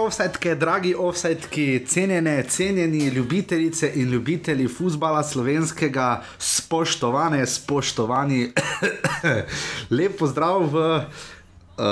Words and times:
offsetke, 0.00 0.54
dragi 0.54 0.94
offsetki, 0.94 1.84
cenjene, 1.88 2.42
cenjeni 2.48 3.08
ljubitelice 3.08 3.92
in 3.94 4.10
ljubitelji 4.10 4.68
futbola 4.68 5.22
slovenskega, 5.22 6.22
spoštovane, 6.38 7.46
spoštovani, 7.46 8.52
lep 9.96 10.18
pozdrav 10.18 10.66
v. 10.72 10.86
Uh, 11.80 11.86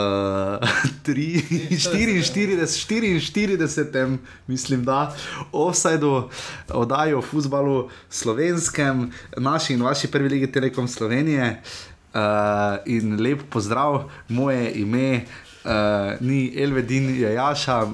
44, 1.07 2.67
44, 2.69 4.17
mislim, 4.47 4.85
da 4.85 5.17
offsajdu 5.53 6.29
oddaji 6.69 7.15
o 7.15 7.23
futbalu 7.23 7.89
slovenskem, 8.11 9.13
naši 9.37 9.73
in 9.75 9.83
vaši 9.83 10.11
prvi 10.11 10.29
legi 10.29 10.53
Telekom 10.53 10.89
Slovenije. 10.89 11.63
Uh, 12.15 12.21
in 12.87 13.21
lep 13.21 13.41
pozdrav, 13.51 14.11
moje 14.29 14.73
ime 14.75 15.25
uh, 15.65 15.71
ni 16.21 16.53
Elvedin, 16.63 17.09
je 17.15 17.33
Jaša, 17.35 17.83
uh, 17.83 17.93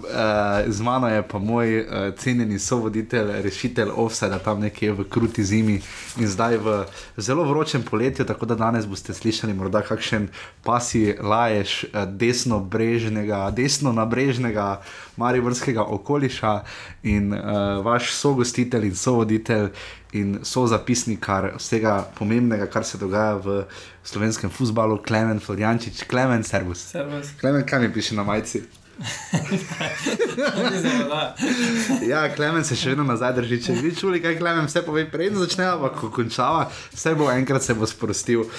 z 0.67 0.81
mano 0.81 1.09
je 1.09 1.23
pa 1.29 1.39
moj 1.39 1.81
uh, 1.81 1.87
cenjeni 2.19 2.59
sovoditelj, 2.59 3.43
rešitelj 3.43 3.91
Offside, 3.95 4.39
tam 4.45 4.61
nekje 4.61 4.93
v 4.93 5.05
kruti 5.09 5.45
zimi 5.45 5.81
in 6.19 6.29
zdaj 6.29 6.57
v 6.57 6.85
zelo 7.17 7.45
vročem 7.45 7.83
poletju, 7.83 8.25
tako 8.25 8.47
da 8.47 8.55
danes 8.55 8.87
boste 8.87 9.15
slišali 9.15 9.55
morda 9.55 9.83
kakšen 9.83 10.29
pasi 10.63 11.15
laješ 11.21 11.85
uh, 11.85 12.05
desno 12.09 12.61
brežnega, 12.61 13.51
desno 13.51 13.93
nabrežnega 13.93 14.81
mariborskega 15.17 15.83
okoliša 15.83 16.55
in 17.03 17.33
uh, 17.33 17.41
vaš 17.85 18.13
sogostitelj 18.13 18.87
in 18.87 18.97
sovoditelj 18.97 19.69
in 20.13 20.39
so 20.43 20.67
zapisnikar 20.67 21.53
vsega 21.59 21.97
pomembnega, 22.19 22.67
kar 22.71 22.85
se 22.85 22.99
dogaja 22.99 23.35
v 23.35 23.65
slovenskem 24.05 24.51
futbalu, 24.51 25.01
Klemen 25.03 25.41
Floriančič, 25.41 26.05
Klemen, 26.07 26.45
servus. 26.45 26.87
Servus. 26.95 27.35
Klemen, 27.41 27.67
kaj 27.67 27.81
mi 27.81 27.93
piše 27.93 28.15
na 28.15 28.23
majici? 28.23 28.63
ja, 32.13 32.35
Klemen 32.35 32.65
se 32.65 32.77
še 32.79 32.91
vedno 32.93 33.05
nazaj 33.09 33.33
drži. 33.39 33.57
Če 33.67 33.73
bi 33.81 33.91
čuli, 33.97 34.23
kaj 34.23 34.39
Klemen 34.39 34.67
vse 34.69 34.81
pove, 34.87 35.03
preden 35.11 35.39
začne, 35.41 35.65
ampak 35.73 35.93
ko 35.99 36.07
končava, 36.15 36.63
vse 36.95 37.11
bo 37.19 37.25
enkrat 37.33 37.63
se 37.67 37.73
bo 37.79 37.85
sprostil. 37.91 38.41
Uh, 38.47 38.51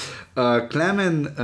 Klemen, 0.71 1.15
uh, 1.31 1.37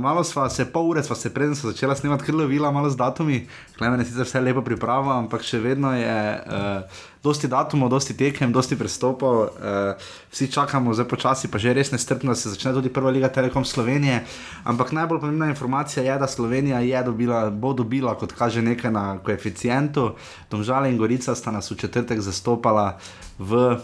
malo 0.00 0.22
sva 0.24 0.44
se, 0.52 0.62
pol 0.72 0.84
ure 0.94 1.02
sva 1.04 1.16
se, 1.18 1.28
preden 1.34 1.54
sva 1.58 1.66
začela 1.74 1.94
snemati, 1.98 2.26
krlo 2.30 2.44
vila, 2.50 2.68
malo 2.74 2.88
z 2.90 2.96
datumi. 3.00 3.38
Klemen 3.76 4.00
je 4.00 4.06
sicer 4.10 4.26
vse 4.28 4.38
lepo 4.44 4.62
pripravljen, 4.66 5.16
ampak 5.26 5.42
še 5.46 5.58
vedno 5.60 5.88
je. 5.96 6.20
Uh, 6.48 7.06
Dosti 7.20 7.48
datumov, 7.52 7.90
dosti 7.92 8.16
tekem, 8.16 8.52
dosti 8.52 8.78
prestopov, 8.80 9.52
uh, 9.52 9.92
vsi 10.32 10.48
čakamo, 10.48 10.94
zdaj 10.96 11.04
počasi, 11.04 11.50
pa 11.52 11.60
že 11.60 11.74
res 11.76 11.92
nestrpno, 11.92 12.32
se 12.32 12.48
začne 12.48 12.72
tudi 12.72 12.88
prva 12.88 13.12
liga 13.12 13.28
Telekom 13.28 13.64
Slovenije. 13.64 14.24
Ampak 14.64 14.96
najbolj 14.96 15.20
pomembna 15.20 15.52
informacija 15.52 16.00
je, 16.00 16.16
da 16.18 16.24
Slovenija 16.24 16.80
je 16.80 17.02
dobila, 17.04 17.50
bo 17.52 17.76
dobila, 17.76 18.16
kot 18.16 18.32
kaže 18.32 18.64
nekaj 18.64 18.90
na 18.90 19.18
koeficientu. 19.20 20.16
Domžale 20.48 20.88
in 20.88 20.96
Gorica 20.96 21.36
sta 21.36 21.52
nas 21.52 21.68
v 21.68 21.76
četrtek 21.76 22.24
zastopala 22.24 22.96
v 23.36 23.76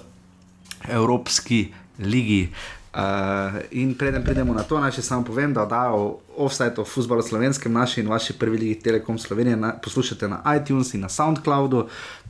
Evropski 0.88 1.68
ligi. 1.98 2.52
Uh, 2.96 3.02
in 3.70 3.94
preden 3.94 4.24
pridemo 4.24 4.54
na 4.54 4.62
to, 4.64 4.78
naj 4.80 4.94
še 4.96 5.02
samo 5.04 5.24
povem, 5.28 5.52
da 5.52 5.66
dajo 5.68 6.14
offside 6.40 6.80
o 6.80 6.84
futbalu 6.88 7.20
slovenskem, 7.20 7.72
naši 7.72 8.00
in 8.00 8.08
vaši 8.08 8.32
prvi 8.40 8.58
ligi 8.58 8.78
Telekom 8.86 9.18
Slovenije, 9.20 9.56
na, 9.56 9.74
poslušate 9.84 10.28
na 10.28 10.38
iTunes 10.56 10.94
in 10.96 11.04
na 11.04 11.10
SoundCloudu, 11.12 11.82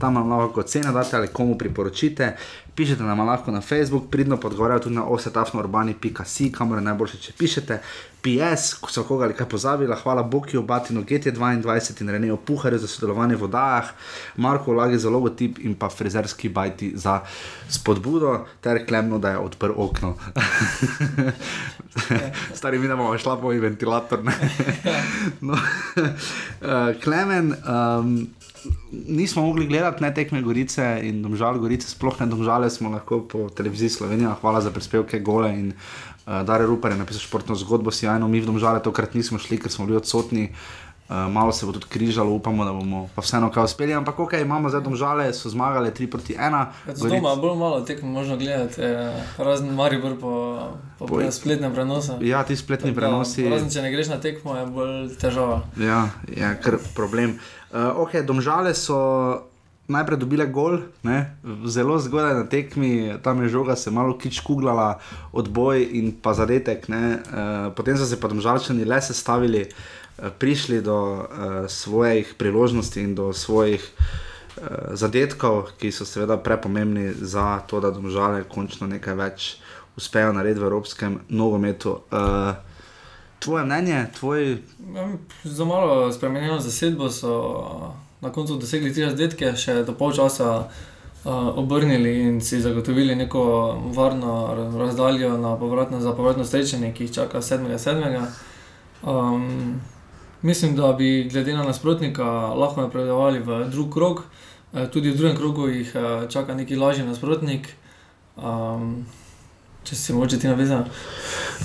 tam 0.02 0.18
vam 0.18 0.34
lahko 0.34 0.64
cene 0.66 0.90
date 0.90 1.16
ali 1.16 1.30
komu 1.30 1.54
priporočite. 1.58 2.32
Pišete 2.76 3.02
nam 3.02 3.20
lahko 3.24 3.50
na 3.50 3.60
Facebook, 3.60 4.10
pridno 4.10 4.36
podgovarjajo 4.36 4.80
tudi 4.80 4.94
na 4.94 5.04
offsetafnourbani.com, 5.04 6.50
kamor 6.52 6.78
je 6.78 6.84
najboljše, 6.84 7.18
če 7.18 7.32
pišete. 7.38 7.78
PS, 8.26 8.74
ko 8.82 8.90
so 8.90 9.04
koga 9.06 9.24
ali 9.24 9.34
kaj 9.38 9.46
pozabila, 9.48 9.96
hvala 9.96 10.22
Bokiju, 10.22 10.62
Batinu, 10.66 11.04
GT22 11.06 12.02
in 12.02 12.08
Renejo 12.10 12.36
Puharju 12.36 12.78
za 12.78 12.88
sodelovanje 12.90 13.36
v 13.36 13.40
vodajah, 13.40 13.92
Marko 14.36 14.72
Lagi 14.72 14.98
za 14.98 15.10
logotip 15.10 15.58
in 15.58 15.74
pa 15.74 15.88
frizerski 15.88 16.48
bajti 16.48 16.92
za 16.94 17.20
spodbudo, 17.68 18.44
ter 18.60 18.86
klemno, 18.86 19.18
da 19.18 19.30
je 19.30 19.38
odprl 19.38 19.72
okno. 19.76 20.14
Stari 22.58 22.78
mi, 22.78 22.88
da 22.88 22.96
bomo 22.96 23.18
šla 23.18 23.36
po 23.40 23.48
ventilator. 23.48 24.20
no, 25.40 25.52
uh, 25.52 27.02
Klemen. 27.02 27.54
Um, 27.64 28.26
Nismo 28.90 29.42
mogli 29.42 29.66
gledati 29.66 30.02
ne 30.02 30.14
tekme 30.14 30.42
Gorice 30.42 31.00
in 31.02 31.22
domžale 31.22 31.58
Gorice, 31.58 31.88
sploh 31.88 32.20
ne 32.20 32.26
domžale 32.26 32.65
smo 32.70 32.90
lahko 32.90 33.20
po 33.20 33.48
televiziji 33.50 33.88
Slovenija. 33.88 34.36
Hvala 34.40 34.60
za 34.60 34.70
prispevke, 34.70 35.20
gole 35.20 35.52
in 35.54 35.72
uh, 35.72 36.42
Dare 36.46 36.66
Rupert 36.66 36.94
je 36.94 36.98
napisal 36.98 37.20
športno 37.20 37.54
zgodbo, 37.54 37.90
sjajno, 37.90 38.28
mi 38.28 38.40
v 38.40 38.46
domžale 38.46 38.82
tokrat 38.82 39.14
nismo 39.14 39.38
šli, 39.38 39.60
ker 39.60 39.72
smo 39.72 39.86
bili 39.86 39.96
odsotni. 39.96 40.50
Uh, 41.08 41.16
malo 41.30 41.52
se 41.52 41.66
bo 41.66 41.72
tudi 41.72 41.86
križalo, 41.88 42.30
upamo, 42.30 42.64
da 42.64 42.72
bomo 42.72 43.08
pa 43.14 43.22
vseeno 43.22 43.50
kaj 43.50 43.64
uspeli. 43.64 43.94
Ampak, 43.94 44.18
ok, 44.18 44.32
imamo 44.32 44.68
zdaj 44.68 44.80
domžale, 44.82 45.34
so 45.34 45.48
zmagali 45.48 45.90
3 45.90 46.10
proti 46.10 46.34
1. 46.34 46.66
Zato 46.86 47.14
ima 47.14 47.36
bolj 47.36 47.58
malo 47.58 47.80
tekmo 47.80 48.10
možno 48.10 48.36
gledati, 48.36 48.82
eh, 48.82 49.22
razen 49.38 49.74
Maribor 49.74 50.18
po, 50.20 50.58
po, 50.98 51.06
po 51.06 51.30
spletnem 51.30 51.74
prenosu. 51.74 52.12
Ja, 52.20 52.42
ti 52.44 52.56
spletni 52.56 52.90
Tako 52.90 53.00
da, 53.00 53.06
prenosi. 53.06 53.48
Razen 53.48 53.70
če 53.70 53.82
ne 53.82 53.92
greš 53.92 54.08
na 54.08 54.20
tekmo, 54.20 54.56
je 54.56 54.66
bolj 54.66 55.16
težava. 55.16 55.62
Ja, 55.78 56.08
je 56.26 56.58
kar 56.62 56.78
problem. 56.94 57.38
Uh, 57.70 58.02
ok, 58.02 58.26
domžale 58.26 58.74
so 58.74 58.98
najprej 59.88 60.18
dobile 60.18 60.46
gol, 60.46 60.80
ne? 61.02 61.36
zelo 61.64 61.98
zgodaj 61.98 62.34
na 62.34 62.44
tekmi, 62.50 63.16
tam 63.22 63.42
je 63.42 63.48
žoga 63.48 63.76
se 63.76 63.90
malo 63.90 64.18
kič 64.18 64.40
kuglala, 64.40 64.98
odboj 65.32 65.82
in 65.98 66.12
pa 66.22 66.34
zadetek. 66.34 66.88
Uh, 66.90 67.72
potem 67.76 67.96
so 67.96 68.06
se 68.06 68.20
pa 68.20 68.28
domžalčani 68.28 68.84
le 68.84 69.00
sestavili, 69.00 69.66
uh, 69.66 70.30
prišli 70.38 70.82
do 70.82 70.98
uh, 70.98 71.26
svojih 71.68 72.34
priložnosti 72.38 73.00
in 73.00 73.14
do 73.14 73.32
svojih. 73.32 73.82
Uh, 73.82 74.24
zadetkov, 74.96 75.76
ki 75.76 75.92
so 75.92 76.08
seveda 76.08 76.38
prepomembni 76.40 77.12
za 77.12 77.60
to, 77.68 77.76
da 77.80 77.90
domžale 77.92 78.46
končno 78.48 78.88
nekaj 78.88 79.14
več 79.14 79.48
uspejo 79.96 80.32
narediti 80.32 80.60
v 80.60 80.68
evropskem 80.70 81.18
nogometu. 81.28 82.00
Uh, 82.08 82.56
tvoje 83.38 83.64
mnenje, 83.64 84.06
tvoj 84.16 84.58
Za 85.44 85.64
malo 85.64 86.12
spremenjeno 86.12 86.60
zasedbo 86.60 87.10
so 87.10 87.32
na 88.20 88.32
koncu 88.32 88.56
dosegli 88.56 88.94
tri 88.94 89.04
zadetke, 89.10 89.52
še 89.56 89.82
do 89.84 89.92
pol 89.92 90.12
časa 90.12 90.50
uh, 90.58 91.58
obrnili 91.58 92.14
in 92.28 92.40
si 92.40 92.60
zagotovili 92.60 93.14
neko 93.16 93.42
varno 93.94 94.54
ra- 94.56 94.70
razdaljo 94.84 95.36
na 95.38 95.56
povratno, 95.56 96.00
za 96.00 96.12
povratno 96.12 96.44
srečanje, 96.44 96.92
ki 96.92 97.12
čaka 97.14 97.38
7.7. 97.38 98.24
Um, 99.02 99.80
mislim, 100.42 100.76
da 100.76 100.92
bi 100.92 101.28
glede 101.32 101.52
na 101.54 101.64
nasprotnika 101.64 102.24
lahko 102.54 102.80
napredovali 102.82 103.38
v 103.38 103.64
drug 103.70 103.92
krog. 103.92 104.22
Eh, 104.74 104.86
Tudi 104.90 105.10
v 105.10 105.16
drugem 105.16 105.36
krogu 105.36 105.68
jih 105.68 105.92
eh, 105.94 106.26
čaka 106.30 106.54
neki 106.54 106.76
lažji 106.76 107.06
nasprotnik. 107.06 107.68
Um, 108.36 109.06
če 109.84 109.96
si 109.96 110.12
mogoče 110.12 110.38
ti 110.38 110.48
navezan. 110.48 110.84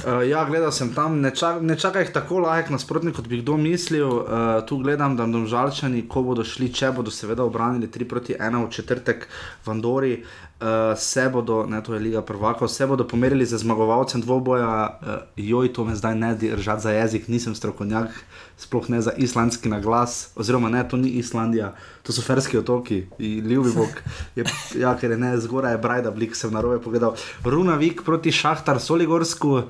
Uh, 0.02 0.22
ja, 0.30 0.46
gledal 0.46 0.72
sem 0.72 0.94
tam, 0.96 1.20
ne, 1.22 1.32
čak, 1.36 1.62
ne 1.62 1.76
čaka 1.80 2.02
jih 2.04 2.12
tako 2.14 2.42
lahek 2.46 2.72
nasprotnik, 2.74 3.16
kot 3.18 3.28
bi 3.28 3.42
kdo 3.42 3.58
mislil. 3.58 4.08
Uh, 4.08 4.62
tu 4.68 4.78
gledam, 4.82 5.18
da 5.20 5.28
domžalčani, 5.30 6.06
ko 6.10 6.24
bodo 6.26 6.46
šli, 6.48 6.72
če 6.74 6.94
bodo 6.96 7.14
seveda 7.14 7.46
obranili 7.46 7.92
3 7.92 8.10
proti 8.10 8.38
1 8.38 8.66
v 8.66 8.72
četrtek 8.72 9.28
v 9.66 9.74
Andori, 9.76 10.14
uh, 10.62 10.98
se 10.98 11.30
bodo, 11.30 11.66
ne 11.66 11.84
to 11.84 11.94
je 11.94 12.00
Liga 12.00 12.22
prvakov, 12.22 12.68
se 12.68 12.88
bodo 12.88 13.08
pomerili 13.08 13.46
za 13.46 13.58
zmagovalcem 13.58 14.22
dvoboja. 14.22 15.00
Uh, 15.02 15.08
joj, 15.36 15.74
to 15.74 15.86
me 15.86 15.96
zdaj 15.96 16.16
ne 16.16 16.36
držati 16.36 16.82
za 16.82 16.92
jezik, 16.92 17.28
nisem 17.28 17.56
strokovnjak, 17.56 18.10
sploh 18.58 18.90
ne 18.90 19.02
za 19.02 19.12
islandski 19.18 19.70
naglas, 19.70 20.30
oziroma 20.36 20.70
ne, 20.70 20.84
to 20.90 20.98
ni 20.98 21.10
Islandija, 21.10 21.74
to 22.04 22.14
so 22.14 22.22
ferski 22.22 22.58
otoki, 22.58 23.08
ljubi 23.20 23.72
Bog. 23.76 24.02
Je, 24.36 24.46
ja, 24.78 24.94
ker 24.98 25.12
je 25.12 25.18
ne 25.18 25.34
zgoraj, 25.38 25.74
je 25.74 25.82
Brajda, 25.82 26.12
blik 26.12 26.36
sem 26.36 26.54
narobe 26.54 26.78
pogledal. 26.84 27.16
Runavik 27.44 28.04
proti 28.06 28.32
Šahtar 28.32 28.80
Soligorsku, 28.80 29.62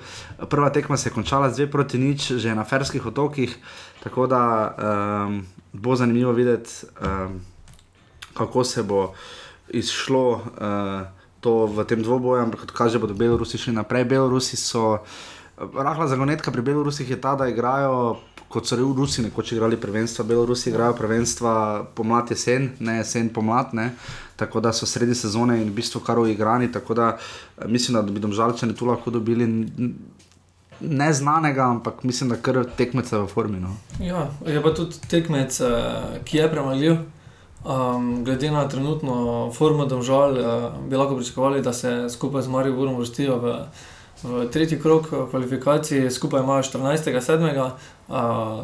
prva 0.49 0.69
tekma 0.69 0.97
se 0.97 1.09
je 1.09 1.13
končala 1.13 1.49
z 1.49 1.65
2 1.65 1.71
proti 1.71 1.97
nič, 1.97 2.31
že 2.35 2.55
na 2.55 2.63
ferskih 2.67 3.05
otokih, 3.05 3.55
tako 4.03 4.27
da 4.27 4.41
um, 4.75 5.45
bo 5.73 5.95
zanimivo 5.95 6.31
videti, 6.31 6.85
um, 6.99 7.39
kako 8.33 8.63
se 8.63 8.83
bo 8.83 9.13
izšlo. 9.73 10.27
Uh, 10.31 11.19
To 11.41 11.65
v 11.65 11.81
tem 11.89 12.05
dvoboju, 12.05 12.37
ampak 12.37 12.69
kot 12.69 12.71
kaže, 12.71 13.01
bodo 13.01 13.17
Belorusi 13.17 13.57
šli 13.57 13.73
naprej. 13.73 14.05
Belorusi 14.05 14.53
so, 14.53 15.01
rahla 15.57 16.05
zagonetka 16.05 16.53
pri 16.53 16.61
Belorusih 16.61 17.09
je 17.09 17.17
ta, 17.17 17.33
da 17.33 17.49
igrajo 17.49 18.21
kot 18.51 18.67
so 18.67 18.75
Rusi 18.75 19.21
nekoč 19.21 19.51
igrali 19.51 19.77
prvenstva, 19.77 20.25
Belorusi 20.25 20.69
igrajo 20.69 20.93
prvenstva 20.93 21.85
pomlad 21.95 22.31
jesen, 22.31 22.69
ne 22.79 22.97
jesen 22.97 23.29
pomlad, 23.29 23.73
ne. 23.73 23.91
tako 24.35 24.59
da 24.59 24.73
so 24.73 24.85
sredi 24.85 25.15
sezone 25.15 25.61
in 25.61 25.69
v 25.69 25.73
bistvu 25.73 26.01
kar 26.01 26.19
uigrani, 26.19 26.71
tako 26.71 26.93
da 26.93 27.17
eh, 27.17 27.67
mislim, 27.67 27.95
da 27.95 28.11
bi 28.11 28.19
domžalčani 28.19 28.75
tu 28.75 28.85
lahko 28.85 29.11
dobili 29.11 29.47
neznanega, 30.79 31.63
ampak 31.63 32.03
mislim, 32.03 32.29
da 32.29 32.35
kar 32.35 32.63
tekmeca 32.77 33.19
v 33.21 33.27
formi. 33.27 33.59
No. 33.59 33.75
Ja, 33.99 34.27
je 34.47 34.63
pa 34.63 34.73
tudi 34.73 34.97
tekmec, 35.07 35.61
eh, 35.61 36.21
ki 36.25 36.37
je 36.37 36.51
premagljiv. 36.51 36.97
Um, 37.61 38.23
glede 38.25 38.51
na 38.51 38.67
trenutno 38.67 39.51
formo 39.53 39.85
domžal, 39.85 40.31
uh, 40.31 40.89
bi 40.89 40.97
lahko 40.97 41.15
pričakovali, 41.15 41.61
da 41.61 41.73
se 41.73 42.09
skupaj 42.09 42.41
z 42.41 42.47
Marijo 42.47 42.75
Burom 42.75 42.97
vrstijo 42.97 43.37
v 43.37 43.55
v 44.23 44.49
tretji 44.49 44.79
krok 44.79 45.07
eh, 45.13 45.29
kvalifikacij, 45.29 46.11
skupaj 46.11 46.41
imajo 46.41 46.63
14.7. 46.63 47.71
Uh, 48.11 48.17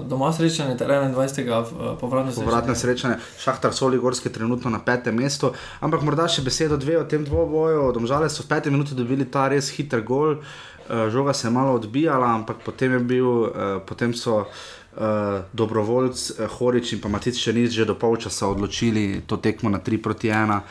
doma 0.03 0.33
srečanje, 0.33 0.77
ter 0.77 0.88
21. 0.88 1.63
v- 1.63 1.95
povratno 1.99 2.31
srečanje. 2.31 2.45
Povratne 2.45 2.75
srečanje, 2.75 3.15
Šahtar 3.39 3.73
Soligorski 3.73 4.29
trenutno 4.29 4.69
na 4.69 4.79
petem 4.79 5.15
mestu. 5.15 5.53
Ampak 5.79 6.01
morda 6.03 6.27
še 6.27 6.44
besedo 6.44 6.77
dve 6.77 6.97
o 6.99 7.05
tem 7.07 7.23
dvoboju. 7.23 7.94
Domžale 7.95 8.27
so 8.29 8.44
v 8.44 8.51
peti 8.51 8.69
minuti 8.69 8.91
dobili 8.95 9.23
ta 9.25 9.47
res 9.47 9.71
hiter 9.71 10.03
gol, 10.03 10.35
uh, 10.35 11.07
žoga 11.09 11.33
se 11.33 11.47
je 11.47 11.51
malo 11.51 11.79
odbijala, 11.79 12.35
ampak 12.35 12.59
potem, 12.65 12.91
je 12.91 12.99
bil, 12.99 13.27
uh, 13.47 13.79
potem 13.88 14.13
so. 14.13 14.45
Dobrovoljc 15.53 16.31
uh, 16.31 16.47
Horič 16.57 16.94
in 16.94 17.01
pa 17.01 17.09
Matic 17.09 17.38
še 17.38 17.53
nič, 17.53 17.75
že 17.77 17.85
do 17.85 17.94
polčasa 17.94 18.49
odločili 18.49 19.21
to 19.27 19.38
tekmo 19.38 19.69
na 19.69 19.77
3 19.77 20.01
proti 20.01 20.33
1. 20.33 20.61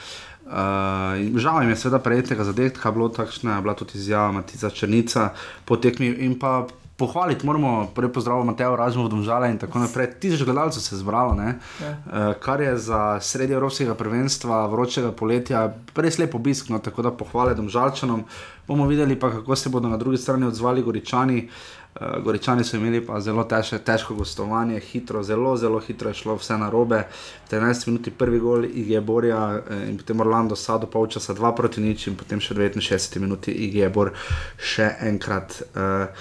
Uh, 0.46 1.18
in 1.18 1.34
žal 1.42 1.62
jim 1.62 1.70
je 1.74 1.76
seveda 1.76 1.98
prejetega 1.98 2.46
zadetka, 2.46 2.94
bilo 2.94 3.10
takšna, 3.10 3.58
je 3.58 3.62
bila 3.62 3.74
tudi 3.74 3.98
izjava 3.98 4.32
Matica 4.32 4.70
Črnica 4.70 5.30
po 5.66 5.76
tekmi 5.76 6.06
in 6.22 6.38
pa 6.38 6.66
pohvaliti 6.96 7.46
moramo, 7.46 7.90
prej 7.94 8.12
pozdravljamo 8.12 8.52
Mateo 8.52 8.76
Razmo 8.76 9.04
v 9.04 9.10
Domžale 9.12 9.50
in 9.50 9.58
tako 9.58 9.82
naprej. 9.82 10.14
Tisoč 10.20 10.46
gledalcev 10.48 10.80
se 10.80 10.94
je 10.94 10.98
zbralo, 10.98 11.34
ne? 11.34 11.58
Ja. 11.82 11.90
Uh, 11.90 12.32
kar 12.40 12.60
je 12.60 12.76
za 12.78 13.20
sredi 13.20 13.52
evropskega 13.52 13.94
prvenstva, 13.94 14.66
vročega 14.66 15.12
poletja, 15.12 15.66
res 15.96 16.18
lep 16.18 16.34
obisk, 16.34 16.70
no, 16.72 16.78
tako 16.78 17.02
da 17.02 17.12
pohvale 17.12 17.54
Domžalčanom. 17.54 18.24
Bomo 18.66 18.86
videli 18.86 19.18
pa, 19.18 19.30
kako 19.30 19.56
se 19.56 19.68
bodo 19.68 19.88
na 19.88 19.96
drugi 19.96 20.18
strani 20.18 20.46
odzvali 20.46 20.82
Goričani. 20.82 21.44
Uh, 21.44 21.85
Goričani 22.00 22.64
so 22.64 22.76
imeli 22.76 23.00
pa 23.06 23.20
zelo 23.20 23.44
težko, 23.44 23.78
težko 23.78 24.14
gostovanje, 24.14 24.80
hitro, 24.80 25.22
zelo, 25.22 25.56
zelo 25.56 25.78
hitro 25.80 26.10
je 26.10 26.14
šlo 26.14 26.34
vse 26.36 26.58
na 26.58 26.68
robe. 26.70 27.02
V 27.46 27.50
13 27.50 27.88
minuti 27.88 28.10
prvi 28.10 28.40
gol 28.40 28.64
Igje 28.64 29.00
Borja 29.00 29.40
eh, 29.58 29.88
in 29.88 29.96
potem 29.96 30.20
Orlando 30.20 30.56
Sado, 30.56 30.86
polčasa 30.86 31.34
2 31.34 31.54
proti 31.56 31.80
nič 31.80 32.06
in 32.10 32.16
potem 32.16 32.40
še 32.40 32.54
v 32.54 32.68
69 32.68 33.20
minuti 33.20 33.52
Igje 33.52 33.88
Bor 33.88 34.12
še 34.58 34.92
enkrat. 35.08 35.62
Uh. 35.72 36.12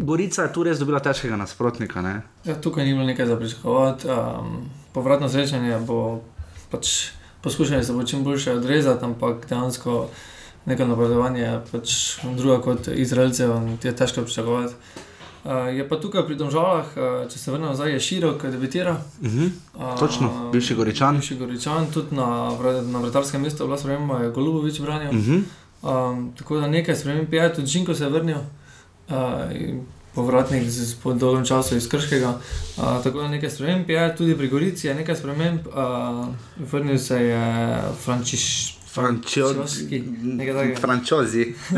Gorica 0.00 0.44
je 0.44 0.52
tu 0.52 0.64
res 0.64 0.80
dobila 0.80 1.00
težkega 1.00 1.36
nasprotnika. 1.40 2.00
Ne? 2.04 2.20
Ja, 2.44 2.56
tukaj 2.56 2.84
ni 2.84 2.92
bilo 2.92 3.04
nekaj 3.04 3.26
za 3.26 3.36
pričakovati. 3.36 4.08
Um, 4.08 4.68
povratno 4.92 5.28
srečanje 5.28 5.78
bo 5.86 6.20
pač 6.70 7.12
poskušali 7.40 7.84
se 7.84 7.92
bo 7.92 8.04
čim 8.04 8.24
boljše 8.24 8.52
odrezati, 8.52 9.04
ampak 9.04 9.46
dejansko 9.48 10.08
neko 10.66 10.84
napredovanje 10.84 11.40
je 11.40 11.60
pač 11.72 11.94
druga 12.36 12.60
kot 12.62 12.88
Izraelcev 12.88 13.56
in 13.56 13.78
je 13.82 13.96
težko 13.96 14.22
pričakovati. 14.22 14.74
Uh, 15.44 15.76
je 15.76 15.88
pa 15.88 15.96
tukaj 15.96 16.26
pri 16.26 16.36
Domžalah, 16.36 16.88
uh, 16.96 17.04
če 17.32 17.38
se 17.38 17.52
vrnemo 17.52 17.70
nazaj, 17.72 17.94
je 17.94 18.00
širok, 18.00 18.42
debitira. 18.52 18.98
Uh 19.22 19.28
-huh. 19.28 19.50
Uh, 19.74 19.98
Točno, 19.98 20.50
bivši 20.52 20.74
Goričan. 20.74 21.16
Bivši 21.16 21.36
Goričan, 21.36 21.86
tudi 21.94 22.16
na, 22.16 22.52
na 22.82 22.98
vrtarskem 22.98 23.42
mestu, 23.42 23.64
bila 23.64 23.78
sprememba, 23.78 24.18
je 24.18 24.30
Golubovič 24.30 24.80
branil. 24.80 25.08
Uh 25.08 25.16
-huh. 25.16 25.42
Um, 25.82 26.32
tako 26.38 26.60
da 26.60 26.68
nekaj 26.68 26.96
sprememb 26.96 27.34
je, 27.34 27.54
tudi 27.54 27.66
Žinko 27.66 27.94
se 27.94 28.04
je 28.04 28.10
vrnil, 28.10 28.36
uh, 29.08 29.14
povratnik 30.14 30.68
z, 30.70 30.94
po 31.02 31.12
dolgem 31.12 31.44
času 31.44 31.76
iz 31.76 31.88
Krškega. 31.88 32.28
Uh, 32.76 33.02
tako 33.02 33.20
da 33.20 33.28
nekaj 33.28 33.50
sprememb 33.50 33.90
je, 33.90 34.16
tudi 34.16 34.36
pri 34.36 34.48
Gorici 34.48 34.86
je 34.86 34.94
nekaj 34.94 35.16
sprememb. 35.16 35.60
Uh, 35.66 36.28
vrnil 36.72 36.98
se 36.98 37.24
je 37.24 37.78
Frančiš. 38.04 38.76
Frančoski. 38.92 40.04
Frančozi. 40.80 41.54
Uh, 41.70 41.76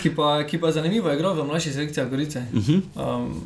ki, 0.00 0.14
pa, 0.14 0.44
ki 0.46 0.60
pa 0.60 0.72
zanimivo, 0.72 1.08
je 1.08 1.16
igral 1.18 1.34
v 1.34 1.44
mlajših 1.46 1.72
selekcijah 1.74 2.10
Gorice. 2.10 2.42
Uh 2.52 2.62
-huh. 2.62 2.80
Um, 2.94 3.42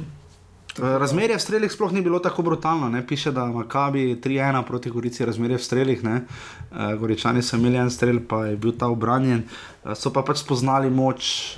Razmerje 0.78 1.36
v 1.36 1.40
strelih 1.40 1.72
sploh 1.72 1.92
ni 1.92 2.02
bilo 2.02 2.18
tako 2.18 2.42
brutalno. 2.42 2.88
Ne? 2.88 3.06
Piše, 3.06 3.32
da 3.32 3.44
ima 3.44 3.68
Kabi 3.68 4.20
3-1 4.24 4.62
proti 4.66 4.90
Gorici, 4.90 5.24
razmerje 5.24 5.56
v 5.56 5.62
strelih. 5.62 6.04
Ne? 6.04 6.20
Uh, 6.70 6.76
Goričani 7.00 7.42
so 7.42 7.56
imeli 7.56 7.76
en 7.76 7.90
strel, 7.90 8.18
pa 8.28 8.44
je 8.46 8.56
bil 8.56 8.72
ta 8.78 8.86
obranjen. 8.86 9.42
Uh, 9.84 9.94
so 9.94 10.12
pa 10.12 10.22
pač 10.22 10.36
spoznali 10.38 10.90
moč 10.90 11.56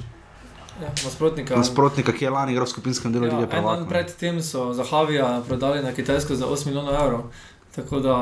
ja, 0.82 0.88
nasprotnika. 1.05 1.56
nasprotnika, 1.56 2.12
ki 2.12 2.25
je 2.25 2.31
lani 2.31 2.53
igral 2.53 2.67
v 2.67 2.70
skupinskem 2.70 3.12
delu 3.12 3.25
lige 3.25 3.37
Ja, 3.37 3.41
dan 3.47 3.50
prvaka. 3.50 3.85
predtem 3.88 4.43
so 4.43 4.73
za 4.73 4.85
Havija 4.85 5.43
prodali 5.49 5.82
na 5.82 5.93
Kitajsko 5.93 6.35
za 6.35 6.47
8 6.47 6.67
milijonov 6.67 6.94
evrov. 6.94 7.23
Tako 7.79 8.01
da 8.03 8.17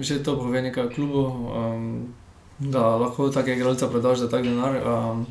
že 0.00 0.20
to 0.20 0.36
pove 0.36 0.62
nekaj 0.62 0.90
klubu, 0.92 1.24
um, 1.48 2.12
da 2.58 2.96
lahko 3.00 3.30
take 3.32 3.56
igralce 3.56 3.88
prodaš 3.88 4.18
za 4.18 4.28
tak 4.28 4.44
denar. 4.44 4.76
Um, 4.84 5.26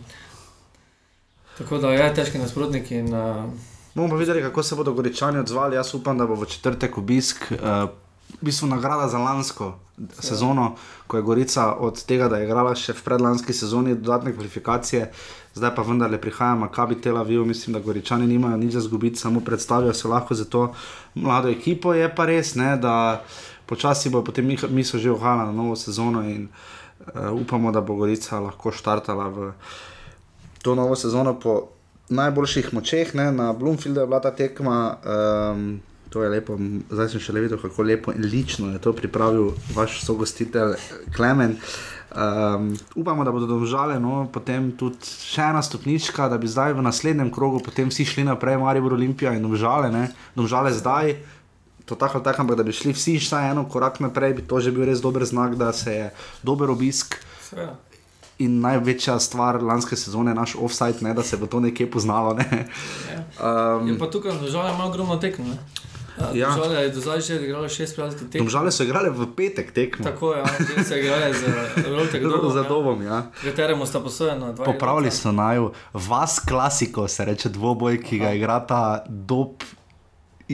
tako 1.58 1.78
da 1.78 1.94
je 1.94 2.13
težki 2.13 2.42
nasprotnik 2.42 2.92
in 2.92 3.13
uh, 3.13 3.46
Bomo 3.94 4.10
pa 4.10 4.16
videli, 4.16 4.42
kako 4.42 4.63
se 4.63 4.75
bodo 4.75 4.94
Goričani 4.94 5.40
odzvali. 5.40 5.75
Jaz 5.75 5.94
upam, 5.94 6.18
da 6.18 6.25
bo 6.25 6.36
v 6.36 6.46
četrtek 6.46 6.98
obisk. 6.98 7.52
Uh, 7.52 7.90
V 8.31 8.46
bistvu 8.48 8.68
nagrada 8.68 9.08
za 9.12 9.19
lansko 9.19 9.74
sezono, 10.19 10.75
ko 11.08 11.18
je 11.18 11.24
Gorica 11.24 11.74
od 11.75 12.00
tega, 12.06 12.30
da 12.31 12.38
je 12.40 12.46
igrala 12.48 12.72
še 12.75 12.94
v 12.96 13.04
predlanski 13.04 13.54
sezoni 13.54 13.96
dodatne 13.96 14.31
kvalifikacije, 14.31 15.10
zdaj 15.54 15.74
pa 15.75 15.84
vendarle 15.84 16.18
prihaja 16.22 16.56
Makabi 16.56 16.96
Tel 17.02 17.19
Aviv. 17.19 17.44
Mislim, 17.46 17.75
da 17.75 17.84
Goričani 17.84 18.28
nimajo 18.28 18.58
nič 18.58 18.74
za 18.74 18.86
zgubiti, 18.88 19.19
samo 19.19 19.44
predstavijo 19.44 19.94
se 19.94 20.08
lahko 20.08 20.36
za 20.36 20.46
to 20.46 20.72
mlado 21.16 21.52
ekipo. 21.52 21.94
Je 21.94 22.08
pa 22.16 22.25
res, 22.25 22.56
ne, 22.56 22.78
da 22.78 23.22
počasi 23.71 24.12
bo 24.12 24.19
potem 24.19 24.44
mi, 24.44 24.59
mi 24.69 24.83
so 24.83 25.00
že 25.00 25.12
ohajali 25.12 25.47
na 25.47 25.56
novo 25.56 25.79
sezono 25.79 26.27
in 26.27 26.50
uh, 26.51 27.31
upamo, 27.31 27.71
da 27.71 27.79
bo 27.79 27.95
Gorica 27.95 28.44
lahko 28.44 28.75
štartala 28.75 29.31
v 29.31 29.38
to 30.62 30.75
novo 30.75 30.95
sezono 31.00 31.39
po 31.39 31.71
najboljših 32.12 32.73
močeh. 32.75 33.15
Ne? 33.15 33.31
Na 33.31 33.53
Bloomfieldu 33.53 34.03
je 34.03 34.07
bila 34.07 34.19
ta 34.19 34.35
tekma. 34.35 35.00
Um, 35.00 35.79
To 36.12 36.23
je 36.23 36.29
lepo, 36.29 36.57
zdaj 36.91 37.07
sem 37.13 37.21
še 37.23 37.31
videl, 37.39 37.56
kako 37.56 37.85
lepo 37.88 38.12
in 38.12 38.25
lično 38.27 38.73
je 38.73 38.81
to 38.83 38.91
pripravil 38.91 39.53
vaš 39.71 40.01
sogostitelj 40.03 40.75
Klemen. 41.15 41.56
Um, 42.12 42.74
upamo, 43.00 43.24
da 43.24 43.31
bodo 43.31 43.47
domžale, 43.47 43.95
no, 43.95 44.25
potem 44.27 44.74
tudi 44.75 45.07
še 45.07 45.45
ena 45.53 45.62
stopnička, 45.63 46.27
da 46.27 46.35
bi 46.35 46.51
zdaj 46.51 46.75
v 46.75 46.83
naslednjem 46.83 47.31
krogu 47.31 47.63
vsi 47.63 48.03
šli 48.03 48.25
naprej, 48.27 48.59
Maribor 48.59 48.97
Olimpija 48.97 49.31
in 49.31 49.47
domžale, 49.47 49.88
ne, 49.88 50.09
domžale 50.35 50.75
zdaj. 50.75 51.15
To 51.91 51.99
tako 51.99 52.17
ali 52.17 52.23
tako, 52.23 52.41
ampak 52.41 52.55
da 52.55 52.63
bi 52.63 52.71
šli 52.71 52.93
vsi 52.95 53.17
še 53.19 53.35
eno 53.51 53.65
korak 53.67 53.99
naprej, 53.99 54.33
bi 54.39 54.47
to 54.47 54.63
že 54.63 54.71
bil 54.71 54.88
res 54.88 55.03
dober 55.03 55.25
znak, 55.27 55.59
da 55.59 55.73
se 55.75 55.91
je 55.91 56.05
dober 56.39 56.71
obisk. 56.71 57.19
seveda. 57.43 57.75
In 58.39 58.61
največja 58.63 59.19
stvar 59.19 59.59
lanske 59.61 59.93
sezone 59.99 60.31
je 60.31 60.35
naš 60.35 60.55
offside, 60.55 61.03
ne, 61.03 61.11
da 61.13 61.21
se 61.23 61.38
bo 61.38 61.45
to 61.45 61.59
nekje 61.59 61.91
poznalo. 61.91 62.33
Ne. 62.39 62.47
Ja. 63.12 63.19
Um, 63.77 63.91
Je 63.91 64.00
pa 64.00 64.07
tukaj 64.07 64.31
žal 64.48 64.71
ima 64.71 64.88
ogromno 64.88 65.19
tekmo. 65.19 65.45
ne. 65.45 65.60
Ja. 66.21 66.48
Ja. 66.48 66.50
Žal 66.55 66.71
je 66.74 66.89
do 66.89 67.01
zdaj 67.01 67.21
že 67.21 67.36
igralo 67.36 67.69
šest 67.69 67.95
prijateljskih 67.95 68.27
tekem. 68.27 68.45
domžale 68.45 68.71
so 68.71 68.83
igrale 68.83 69.10
v 69.10 69.27
petek 69.36 69.71
tekmo. 69.71 70.05
Tako 70.05 70.33
je, 70.33 70.39
ja, 70.39 70.83
se 70.83 71.00
igrajo 71.00 71.33
z 71.33 71.43
Roltek 71.91 72.21
Za 72.24 72.29
Dobom, 72.29 72.67
dobom, 72.67 72.98
ja. 73.03 73.10
ja, 73.13 73.51
kateremu 73.51 73.86
sta 73.86 74.00
posojena 74.00 74.51
dva. 74.51 74.65
Popravili 74.65 75.12
so 75.12 75.31
naju, 75.31 75.71
vas 75.93 76.39
klasiko, 76.39 77.07
se 77.07 77.25
reče 77.25 77.50
dvoboj, 77.50 78.00
ki 78.00 78.19
ga 78.19 78.31
igrata 78.33 79.03
dob. 79.07 79.63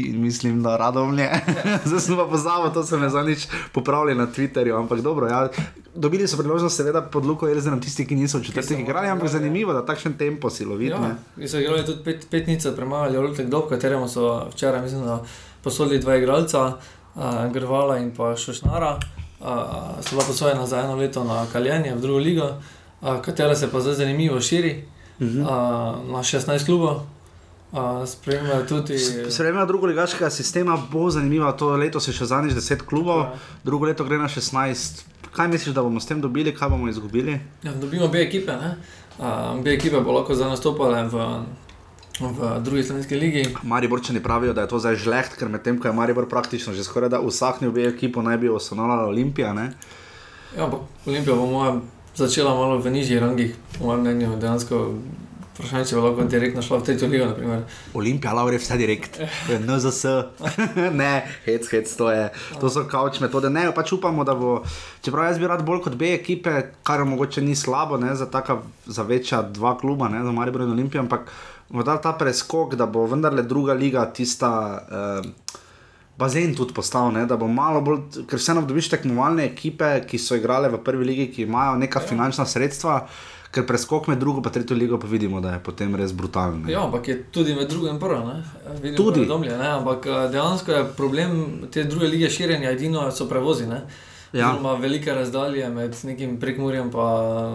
In 0.06 0.22
mislim, 0.22 0.64
da 0.64 0.78
radom 0.78 1.20
je. 1.20 1.42
Zdaj 1.90 2.00
sem 2.00 2.16
pa 2.16 2.26
pozabil, 2.26 2.72
to 2.74 2.84
sem 2.84 3.10
zadnjič 3.10 3.48
popravil 3.74 4.18
na 4.18 4.28
Twitterju. 4.28 4.78
Ampak 4.80 5.02
dobro, 5.02 5.28
ja. 5.28 5.50
dobili 5.96 6.28
so 6.28 6.38
priložnost, 6.38 6.78
seveda, 6.78 7.02
pod 7.02 7.26
Luko 7.26 7.50
Elzenom, 7.50 7.82
tisti, 7.82 8.06
ki 8.06 8.16
niso 8.16 8.38
v 8.38 8.44
so 8.44 8.74
igrali, 8.74 9.08
ampak 9.08 9.26
igrali, 9.26 9.26
ja. 9.26 9.30
zanimivo, 9.30 9.74
da 9.74 9.86
takšen 9.86 10.18
tempo 10.18 10.50
silovit. 10.50 10.92
Ja, 10.92 11.00
ne. 11.00 11.16
in 11.38 11.50
so 11.50 11.60
igrali 11.60 11.86
tudi 11.86 12.04
pet, 12.04 12.28
petnice, 12.32 12.76
premagali 12.76 13.18
Roltek 13.18 13.50
Dob, 13.50 13.70
kateremu 13.70 14.08
so 14.08 14.50
včeraj, 14.54 14.82
mislim, 14.82 15.06
da 15.06 15.24
posodili 15.64 16.00
dva 16.00 16.16
igralca, 16.16 16.78
uh, 17.16 17.52
Grvala 17.54 17.98
in 17.98 18.12
pa 18.16 18.36
Šošnara. 18.36 19.00
Uh, 19.40 19.48
so 20.02 20.16
bila 20.16 20.24
posojena 20.28 20.66
za 20.66 20.80
eno 20.82 20.96
leto 20.96 21.24
na 21.24 21.46
Kaljenje 21.54 21.96
v 21.96 22.02
drugo 22.02 22.20
ligo, 22.20 22.46
uh, 23.02 23.22
katera 23.22 23.56
se 23.56 23.72
pa 23.72 23.80
zdaj 23.80 23.94
zanimivo 23.94 24.42
širi 24.42 24.84
Mhm. 25.20 25.42
uh, 25.42 25.48
na 26.14 26.22
16 26.24 26.66
klubov. 26.66 27.02
Uh, 27.68 27.80
spremljajo 28.08 28.66
tudi. 28.66 28.98
Sprememba 29.30 29.66
drugo 29.66 29.88
ligaškega 29.88 30.30
sistema 30.30 30.78
bo 30.92 31.10
zanimiva. 31.10 31.52
To 31.52 31.76
leto 31.76 32.00
se 32.00 32.14
še 32.14 32.26
zadnjič 32.26 32.54
10 32.54 32.86
klubov, 32.86 33.20
Ja. 33.20 33.34
drugo 33.64 33.86
leto 33.86 34.04
gre 34.04 34.18
na 34.18 34.28
16. 34.28 35.04
Kaj 35.32 35.48
misliš, 35.48 35.76
da 35.76 35.84
bomo 35.84 36.00
s 36.00 36.06
tem 36.06 36.22
dobili, 36.22 36.56
kaj 36.56 36.70
bomo 36.70 36.88
izgubili? 36.88 37.40
Ja, 37.64 37.74
dobimo 37.74 38.06
obe 38.06 38.22
ekipe. 38.22 38.52
ne. 38.52 38.78
Uh, 39.20 39.60
obe 39.60 39.74
ekipe 39.74 40.00
bo 40.00 40.12
lahko 40.12 40.36
zdaj 40.36 40.50
nastopale 40.50 41.04
v, 41.04 41.44
v 42.20 42.60
drugi 42.64 42.84
slovenski 42.84 43.16
ligi. 43.16 43.44
Mariborčani 43.64 44.24
pravijo, 44.24 44.54
da 44.54 44.62
je 44.62 44.68
to 44.68 44.80
zdaj 44.80 44.96
žleht, 44.96 45.36
ker 45.38 45.50
medtem 45.50 45.78
ko 45.78 45.88
je 45.88 45.94
Maribor 45.94 46.26
praktično 46.26 46.74
že 46.74 46.84
skoraj 46.84 47.10
da 47.10 47.20
usahnil 47.20 47.72
v 47.72 47.86
ekipo, 47.86 48.22
naj 48.22 48.38
bi 48.38 48.50
osnovala 48.50 49.06
Olimpija. 49.06 49.54
Ne? 49.54 49.74
Ja, 50.58 50.64
ampak 50.66 50.80
Olimpija 51.06 51.36
bo 51.36 51.46
moja 51.46 51.76
začela 52.16 52.56
malo 52.56 52.80
v 52.80 52.90
nižjih 52.90 53.20
rangih, 53.20 53.56
po 53.78 53.86
mojem 53.86 54.02
mnenju, 54.02 54.40
dejansko. 54.40 54.96
Vprašanje, 55.58 55.86
če 55.90 55.96
bo 55.98 56.02
lahko 56.06 56.26
direktno 56.30 56.62
šla 56.62 56.78
v 56.78 56.86
tretjo 56.86 57.08
ligo. 57.10 57.26
naprimer. 57.32 57.64
Olimpija, 57.98 58.34
Laure, 58.38 58.60
vse 58.62 58.78
direkt, 58.78 59.18
To 59.18 59.56
je 59.56 59.60
NZS, 59.60 60.04
ne, 61.02 61.14
hec, 61.48 61.66
hec, 61.72 61.94
to, 61.98 62.12
je, 62.14 62.28
to 62.62 62.70
so 62.70 62.84
kavč 62.86 63.18
metode. 63.24 63.50
Ne, 63.50 63.66
pač 63.74 63.96
upamo, 63.98 64.22
da 64.28 64.36
bo, 64.38 64.60
čeprav 65.02 65.32
jaz 65.32 65.42
bi 65.42 65.50
rad 65.50 65.66
bolj 65.66 65.82
kot 65.88 65.98
B 65.98 66.14
ekipe, 66.14 66.54
kar 66.86 67.02
mogoče 67.10 67.42
ni 67.42 67.58
slabo 67.58 67.98
ne, 67.98 68.14
za, 68.16 68.30
taka, 68.30 68.60
za 68.86 69.02
večja 69.02 69.42
dva 69.42 69.74
kluba, 69.82 70.12
ne, 70.14 70.22
za 70.22 70.36
Maribor 70.36 70.68
in 70.68 70.76
Olimpijo, 70.78 71.02
ampak 71.08 71.34
morda 71.74 71.98
ta 72.06 72.14
preskok, 72.14 72.78
da 72.78 72.86
bo 72.86 73.08
vendarle 73.10 73.42
druga 73.42 73.74
liga 73.74 74.06
tista. 74.14 74.52
Uh, 74.86 75.66
bazen 76.18 76.56
tudi 76.58 76.74
postal, 76.74 77.12
ne, 77.14 77.26
da 77.30 77.38
bo 77.38 77.48
malo 77.48 77.82
bolj, 77.86 78.24
ker 78.30 78.42
vseeno 78.42 78.64
dobiš 78.66 78.90
tekmovalne 78.90 79.46
ekipe, 79.46 79.90
ki 80.10 80.18
so 80.18 80.38
igrale 80.38 80.70
v 80.74 80.80
prvi 80.82 81.06
ligi, 81.06 81.28
ki 81.34 81.46
imajo 81.46 81.76
neka 81.78 82.02
finančna 82.02 82.46
sredstva. 82.46 83.04
Ker 83.58 83.66
preskok 83.66 84.08
med 84.08 84.20
drugo 84.22 84.42
in 84.46 84.52
tretjo 84.54 84.76
ligo, 84.78 85.00
pa 85.02 85.08
vidimo, 85.10 85.40
da 85.42 85.56
je 85.56 85.60
potem 85.66 85.96
res 85.98 86.12
brutalen. 86.14 86.62
ne. 86.66 86.72
Ja, 86.72 86.84
ampak 86.86 87.08
je 87.08 87.24
tudi 87.32 87.56
med 87.56 87.70
drugim 87.70 87.96
in 87.96 88.00
prvo. 88.00 88.34
Vidimo, 88.82 88.98
Tudi. 88.98 89.26
Domlje, 89.26 89.58
ne? 89.58 89.68
ampak 89.80 90.06
eh, 90.06 90.30
dejansko 90.32 90.72
je 90.72 90.84
problem 90.98 91.32
te 91.72 91.84
druge 91.84 92.08
lige 92.08 92.30
širjenja, 92.30 92.72
edino 92.72 93.12
so 93.12 93.26
prevozi. 93.26 93.66
Ne? 93.66 93.82
Ja. 94.34 94.56
Ima 94.60 94.74
velike 94.74 95.14
razdalje 95.14 95.70
med 95.70 95.96
nekim 96.04 96.40
prekmurjem 96.40 96.86
in 96.86 96.92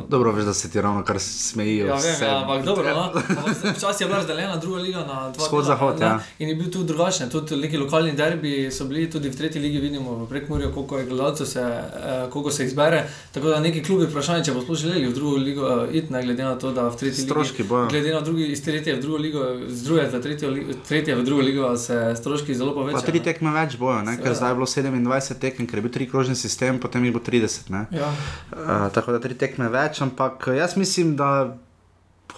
Dobro, 0.08 0.32
veš, 0.32 0.44
da 0.44 0.54
se 0.54 0.70
ti 0.70 0.80
ravno 0.80 1.04
kar 1.04 1.20
smejijo. 1.20 1.86
Ja, 1.86 1.94
vem, 1.94 2.28
ja, 2.28 2.38
ampak 2.42 2.64
dobro. 2.64 2.94
No? 2.94 3.12
Včasih 3.76 4.00
je 4.00 4.06
bila 4.06 4.18
razdeljena 4.18 4.56
druga 4.56 4.78
liga 4.78 4.98
na 4.98 5.30
dva 5.30 5.44
Vzhod, 5.44 5.64
zahod, 5.64 6.00
ja. 6.00 6.20
In 6.38 6.48
je 6.48 6.54
bil 6.54 6.70
tudi 6.70 6.86
drugačen. 6.86 7.30
Tudi 7.30 7.56
neki 7.56 7.76
lokalni 7.78 8.12
derbi 8.12 8.70
so 8.70 8.84
bili 8.84 9.10
tudi 9.10 9.28
v 9.28 9.36
tretji 9.36 9.60
ligi, 9.60 9.78
vidimo 9.78 10.14
v 10.24 10.28
Prekmurju, 10.28 10.72
koliko 10.74 10.98
je 10.98 11.06
gledalcev, 11.06 11.46
se, 11.46 11.60
eh, 11.60 12.30
koliko 12.30 12.50
se 12.50 12.62
jih 12.62 12.70
zbere. 12.70 13.04
Tako 13.32 13.48
da 13.48 13.60
neki 13.60 13.84
klubi 13.84 14.06
vprašanje, 14.06 14.44
če 14.44 14.52
bo 14.52 14.62
sploh 14.62 14.76
želeli 14.78 15.08
v 15.08 15.14
drugo 15.14 15.36
ligo 15.36 15.66
uh, 15.66 15.94
iti, 15.94 16.12
ne 16.12 16.22
glede 16.22 16.44
na 16.44 16.54
to, 16.58 16.72
da 16.72 16.88
v 16.88 16.96
tretji 16.96 17.24
Stroški 17.24 17.62
ligi. 17.62 17.68
bojo. 17.68 17.88
Glede 17.88 18.14
na 18.14 18.20
drugi, 18.20 18.46
iz 18.52 18.64
tretje 18.64 18.96
v 18.96 19.00
drugo 19.00 19.18
ligo, 19.18 19.44
z 19.68 19.82
druge 19.84 20.02
v 20.12 20.20
tretjo, 20.22 20.54
tretje 20.88 21.14
v 21.14 21.24
drugo 21.24 21.42
ligo 21.42 21.76
se 21.76 22.14
stroški 22.16 22.54
zelo 22.54 22.74
Pa 22.74 22.80
povečajo. 22.80 23.02
tri 23.06 23.18
ne. 23.18 23.24
tekme 23.24 23.50
več 23.50 23.76
bojo, 23.76 24.02
ne? 24.02 24.16
ker 24.22 24.34
zdaj 24.34 24.50
je 24.50 24.54
bilo 24.54 24.66
27 24.66 25.38
tekem, 25.38 25.66
ker 25.66 25.78
je 25.78 25.82
bil 25.82 25.90
trikrožni 25.92 26.34
sistem, 26.36 26.62
potem 26.81 27.04
jih 27.04 27.14
bo 27.14 27.21
30. 27.21 27.71
Ne? 27.71 27.87
Ja. 27.90 28.12
Uh, 28.52 28.88
tako 28.95 29.16
da 29.16 29.21
tri 29.23 29.35
tekme 29.38 29.69
več, 29.73 30.02
ampak 30.04 30.50
jaz 30.54 30.76
mislim, 30.76 31.16
da 31.16 31.52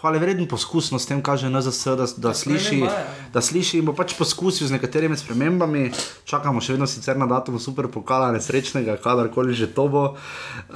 hvale 0.04 0.18
vreden 0.18 0.44
poskus, 0.48 0.90
no 0.92 0.98
s 0.98 1.06
tem 1.08 1.22
kaže 1.24 1.48
NZS, 1.48 1.84
da, 1.96 2.06
da, 2.16 2.34
sliši, 2.34 2.60
sprememba 2.60 2.92
je. 2.92 3.04
da 3.32 3.40
sliši 3.40 3.78
in 3.80 3.86
bo 3.88 3.94
pač 3.96 4.12
poskusil 4.18 4.68
z 4.68 4.76
nekaterimi 4.76 5.16
spremembami. 5.16 5.86
Čakamo 6.28 6.60
še 6.60 6.76
vedno 6.76 6.84
sicer 6.90 7.16
na 7.16 7.24
datum 7.30 7.56
super 7.56 7.88
pokala 7.88 8.28
nesrečnega, 8.36 8.98
kadarkoli 9.00 9.56
že 9.56 9.70
to 9.72 9.88
bo. 9.88 10.04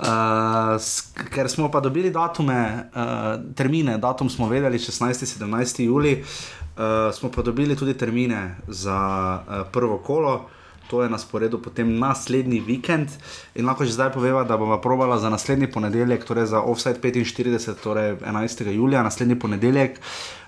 Uh, 0.01 0.81
ker 1.29 1.51
smo 1.53 1.69
pa 1.69 1.85
dobili 1.85 2.09
datume, 2.15 2.89
uh, 2.89 3.37
termine, 3.53 3.99
datum 4.01 4.33
smo 4.33 4.49
vedeli 4.49 4.81
16-17 4.81 5.85
juli, 5.85 6.23
uh, 6.23 7.13
smo 7.13 7.29
pa 7.29 7.45
dobili 7.45 7.77
tudi 7.77 7.93
termine 7.99 8.57
za 8.65 8.97
uh, 8.97 9.67
prvo 9.69 10.01
kolo. 10.01 10.58
To 10.89 11.03
je 11.03 11.09
na 11.09 11.19
sporedu 11.19 11.59
potem 11.59 11.99
naslednji 11.99 12.61
vikend. 12.61 13.09
In 13.55 13.67
lahko 13.67 13.85
že 13.85 13.93
zdaj 13.93 14.13
poveva, 14.13 14.45
da 14.45 14.57
bomo 14.57 14.79
probala 14.79 15.19
za 15.19 15.29
naslednji 15.29 15.69
ponedeljek, 15.69 16.25
torej 16.25 16.47
za 16.47 16.61
offside 16.61 16.99
45, 16.99 17.75
torej 17.77 18.17
11. 18.17 18.71
julija, 18.71 19.03
naslednji 19.03 19.37
ponedeljek. 19.37 20.01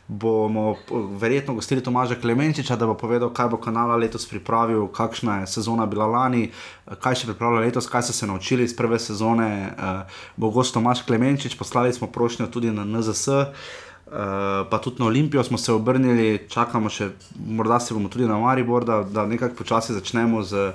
Bomo 0.09 0.75
p- 0.81 0.95
verjetno 1.13 1.55
gostili 1.55 1.83
Tomaža 1.83 2.15
Klemenčiča, 2.17 2.77
da 2.77 2.87
bo 2.87 2.95
povedal, 2.95 3.31
kaj 3.31 3.49
bo 3.49 3.57
kanala 3.59 3.95
letos 3.97 4.27
pripravil, 4.27 4.89
kakšna 4.89 5.41
je 5.41 5.47
sezona 5.49 5.87
bila 5.87 6.07
lani, 6.07 6.51
eh, 6.87 6.95
kaj 6.97 7.15
še 7.15 7.27
pripravlja 7.27 7.61
letos, 7.61 7.87
kaj 7.87 8.03
so 8.03 8.13
se 8.13 8.27
naučili 8.27 8.65
iz 8.65 8.75
prve 8.75 8.99
sezone. 8.99 9.47
eh, 9.69 10.03
Bo 10.37 10.51
gost 10.51 10.75
Tomaž 10.75 11.03
Klemenčič, 11.03 11.55
poslali 11.55 11.93
smo 11.93 12.07
prošnjo 12.09 12.47
tudi 12.47 12.71
na 12.71 12.83
NZS. 12.85 13.29
Uh, 14.11 14.17
pa 14.71 14.79
tudi 14.83 14.97
na 14.99 15.07
Olimpijo 15.07 15.45
smo 15.45 15.59
se 15.59 15.73
obrnili, 15.73 16.41
čakamo 16.51 16.91
še, 16.91 17.13
morda 17.47 17.77
se 17.81 17.95
bomo 17.95 18.09
tudi 18.11 18.27
na 18.27 18.41
Maribor, 18.43 18.83
da, 18.85 19.05
da 19.07 19.23
nekako 19.27 19.55
počasi 19.63 19.95
začnemo 19.95 20.43
z 20.43 20.73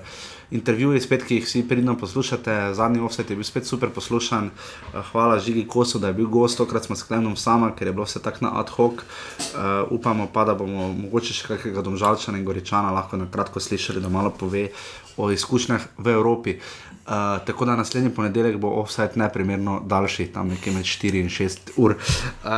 intervjuji, 0.55 1.01
spet, 1.03 1.25
ki 1.27 1.41
jih 1.41 1.43
vsi 1.43 1.65
pridno 1.67 1.97
poslušate. 1.99 2.55
Zadnji 2.79 3.03
offset 3.03 3.29
je 3.29 3.35
bil 3.35 3.43
spet 3.43 3.67
super 3.67 3.91
poslušan. 3.91 4.47
Uh, 4.47 5.01
hvala 5.11 5.41
Žigi 5.43 5.65
Kosu, 5.67 5.99
da 5.99 6.13
je 6.13 6.19
bil 6.21 6.31
gost, 6.31 6.61
tokrat 6.63 6.87
smo 6.87 6.95
s 6.95 7.03
Klenom 7.03 7.35
sama, 7.35 7.73
ker 7.75 7.91
je 7.91 7.97
bilo 7.97 8.07
vse 8.07 8.23
tako 8.23 8.47
na 8.47 8.55
ad 8.61 8.71
hoc. 8.71 9.03
Uh, 9.03 9.83
upamo 9.91 10.29
pa, 10.31 10.47
da 10.47 10.55
bomo 10.55 10.93
mogoče 10.93 11.35
še 11.35 11.49
kakega 11.51 11.83
domžalčana 11.83 12.39
in 12.39 12.47
goričana 12.47 12.95
lahko 12.95 13.19
na 13.19 13.27
kratko 13.27 13.59
slišali, 13.59 13.99
da 13.99 14.07
malo 14.07 14.31
pove 14.31 14.69
o 15.19 15.27
izkušnjah 15.35 15.91
v 15.97 16.15
Evropi. 16.15 16.59
Uh, 17.05 17.12
tako 17.45 17.65
da 17.65 17.75
naslednji 17.75 18.09
ponedeljek 18.09 18.57
bo 18.57 18.69
offset 18.69 19.15
neprimerno 19.15 19.81
daljši, 19.85 20.25
tam 20.27 20.47
nekje 20.47 20.74
med 20.74 20.83
4 20.83 21.19
in 21.21 21.29
6 21.29 21.57
ur. 21.77 21.91
Uh, 21.91 22.50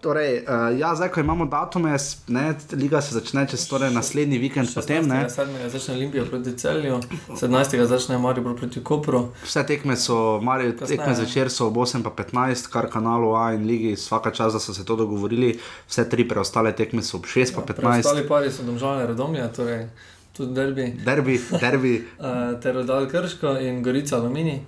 torej, 0.00 0.34
uh, 0.36 0.78
ja, 0.78 0.94
zdaj, 0.94 1.08
ko 1.08 1.20
imamo 1.20 1.46
datume, 1.46 1.96
ne, 2.28 2.54
liga 2.72 3.00
se 3.00 3.14
začne 3.14 3.46
čez 3.48 3.68
torej, 3.68 3.90
naslednji 3.90 4.38
vikend, 4.38 4.74
potem 4.74 5.08
ne. 5.08 5.22
7. 5.28 5.68
začne 5.68 5.94
Olimpijo 5.94 6.26
proti 6.26 6.52
Celju, 6.58 7.00
17. 7.28 7.84
začne 7.84 8.18
Maribor 8.18 8.56
proti 8.56 8.84
Kopru. 8.84 9.28
Vse 9.44 9.64
tekme 9.66 9.96
so, 9.96 10.40
mari, 10.42 10.76
Kasneje. 10.76 10.98
tekme 10.98 11.14
zvečer 11.14 11.50
so 11.50 11.66
ob 11.66 11.76
8 11.76 12.04
pa 12.04 12.10
15, 12.10 12.68
kar 12.72 12.90
kanalu 12.92 13.32
A 13.36 13.54
in 13.54 13.64
ligi, 13.66 13.94
vsaka 13.94 14.30
čas, 14.30 14.52
da 14.52 14.60
so 14.60 14.74
se 14.74 14.84
to 14.84 14.96
dogovorili, 14.96 15.54
vse 15.88 16.04
tri 16.08 16.28
preostale 16.28 16.74
tekme 16.76 17.02
so 17.02 17.16
ob 17.16 17.24
6 17.24 17.54
pa 17.54 17.64
15. 17.72 17.98
Ostali 17.98 18.28
pari 18.28 18.52
so 18.52 18.62
domžalne 18.62 19.06
redomlje, 19.06 19.48
torej 19.56 19.88
tudi 20.36 20.54
derbi. 20.54 20.86
Derbi, 21.04 21.36
derbi, 21.60 21.94
Uh, 22.18 22.26
ter 22.60 22.74
Rodal 22.74 23.06
Krško 23.06 23.56
in 23.60 23.82
Gorica 23.82 24.16
Alumini. 24.16 24.60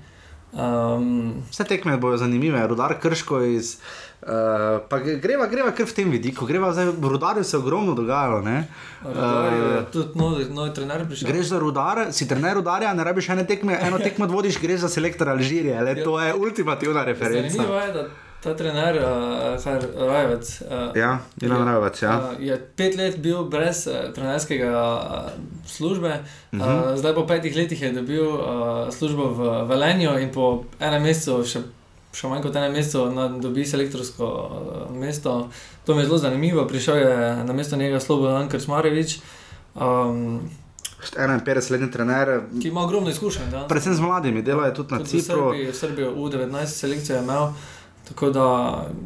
Um, 0.51 1.09
vse 1.47 1.65
tekme 1.67 1.97
bodo 1.99 2.17
zanimive, 2.17 2.67
rudar 2.67 2.95
krško 2.97 3.43
iz. 3.45 3.77
Uh, 4.21 4.29
pa 4.89 4.99
gre- 4.99 5.19
greva, 5.19 5.47
greva 5.47 5.71
kar 5.71 5.87
v 5.87 5.93
tem 5.93 6.11
vidiku, 6.11 6.47
greva 6.47 6.73
zdaj, 6.73 6.89
rudarju 7.03 7.45
se 7.45 7.57
ogromno 7.57 7.95
dogajalo. 7.95 8.41
ne. 8.43 8.65
Rodar 9.05 9.53
je 9.53 9.59
Eh, 9.75 9.85
tudi 9.93 10.09
novi, 10.17 10.47
novi 10.47 10.73
trener 10.73 11.05
prišel. 11.07 11.29
Greš 11.29 11.47
za 11.47 11.59
rudar, 11.59 12.13
si 12.13 12.27
trener 12.27 12.55
rudarja, 12.55 12.95
ne 12.95 13.05
rabiš 13.05 13.29
ene 13.29 13.45
tekme, 13.45 13.79
eno 13.81 13.99
tekmo 13.99 14.27
vodiš, 14.27 14.59
greš 14.59 14.81
za 14.81 14.89
selektor 14.91 15.29
Alžirije, 15.29 15.83
le, 15.83 15.95
to 16.03 16.19
je 16.19 16.35
ultimativna 16.37 17.05
referenca. 17.05 17.53
Zanimivo 17.53 17.77
je, 17.77 17.93
da 17.93 18.07
ta 18.43 18.55
trener, 18.55 18.97
uh, 18.97 19.65
Har 19.65 19.83
Rajvec, 20.09 20.63
uh, 20.63 20.97
Ja, 20.97 21.19
Milan 21.43 21.67
Rajvac, 21.67 22.03
ja. 22.03 22.13
Uh, 22.19 22.47
je 22.47 22.59
pet 22.77 22.97
let 22.97 23.19
bil 23.23 23.45
brez 23.45 23.87
uh, 23.87 24.13
trenerskega 24.15 24.71
uh, 24.71 25.31
službe, 25.67 26.09
uh 26.53 26.59
-huh. 26.59 26.67
Mhm. 26.67 26.93
uh, 26.93 26.97
zdaj 26.99 27.15
po 27.15 27.27
petih 27.27 27.57
letih 27.57 27.83
je 27.83 27.93
dobil 27.93 28.29
uh, 28.29 28.41
službo 28.91 29.29
v 29.29 29.69
Velenju 29.69 30.19
in 30.19 30.33
po 30.33 30.65
enem 30.81 31.03
mesecu, 31.03 31.45
še, 31.45 31.61
še 32.13 32.29
manj 32.29 32.43
kot 32.43 32.57
enem 32.57 32.73
mesecu, 32.73 33.11
dobi 33.41 33.65
selektorsko 33.65 34.25
uh, 34.25 34.97
mesto. 34.97 35.49
To 35.85 35.95
mi 35.95 36.01
je 36.01 36.07
zelo 36.07 36.19
zanimivo, 36.19 36.67
prišel 36.67 36.97
je 36.97 37.45
na 37.45 37.53
mesto 37.53 37.77
njega 37.77 38.01
Slobodan 38.01 38.49
Krčmarevič, 38.49 39.19
um, 39.75 40.41
51-letni 41.17 41.91
trener, 41.91 42.41
ki 42.63 42.69
ima 42.69 42.83
ogromno 42.83 43.11
izkušenj. 43.11 43.51
danes. 43.51 43.69
predvsem 43.69 43.95
z 43.95 44.01
mladimi, 44.01 44.43
dela 44.43 44.67
je 44.67 44.75
tudi 44.75 44.93
na 44.93 44.99
Tudi 44.99 45.19
v 45.19 45.23
Cipru. 45.23 45.51
Srbiji, 45.51 45.67
v 45.67 45.75
Srbiji 45.75 46.07
U19 46.07 46.67
selekcijo 46.67 47.17
je 47.17 47.23
imel. 47.23 47.49
Tako 48.09 48.31
da 48.31 48.47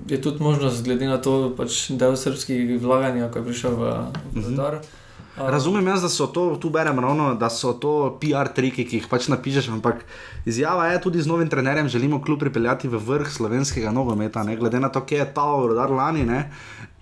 je 0.08 0.22
tudi 0.22 0.42
možnost, 0.42 0.84
glede 0.84 1.06
na 1.06 1.18
to, 1.18 1.52
pač 1.56 1.90
del 1.90 2.16
srpskih 2.16 2.76
vlaganja, 2.82 3.30
ko 3.30 3.38
je 3.38 3.44
prišel 3.44 3.76
v 3.76 3.94
Mhm. 4.34 4.52
Vdar. 4.54 4.82
Razumem 5.36 5.86
jaz, 5.86 6.02
da 6.02 6.08
so 6.08 6.26
to, 6.26 6.56
tu 6.60 6.70
berem 6.70 6.98
ravno, 7.00 7.34
da 7.34 7.48
so 7.50 7.72
to 7.72 8.18
PR 8.20 8.52
triki, 8.52 8.84
ki 8.84 8.96
jih 9.00 9.06
pač 9.08 9.30
napišeš, 9.32 9.70
ampak 9.72 10.04
izjava 10.44 10.90
je 10.92 11.00
tudi 11.00 11.22
z 11.22 11.26
novim 11.26 11.48
trenerjem, 11.48 11.88
želimo 11.88 12.20
klub 12.22 12.40
pripeljati 12.40 12.88
v 12.88 13.00
vrh 13.00 13.30
slovenskega 13.32 13.90
nogometa, 13.90 14.42
ne 14.44 14.56
glede 14.56 14.80
na 14.80 14.88
to, 14.92 15.00
kje 15.00 15.18
je 15.18 15.28
ta 15.34 15.46
rodar 15.56 15.90
lani. 15.90 16.26
Ne, 16.28 16.52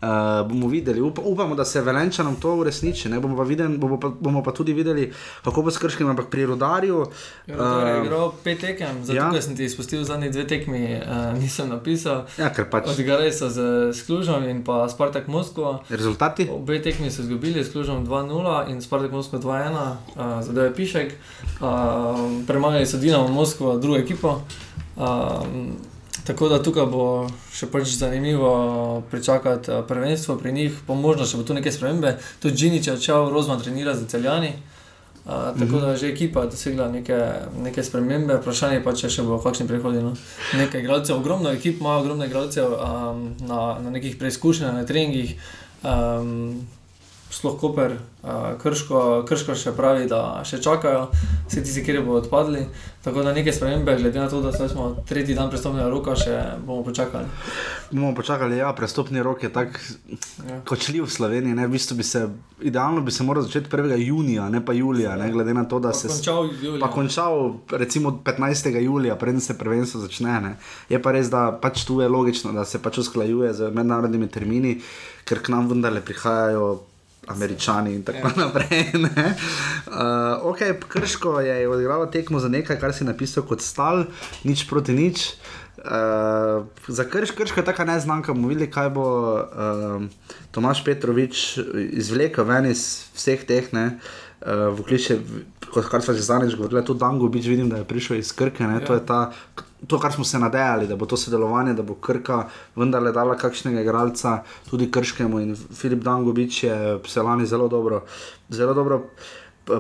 Uh, 0.00 0.49
bomo 0.49 0.69
videli, 0.69 1.00
Up, 1.00 1.19
upamo, 1.25 1.54
da 1.54 1.64
se 1.64 1.80
Velenčanom 1.80 2.37
to 2.37 2.54
uresniči. 2.57 3.09
ne, 3.09 3.21
Bomo 3.21 3.37
pa, 3.37 3.42
viden, 3.42 3.78
bomo, 3.78 4.00
pa, 4.00 4.09
bomo 4.09 4.42
pa 4.42 4.52
tudi 4.52 4.73
videli, 4.73 5.12
kako 5.45 5.62
bo 5.62 5.71
s 5.71 5.78
krškim, 5.78 6.09
ampak 6.09 6.30
pri 6.30 6.47
rodarju. 6.47 7.04
Rudar 7.47 7.87
je 7.87 7.92
eh, 7.92 8.04
igral 8.04 8.33
pet 8.45 8.61
tekem, 8.61 9.04
zato 9.04 9.19
ja. 9.19 9.30
ja. 9.35 9.42
sem 9.42 9.57
ti 9.57 9.64
izpustil 9.64 10.04
zadnji 10.04 10.30
dve 10.30 10.47
tekmi, 10.47 10.97
uh, 10.97 11.37
nisem 11.37 11.69
napisal. 11.69 12.25
Ja, 12.38 12.49
ker 12.49 12.71
pač 12.71 12.88
Odigrali 12.88 13.28
so 13.33 13.52
z 13.52 13.92
Sklužom 13.92 14.49
in 14.49 14.64
pa 14.64 14.88
Spartak 14.88 15.28
Moskvo. 15.28 15.85
rezultati. 15.90 16.49
Obe 16.49 16.80
tekmi 16.83 17.11
so 17.11 17.21
izgubili, 17.23 17.64
s 17.64 17.73
Klužom 17.73 18.07
2-0 18.09 18.71
in 18.73 18.80
Spartak 18.80 19.12
Moskva 19.12 19.38
2-1, 19.38 19.76
uh, 20.16 20.40
zadeva 20.40 20.73
je 20.73 20.75
Pišek. 20.75 21.12
Uh, 21.61 22.40
premagali 22.49 22.87
so 22.87 22.97
Dinamo 22.97 23.28
Moskvo, 23.28 23.76
drugo 23.76 23.99
ekipo. 23.99 24.40
Um, 24.97 25.76
tako 26.31 26.49
da 26.49 26.63
tukaj 26.63 26.87
bo 26.87 27.05
še 27.51 27.67
pač 27.67 27.91
zanimivo 27.99 29.03
pričakati 29.11 29.71
uh, 29.71 29.83
prvenstvo 29.89 30.39
pri 30.39 30.53
njih, 30.53 30.83
po 30.87 30.95
možnosti 30.95 31.35
še 31.35 31.41
bo 31.43 31.47
tu 31.49 31.57
neke 31.59 31.73
spremembe. 31.75 32.15
Tudi 32.39 32.55
Džinič 32.55 32.87
je 32.87 32.95
odšel, 32.95 33.31
Rozman 33.35 33.59
trenira 33.61 33.95
za 33.99 34.07
celjani. 34.07 34.55
Uh, 35.21 35.51
tako 35.59 35.77
Mhm. 35.77 35.81
da 35.81 35.91
je 35.91 35.97
že 35.97 36.09
ekipa 36.09 36.47
dosegla 36.47 36.89
neke, 36.89 37.19
neke 37.63 37.83
spremembe, 37.85 38.39
vprašanje 38.41 38.81
pa 38.85 38.95
če 38.97 39.11
še 39.11 39.23
bo 39.23 39.37
kakšni 39.43 39.67
prehodi. 39.69 40.01
No. 40.01 40.15
Nekaj 40.57 40.81
igralcev, 40.81 41.19
ogromno 41.19 41.53
ekip 41.53 41.81
ima, 41.81 41.99
ogromno 41.99 42.25
igralcev 42.25 42.73
um, 42.73 43.35
na, 43.41 43.79
na 43.83 43.91
nekih 43.91 44.17
preizkušnjah, 44.17 44.75
na 44.75 44.87
treningih. 44.87 45.37
Um, 45.83 46.67
Sploh 47.31 47.55
Koper, 47.55 47.93
uh, 48.23 48.29
krško, 48.59 49.01
krško 49.23 49.55
še 49.55 49.71
pravi, 49.71 50.07
da 50.07 50.19
še 50.43 50.59
čakajo, 50.59 51.05
vsi 51.47 51.61
tisti, 51.61 51.83
ki 51.83 52.01
bodo 52.01 52.19
odpadli. 52.19 52.65
Tako 53.01 53.23
da 53.23 53.33
neke 53.33 53.49
spremembe, 53.49 53.95
glede 53.97 54.19
na 54.19 54.29
to, 54.29 54.41
da 54.41 54.51
smo 54.53 54.97
tretji 55.05 55.33
dan 55.35 55.49
prestopnega 55.49 55.87
roka, 55.89 56.13
še 56.15 56.35
bomo 56.61 56.83
počakali. 56.83 57.25
Bomo 57.91 58.11
počakali, 58.13 58.59
ja, 58.59 58.73
prestopni 58.73 59.23
rok 59.23 59.43
je 59.43 59.49
tako 59.51 59.79
Ja. 60.43 60.59
kočljiv 60.63 61.05
v 61.05 61.11
Sloveniji. 61.11 61.55
Ne? 61.55 61.65
V 61.65 61.71
bistvu 61.71 61.97
bi 61.97 62.03
se, 62.03 62.27
idealno 62.63 63.01
bi 63.01 63.11
se 63.11 63.23
moral 63.23 63.43
začeti 63.43 63.71
1. 63.71 63.97
junija, 63.99 64.49
ne 64.49 64.61
pa 64.61 64.73
julija, 64.73 65.15
ne? 65.17 65.31
glede 65.31 65.55
na 65.55 65.65
to, 65.65 65.79
da 65.79 65.93
se. 65.93 66.09
s- 66.09 66.19
Končal 66.19 66.51
julija. 66.53 66.81
Pa 66.81 66.91
končal 66.91 67.41
recimo 67.71 68.11
15. 68.21 68.51
julija, 68.77 69.17
preden 69.17 69.41
se 69.41 69.55
prvenstvo 69.55 70.01
začne. 70.01 70.41
Ne? 70.41 70.53
Je 70.89 70.99
pa 70.99 71.13
res, 71.13 71.31
da 71.31 71.53
pač 71.55 71.85
tu 71.85 72.01
je 72.01 72.09
logično, 72.09 72.53
da 72.53 72.65
se 72.67 72.79
pač 72.79 72.99
usklajuje 72.99 73.55
z 73.55 73.71
mednarodnimi 73.71 74.29
termini, 74.29 74.77
ker 75.25 75.39
k 75.39 75.49
nam 75.49 75.69
vendarle 75.69 76.01
prihajajo 76.03 76.81
Američani 77.27 77.95
in 77.95 78.03
tako 78.03 78.31
naprej. 78.37 78.85
Uh, 78.95 79.05
ok, 80.43 80.59
Krško 80.89 81.41
je 81.41 81.69
odigralo 81.69 82.07
tekmo 82.07 82.39
za 82.39 82.49
nekaj, 82.49 82.81
kar 82.81 82.95
si 82.95 83.05
napisal 83.05 83.45
kot 83.47 83.62
stal, 83.62 84.05
nič 84.45 84.67
proti 84.69 84.93
nič. 84.93 85.35
Uh, 85.81 86.67
za 86.89 87.05
krš, 87.05 87.31
krško 87.31 87.61
je 87.61 87.65
tako 87.65 87.85
neznanka, 87.85 88.33
bomo 88.33 88.49
videli, 88.49 88.71
kaj 88.71 88.91
bo 88.91 89.07
uh, 89.41 90.03
Tomaš 90.50 90.85
Petrovič 90.85 91.59
izvlekel 91.97 92.45
ven 92.45 92.69
iz 92.69 93.09
vseh 93.17 93.47
teh. 93.49 93.73
Ne, 93.73 93.97
Uh, 94.41 94.79
vkliče, 94.79 95.19
kot 95.73 95.89
kar 95.93 96.03
smo 96.03 96.15
že 96.15 96.23
zadnjič 96.25 96.55
govorili, 96.57 96.85
tudi 96.85 97.01
Dango 97.01 97.29
Bič 97.29 97.47
vidim, 97.47 97.69
da 97.69 97.77
je 97.77 97.85
prišel 97.85 98.17
iz 98.17 98.33
Krke. 98.33 98.65
Ja. 98.65 98.81
To 98.81 98.95
je 98.95 99.07
ta, 99.07 99.33
to, 99.87 99.99
kar 100.01 100.13
smo 100.13 100.25
se 100.25 100.39
nadejali, 100.39 100.87
da 100.89 100.97
bo 100.97 101.07
to 101.07 101.17
sodelovanje, 101.17 101.75
da 101.75 101.83
bo 101.83 101.95
Krka 101.95 102.47
vendarle 102.77 103.13
dala 103.13 103.37
kakšnega 103.37 103.81
igralca 103.81 104.43
tudi 104.71 104.91
Krškemu. 104.91 105.41
In 105.41 105.57
Filip 105.57 106.01
Dango 106.05 106.33
Bič 106.33 106.63
je 106.65 106.99
se 107.07 107.23
lani 107.23 107.47
zelo 107.47 107.69
dobro, 107.69 108.05
zelo 108.49 108.75
dobro 108.75 109.03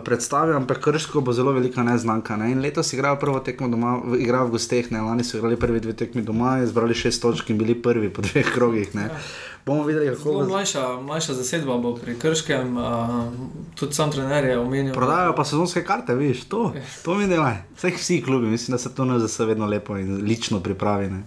predstavil, 0.04 0.56
ampak 0.56 0.78
Krško 0.80 1.20
bo 1.20 1.32
zelo 1.32 1.52
velika 1.52 1.82
neznanka. 1.82 2.36
Ne? 2.36 2.52
In 2.52 2.60
letos 2.60 2.92
igrajo 2.92 3.16
prvo 3.16 3.40
tekmo 3.40 3.68
doma, 3.68 4.00
igrajo 4.18 4.46
v 4.46 4.50
gosteh, 4.50 4.90
ne? 4.90 5.00
lani 5.00 5.24
so 5.24 5.38
igrali 5.38 5.56
prvi 5.56 5.80
dve 5.80 5.92
tekmi 5.92 6.22
doma, 6.22 6.58
izbrali 6.62 6.94
šest 6.94 7.22
točk 7.22 7.50
in 7.50 7.58
bili 7.58 7.74
prvi 7.82 8.12
po 8.12 8.22
dveh 8.22 8.52
krogih. 8.54 8.94
Ne? 8.94 9.08
Bomo 9.66 9.84
videli, 9.84 10.16
kako 10.16 10.32
bo. 10.32 10.44
Mlajša, 10.46 11.00
mlajša 11.00 11.34
zasedba 11.34 11.76
bo 11.78 11.94
pri 11.94 12.18
Krškem, 12.18 12.76
uh, 12.76 12.84
tudi 13.74 13.94
sam 13.94 14.12
trener 14.12 14.44
je 14.44 14.58
omenil. 14.58 14.94
Prodajajo 14.94 15.34
pa 15.36 15.44
sezonske 15.44 15.84
karte, 15.84 16.14
viš, 16.14 16.44
to, 16.48 16.72
to 17.04 17.14
mi 17.14 17.28
delaj. 17.28 17.60
Vseh 17.76 17.98
vsi 17.98 18.22
klubi, 18.22 18.46
mislim, 18.46 18.72
da 18.74 18.78
se 18.78 18.94
to 18.94 19.04
ne 19.04 19.18
zase 19.18 19.44
vedno 19.44 19.66
lepo 19.66 19.98
in 19.98 20.22
lično 20.24 20.60
pripravi. 20.60 21.10
Ne? 21.10 21.22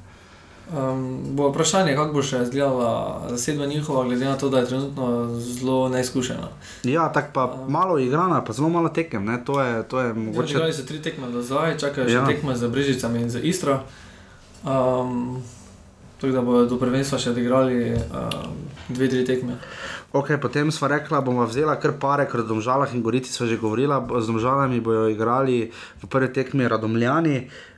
Um, 0.73 1.19
bo 1.37 1.51
vprašanje, 1.51 1.93
kako 1.93 2.13
bo 2.13 2.21
še 2.25 2.39
izgledala 2.47 3.21
zasedba 3.29 3.65
njihova, 3.69 4.07
glede 4.07 4.25
na 4.25 4.37
to, 4.37 4.49
da 4.49 4.63
je 4.63 4.65
trenutno 4.65 5.29
zelo 5.37 5.89
neizkušena. 5.89 6.47
Ja, 6.83 7.11
tako 7.13 7.29
pa 7.33 7.43
um, 7.45 7.71
malo 7.71 7.99
igrana, 7.99 8.41
pa 8.41 8.53
zelo 8.53 8.69
malo 8.69 8.89
tekem. 8.89 9.25
Ne? 9.25 9.37
To 9.45 9.61
je, 9.61 9.83
to 9.83 9.99
je 9.99 10.13
mogoče. 10.13 10.55
Igrali 10.57 10.73
so 10.73 10.85
tri 10.85 11.01
tekme 11.01 11.29
do 11.29 11.43
zdaj, 11.45 11.77
čakajo 11.77 12.09
še 12.09 12.15
Ja. 12.15 12.25
tekme 12.25 12.55
za 12.57 12.67
Brežicami 12.67 13.21
in 13.21 13.29
za 13.29 13.39
Istro. 13.39 13.83
Um, 14.65 15.43
tako 16.17 16.33
da 16.33 16.41
bodo 16.41 16.65
do 16.65 16.79
prvenstva 16.81 17.19
še 17.21 17.35
odigrali 17.35 17.93
um, 17.93 18.57
dve, 18.89 19.11
tri 19.13 19.21
tekme. 19.25 19.59
Okay, 20.09 20.41
potem 20.41 20.71
smo 20.71 20.89
rekli, 20.89 21.13
da 21.13 21.21
bomo 21.21 21.45
vzeli 21.45 21.75
kar 21.81 21.93
pare, 22.01 22.25
ker 22.25 22.41
o 22.41 22.47
Domžalah 22.49 22.89
in 22.97 23.05
Gorici 23.05 23.29
smo 23.29 23.45
že 23.45 23.61
govorili. 23.61 23.93
Z 23.93 24.25
Domžalami 24.25 24.81
bodo 24.81 25.05
igrali 25.05 25.69
v 26.01 26.09
prvi 26.09 26.33
tekmi 26.33 26.65
Radomljani. 26.65 27.37
Uh, 27.45 27.72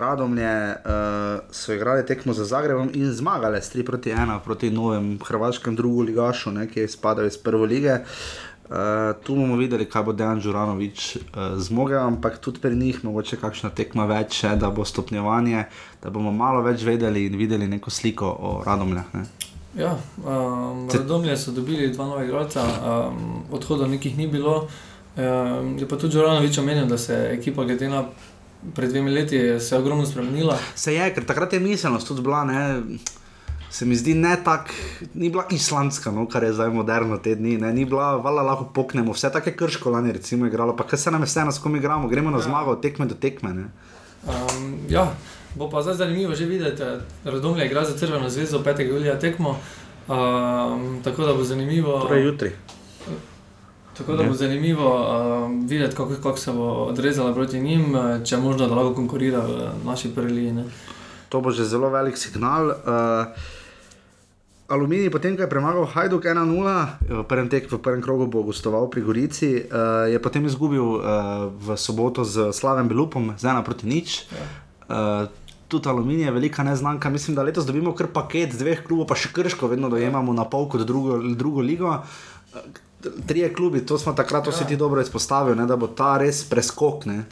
Radomlje 0.00 0.68
uh, 0.68 1.40
so 1.50 1.72
igrali 1.72 2.06
tekmo 2.06 2.32
za 2.32 2.44
Zagrebom 2.44 2.90
in 2.94 3.12
zmagali 3.12 3.62
s 3.62 3.72
3 3.74 3.84
proti 3.84 4.10
1 4.10 4.38
proti 4.44 4.70
novem 4.70 5.18
hrvaškem 5.24 5.76
drugu 5.76 6.02
ligašu, 6.02 6.50
ne, 6.50 6.66
ki 6.68 6.80
je 6.80 6.88
spadal 6.88 7.26
iz 7.26 7.36
prve 7.36 7.66
lige. 7.66 7.98
Uh, 8.66 8.76
tu 9.24 9.34
bomo 9.34 9.56
videli, 9.56 9.86
kaj 9.86 10.02
bo 10.02 10.12
Dejan 10.12 10.40
Žuranovič 10.40 11.16
uh, 11.16 11.22
zmogel, 11.56 12.02
ampak 12.02 12.38
tudi 12.38 12.60
pri 12.60 12.76
njih 12.76 13.04
mogoče 13.04 13.36
kakšna 13.38 13.70
tekma 13.70 14.06
več, 14.10 14.40
še, 14.42 14.56
da 14.58 14.70
bo 14.70 14.84
stopnjevanje, 14.84 15.64
da 16.02 16.10
bomo 16.10 16.32
malo 16.32 16.64
več 16.66 16.82
vedeli 16.82 17.28
in 17.30 17.38
videli 17.38 17.68
neko 17.68 17.90
sliko 17.90 18.26
o 18.26 18.62
Radomljah. 18.66 19.14
Ne. 19.14 19.24
Ja, 19.78 19.94
um, 20.18 20.88
Radomlje 20.90 21.36
so 21.36 21.54
dobili 21.54 21.92
dva 21.92 22.10
nova 22.10 22.24
igralca, 22.24 22.64
um, 22.66 23.44
odhodov 23.54 23.88
nekih 23.88 24.18
ni 24.18 24.26
bilo. 24.26 24.66
Um, 25.16 25.78
je 25.78 25.86
pa 25.88 25.96
tudi 25.96 26.18
Žoranovič 26.18 26.58
omenil, 26.58 26.90
da 26.90 26.98
se 26.98 27.14
je 27.14 27.32
ekipa 27.38 27.64
glede 27.64 27.88
na 27.88 28.02
pred 28.74 28.90
dvemi 28.90 29.10
leti 29.10 29.60
se 29.60 29.74
je 29.74 29.78
ogromno 29.78 30.06
spremenila. 30.06 30.58
Se 30.74 30.94
je, 30.94 31.14
ker 31.14 31.24
takrat 31.24 31.52
je 31.52 31.60
miselnost 31.60 32.08
tudi 32.08 32.22
bila, 32.22 32.44
ne, 32.44 32.82
se 33.70 33.84
mi 33.84 33.96
zdi 33.96 34.14
ne 34.14 34.36
tako, 34.44 34.72
ni 35.14 35.30
bila 35.30 35.44
islandska, 35.50 36.10
no, 36.10 36.26
kar 36.28 36.44
je 36.44 36.52
zdaj 36.52 36.70
moderno 36.70 37.18
te 37.18 37.34
dni, 37.34 37.56
ne, 37.58 37.72
ni 37.72 37.84
bila, 37.84 38.16
vala 38.16 38.42
lahko 38.42 38.70
poknemo, 38.74 39.12
vse 39.12 39.30
take 39.32 39.56
krško 39.56 39.90
lani 39.90 40.12
recimo 40.12 40.46
igralo, 40.46 40.76
pa 40.76 40.86
kaj 40.86 40.98
se 40.98 41.10
nam 41.10 41.22
je 41.22 41.26
vse, 41.26 41.44
s 41.52 41.62
kom 41.62 41.76
igramo, 41.76 42.08
gremo 42.08 42.30
na 42.30 42.40
zmago 42.40 42.70
od 42.70 42.82
tekme 42.82 43.06
do 43.06 43.14
tekme. 43.14 43.54
Ne. 43.54 43.66
Um, 44.26 44.78
ja, 44.88 45.10
bo 45.54 45.70
pa 45.70 45.82
zdaj 45.82 45.94
zanimivo 45.94 46.34
že 46.34 46.46
videti, 46.46 46.82
Radomlje 47.24 47.66
igra 47.66 47.84
za 47.84 47.98
Crveno 47.98 48.30
zvezdo 48.30 48.58
5. 48.58 48.88
julija 48.88 49.18
tekmo. 49.18 49.58
Um, 50.08 51.00
tako 51.04 51.24
da 51.24 51.34
bo 51.34 51.44
zanimivo, 51.44 52.00
Torej 52.00 52.24
jutri. 52.24 52.52
Tako 53.98 54.16
da 54.16 54.24
bo 54.24 54.34
zanimivo 54.34 54.90
um, 54.96 55.66
videti, 55.66 55.96
kako, 55.96 56.14
kako 56.22 56.38
se 56.38 56.52
bo 56.52 56.68
odrezala 56.68 57.34
proti 57.34 57.60
njim, 57.60 57.96
eh, 57.96 58.24
če 58.24 58.36
možno, 58.36 58.68
da 58.68 58.74
lahko 58.74 58.94
konkurira 58.94 59.40
v 59.40 59.70
naši 59.84 60.14
prvi 60.14 60.32
ligi. 60.32 60.52
ne. 60.52 60.64
To 61.28 61.40
bo 61.40 61.50
že 61.50 61.64
zelo 61.64 61.90
velik 61.90 62.16
signal. 62.16 62.66
Uh, 62.66 62.74
Aluminij, 64.68 65.10
potem 65.10 65.36
ko 65.36 65.42
je 65.42 65.50
premagal 65.50 65.86
Hajduk 65.86 66.26
1-0, 66.26 66.86
v 67.06 67.22
prvem 67.22 67.46
tekmu, 67.46 67.78
v 67.78 67.82
prvem 67.82 68.02
krogu 68.02 68.26
bo 68.26 68.42
gostoval 68.42 68.90
pri 68.90 69.02
Gorici, 69.02 69.62
uh, 69.62 70.10
je 70.10 70.18
potem 70.18 70.42
izgubil 70.46 70.82
uh, 70.82 71.00
v 71.54 71.78
soboto 71.78 72.26
z 72.26 72.50
Slavem 72.50 72.90
Belupom, 72.90 73.38
z 73.38 73.46
1 73.46 73.62
proti 73.62 73.86
nič. 73.86 74.26
Ja. 74.26 74.46
Uh, 74.86 75.46
tudi 75.68 75.88
aluminij 75.88 76.24
je 76.26 76.30
velika 76.30 76.62
neznanka. 76.62 77.10
Mislim, 77.10 77.34
da 77.34 77.42
letos 77.42 77.66
dobimo 77.66 77.94
kar 77.94 78.06
paket 78.06 78.58
dveh 78.58 78.82
klubov, 78.86 79.06
pa 79.06 79.14
še 79.14 79.30
krško, 79.34 79.70
vedno 79.70 79.90
dojemamo 79.90 80.34
na 80.34 80.46
pol 80.46 80.66
kot 80.70 80.82
drugo, 80.82 81.18
drugo 81.34 81.62
ligo. 81.62 82.02
Trije 83.26 83.54
klubi, 83.54 83.86
to 83.86 83.98
smo 83.98 84.12
takrat 84.12 84.46
vsi 84.46 84.62
Ja. 84.62 84.66
ti 84.66 84.76
dobro 84.76 85.00
izpostavili, 85.00 85.56
ne, 85.56 85.66
da 85.66 85.76
bo 85.76 85.86
ta 85.86 86.18
res 86.18 86.44
preskok. 86.44 87.04
Ne. 87.04 87.24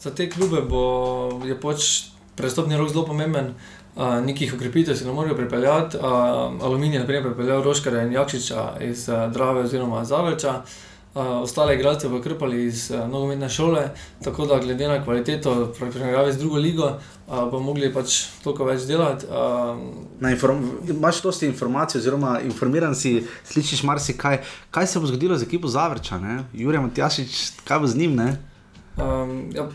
Za 0.00 0.10
te 0.10 0.30
klube 0.30 0.60
bo, 0.60 1.40
je 1.44 1.60
pač 1.60 2.04
prestopni 2.36 2.76
rok 2.76 2.88
zelo 2.88 3.06
pomemben. 3.06 3.54
Uh, 3.96 4.24
nekih 4.24 4.54
ukrepitev 4.54 4.94
se 4.96 5.04
ne 5.04 5.12
morejo 5.12 5.36
pripeljati. 5.36 5.96
Uh, 5.96 6.04
aluminij 6.62 7.00
je 7.00 7.06
pripeljal 7.06 7.62
Roškara 7.62 8.02
in 8.02 8.12
Jakšiča 8.12 8.76
iz 8.80 9.08
uh, 9.08 9.32
Drave 9.32 9.60
oziroma 9.60 10.04
Zavrča. 10.04 10.50
Uh, 10.50 10.89
ostale 11.14 11.74
igralce 11.74 12.08
bo 12.08 12.20
krpali 12.20 12.64
iz 12.66 12.90
uh, 12.90 13.08
nogometne 13.10 13.48
šole, 13.48 13.88
tako 14.24 14.46
da 14.46 14.58
glede 14.58 14.88
na 14.88 15.04
kvaliteto, 15.04 15.72
pri 15.78 15.90
primerjavi 15.90 16.32
z 16.32 16.38
drugo 16.38 16.56
ligo, 16.56 16.86
uh, 16.86 17.50
bomo 17.50 17.72
mogli 17.72 17.92
pač 17.94 18.26
toliko 18.44 18.64
več 18.64 18.86
delati. 18.86 19.26
Uh, 19.26 19.80
Na 20.20 20.30
inform 20.30 20.62
dosti 21.22 21.46
informacij, 21.46 21.98
oziroma 21.98 22.40
informiran 22.44 22.94
si, 22.94 23.24
slišiš 23.44 23.82
marsikaj. 23.82 24.38
Kaj 24.70 24.86
se 24.86 25.00
bo 25.00 25.06
zgodilo 25.06 25.38
z 25.38 25.48
ekipo 25.48 25.68
Zavrča, 25.68 26.18
ne? 26.18 26.44
Jurek 26.52 26.82
Matjašič, 26.86 27.64
kaj 27.64 27.78
bo 27.78 27.86
z 27.86 27.96
njim, 27.96 28.16
ne? 28.16 28.36
um, 29.00 29.50
ja, 29.54 29.68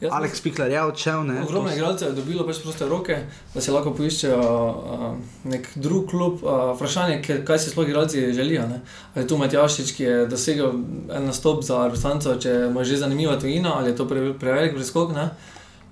Aleks 0.00 0.40
Pikler 0.44 0.70
je 0.70 0.82
odšel? 0.82 1.20
Ogromno 1.42 1.72
igralcev 1.72 2.08
je 2.08 2.14
dobilo 2.14 2.44
pač 2.44 2.58
proste 2.60 2.84
roke, 2.88 3.16
da 3.54 3.62
si 3.64 3.72
lahko 3.72 3.94
poiščejo 3.96 4.40
uh, 4.44 5.06
nek 5.48 5.70
drug 5.80 6.10
klub. 6.10 6.42
Uh, 6.44 6.74
vprašanje 6.76 7.14
je, 7.16 7.38
kaj 7.48 7.62
si 7.62 7.72
sploh 7.72 7.88
igralci 7.88 8.26
želijo. 8.36 8.66
Ne? 8.68 8.82
Ali 9.14 9.24
je 9.24 9.28
tu 9.30 9.38
Matjašič, 9.40 9.94
ki 9.96 10.04
je 10.04 10.18
dosegel 10.28 10.76
en 11.16 11.30
nastop 11.30 11.64
za 11.64 11.86
reprezentanco, 11.86 12.36
če 12.36 12.68
mu 12.74 12.84
je 12.84 12.92
že 12.92 13.00
zanimiva 13.06 13.38
tujina, 13.40 13.78
ali 13.78 13.94
je 13.94 13.96
to 13.96 14.08
pre, 14.08 14.34
prevelik 14.36 14.76
preskok. 14.76 15.16
Ne? 15.16 15.30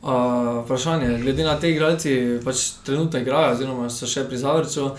Uh, 0.02 0.60
vprašanje 0.66 1.08
je, 1.08 1.18
glede 1.24 1.48
na 1.48 1.56
te 1.56 1.72
igralci, 1.72 2.14
pač 2.44 2.70
trenutno 2.84 3.24
igrajo, 3.24 3.56
oziroma 3.56 3.88
so 3.88 4.04
še 4.04 4.28
pri 4.28 4.36
Zavrču, 4.36 4.90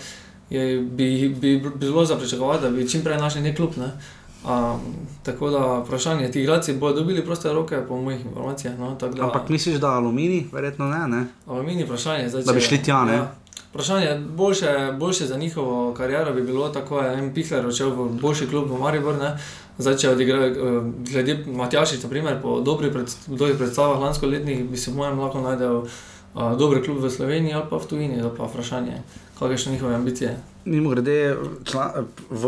je, 0.50 0.80
bi, 0.82 1.28
bi 1.30 1.60
bilo 1.78 2.02
za 2.04 2.18
pričakovati, 2.18 2.66
da 2.66 2.74
bi 2.74 2.88
čim 2.90 3.06
prej 3.06 3.22
našli 3.22 3.46
nek 3.46 3.56
klub. 3.56 3.78
Ne? 3.78 3.94
Um, 4.46 4.80
tako 5.22 5.50
da 5.50 5.78
vprašanje, 5.78 6.30
ti 6.30 6.40
igralci 6.40 6.74
bodo 6.74 6.94
dobili 6.94 7.24
proste 7.24 7.52
roke, 7.52 7.76
po 7.88 7.96
mojih 7.96 8.24
informacijah. 8.26 8.78
No, 8.78 8.94
da- 8.94 9.24
Ampak 9.24 9.48
misliš, 9.48 9.76
da 9.76 9.88
aluminij, 9.88 10.44
verjetno 10.52 10.86
ne, 10.86 11.08
ne? 11.08 11.26
Aluminij, 11.46 11.84
vprašanje 11.84 12.28
zdaj. 12.28 12.42
Da 12.42 12.52
bi 12.52 12.60
če- 12.60 12.66
šli 12.66 12.82
tja, 12.82 13.04
ne? 13.04 13.12
Ja. 13.14 13.32
Vprašanje, 13.70 14.12
boljše, 14.28 14.66
boljše 14.98 15.26
za 15.26 15.36
njihovo 15.36 15.94
kariero 15.94 16.32
bi 16.32 16.42
bilo 16.42 16.68
tako, 16.68 16.96
da 16.96 17.08
je 17.08 17.34
Pihler 17.34 17.66
odšel 17.66 17.90
v 17.90 18.08
boljši 18.12 18.48
klub 18.48 18.70
v 18.70 18.78
Maribor. 18.78 19.14
Ne? 19.14 19.36
Zdaj, 19.78 19.96
če 19.96 20.10
odigra, 20.10 20.38
eh, 20.38 20.54
glede 21.04 21.44
Matjašič, 21.46 22.02
naprimer, 22.02 22.38
po 22.42 22.60
dobrih 22.60 22.92
pred, 22.92 23.06
dobrih 23.26 23.56
predstavah 23.56 24.00
lansko 24.00 24.26
letnih, 24.26 24.64
bi 24.64 24.76
se 24.76 24.90
v 24.90 24.96
mojem 24.96 25.18
lahko 25.18 25.40
najdel 25.40 25.76
uh, 25.76 25.88
dober 26.56 26.84
klub 26.84 26.98
v 26.98 27.10
Sloveniji 27.10 27.52
ali 27.52 27.64
pa 27.70 27.76
v 27.76 27.86
tujini, 27.86 28.22
to 28.22 28.30
pa 28.30 28.44
vprašanje, 28.44 29.02
kakšne 29.34 29.58
so 29.58 29.70
njihove 29.70 29.94
ambicije. 29.94 30.36
Mimo 30.64 30.90
grede, 30.90 31.36
član, 31.64 31.90
v 32.30 32.44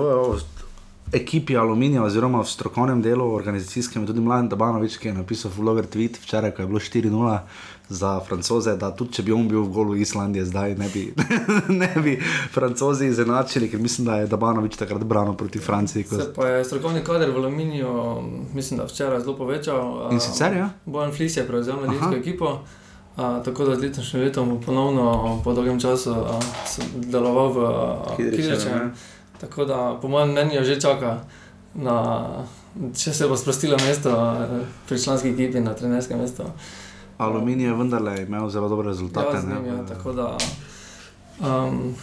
ekipi 1.12 1.57
Aluminija, 1.57 2.03
oziroma 2.03 2.40
v 2.40 2.47
strokovnem 2.47 3.03
delu, 3.03 3.35
organizacijskem, 3.35 4.07
tudi 4.07 4.21
Mladen 4.21 4.49
Dabanovič, 4.49 4.97
ki 4.97 5.09
je 5.09 5.14
napisal 5.14 5.51
vloger 5.57 5.87
tweet 5.87 6.18
včeraj, 6.18 6.51
ko 6.51 6.62
je 6.62 6.66
bilo 6.66 6.79
4-0 6.79 7.38
za 7.88 8.21
francoze, 8.21 8.77
da 8.77 8.90
tudi 8.90 9.12
če 9.12 9.23
bi 9.23 9.33
on 9.33 9.49
bil 9.49 9.62
v 9.62 9.73
golu 9.73 9.94
Islandije, 9.97 10.44
zdaj 10.44 10.75
ne 10.75 10.88
bi, 10.88 11.07
ne 11.83 11.92
bi 11.97 12.18
francozi 12.53 13.07
izenačili, 13.07 13.71
ker 13.71 13.81
mislim, 13.81 14.07
da 14.07 14.16
je 14.16 14.27
Dabanovič 14.27 14.77
takrat 14.77 15.05
branil 15.05 15.33
proti 15.35 15.59
Franciji. 15.59 16.05
Ko... 16.05 16.16
Se 16.16 16.33
pa 16.35 16.49
je 16.49 16.64
strokovni 16.64 17.01
kader 17.01 17.31
v 17.31 17.37
Aluminiju, 17.37 17.88
mislim, 18.55 18.79
da 18.79 18.85
včeraj 18.85 19.21
zelo 19.21 19.37
povečal. 19.37 20.12
In 20.12 20.21
sicer, 20.21 20.53
ja? 20.53 20.68
Bojan 20.85 21.12
Flis 21.12 21.37
je 21.37 21.47
prevzel 21.47 21.77
mladinsko 21.77 22.07
Aha. 22.07 22.16
ekipo. 22.16 22.59
A, 23.16 23.42
tako 23.42 23.64
da 23.64 23.75
z 23.75 23.81
letošnjim 23.81 24.23
letom 24.23 24.49
bo 24.49 24.61
ponovno 24.61 25.40
po 25.44 25.53
dolgem 25.53 25.81
času 25.81 26.12
a, 26.12 26.37
s- 26.66 26.79
deloval 26.94 27.49
v 27.49 27.59
Kidričevem, 28.16 28.47
Kidričevem. 28.47 28.92
Tako 29.40 29.64
da 29.64 29.98
po 30.03 30.09
mojem 30.09 30.31
mnenju 30.31 30.64
že 30.64 30.81
čaka, 30.81 31.20
na, 31.74 32.27
če 32.96 33.14
se 33.14 33.29
bo 33.29 33.37
sprostilo 33.37 33.77
mesto 33.87 34.11
a, 34.11 34.48
pri 34.88 34.98
članski 35.03 35.31
ekipi 35.31 35.61
na 35.61 35.74
trenerskem 35.74 36.18
mestu. 36.18 36.42
Aluminij 37.18 37.66
je 37.66 37.74
vendarle 37.74 38.22
imel 38.22 38.48
zelo 38.48 38.68
dobre 38.68 38.88
rezultate. 38.88 39.37
Ja, 39.37 39.40
z 39.40 39.46
ne, 39.46 39.55
njim, 39.55 39.66
ja, 39.66 39.87
tako 39.87 40.12
da. 40.12 40.37
Um, 41.40 41.94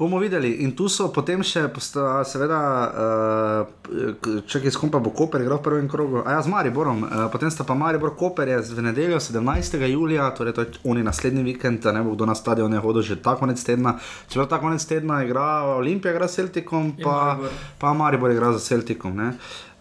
Bomo 0.00 0.18
videli. 0.18 0.64
In 0.64 0.72
tu 0.72 0.86
so 0.88 1.10
potem 1.12 1.42
še, 1.44 1.66
posta, 1.68 2.22
seveda, 2.24 2.58
uh, 2.88 4.38
če 4.48 4.62
kaj 4.64 4.72
skupaj 4.72 5.02
bo 5.04 5.12
Koper 5.12 5.44
igral 5.44 5.60
v 5.60 5.66
prvem 5.66 5.90
krogu, 5.92 6.22
a 6.24 6.38
ja, 6.38 6.40
z 6.40 6.48
Mariborom. 6.48 7.02
Uh, 7.04 7.26
potem 7.28 7.52
sta 7.52 7.66
pa 7.68 7.76
Maribor 7.76 8.14
Koper 8.16 8.48
je 8.48 8.62
v 8.78 8.86
nedeljo 8.88 9.20
17. 9.20 9.76
julija, 9.92 10.30
torej 10.32 10.56
to 10.56 10.64
je 10.64 10.80
oni 10.88 11.04
naslednji 11.04 11.44
vikend, 11.44 11.84
ne 11.92 12.00
bo 12.00 12.16
kdo 12.16 12.30
na 12.32 12.38
stadion 12.38 12.72
hodil 12.80 13.04
že 13.04 13.20
ta 13.20 13.36
konec 13.36 13.60
tedna. 13.60 13.98
Čeprav 14.32 14.48
ta 14.48 14.60
konec 14.62 14.80
tedna 14.88 15.20
igra 15.20 15.68
Olimpija, 15.76 16.16
igra 16.16 16.32
s 16.32 16.40
Celticom, 16.40 16.96
pa, 16.96 17.36
Maribor. 17.36 17.60
pa 17.76 17.92
Maribor 17.92 18.32
igra 18.32 18.56
z 18.56 18.64
Celticom. 18.72 19.12
Ne? 19.12 19.36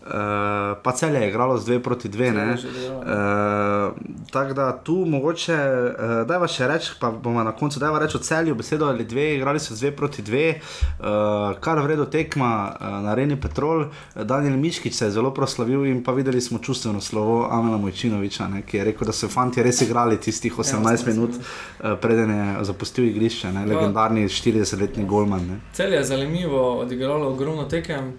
Uh, 0.10 0.78
pa 0.84 0.92
cel 0.92 1.16
je 1.16 1.30
igralo 1.30 1.58
z 1.58 1.70
2 1.70 1.80
proti 1.80 2.10
2. 2.10 2.34
Celje 2.34 2.52
je 2.52 2.58
že 2.58 2.68
igralo. 2.68 3.00
Uh, 3.00 4.30
Tako 4.32 4.54
da 4.54 4.78
tu 4.84 4.96
mogoče, 5.06 5.54
uh, 5.54 6.28
da 6.28 6.36
je 6.42 6.48
še 6.48 6.68
reči, 6.68 6.92
pa 7.00 7.12
bomo 7.12 7.44
na 7.44 7.52
koncu 7.52 7.80
dajva 7.80 8.00
reči 8.00 8.18
o 8.18 8.20
celju, 8.20 8.56
besedo 8.56 8.86
ali 8.86 9.06
dve, 9.06 9.36
igrali 9.36 9.60
so 9.60 9.74
2 9.74 9.92
proti 9.92 10.22
2, 10.22 10.44
uh, 10.54 11.58
kar 11.62 11.82
vredo 11.82 12.06
tekma 12.06 12.52
uh, 12.70 12.88
na 13.06 13.14
Reni 13.14 13.40
Petrol. 13.42 13.86
Daniel 14.16 14.58
Miškič 14.58 14.94
se 14.94 15.06
je 15.06 15.12
zelo 15.12 15.34
proslavil 15.34 15.86
in 15.86 16.04
pa 16.04 16.12
videli 16.12 16.42
smo 16.42 16.60
čustveno 16.60 17.02
slovo 17.02 17.48
Amela 17.52 17.78
Mojčinoviča, 17.78 18.48
ne, 18.48 18.62
ki 18.62 18.78
je 18.78 18.84
rekel, 18.92 19.08
da 19.08 19.14
so 19.14 19.30
fanti 19.30 19.64
res 19.64 19.82
igrali 19.82 20.18
tistih 20.18 20.54
18 20.58 20.80
18 20.80 21.08
minut, 21.08 21.30
uh, 21.30 22.00
preden 22.02 22.30
je 22.30 22.64
zapustil 22.64 23.06
igrišče, 23.06 23.52
ne, 23.52 23.66
legendarni 23.66 24.28
40-letni 24.28 25.06
golman. 25.06 25.48
Ne. 25.48 25.60
Cel 25.74 25.94
je 25.94 26.04
zanimivo 26.04 26.80
odigralo 26.80 27.30
ogromno 27.30 27.64
tekem, 27.64 28.14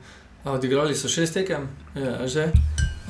odigrali 0.45 0.95
so 0.95 1.09
šest 1.09 1.35
tekem, 1.35 1.69
je, 1.95 2.29
že. 2.29 2.53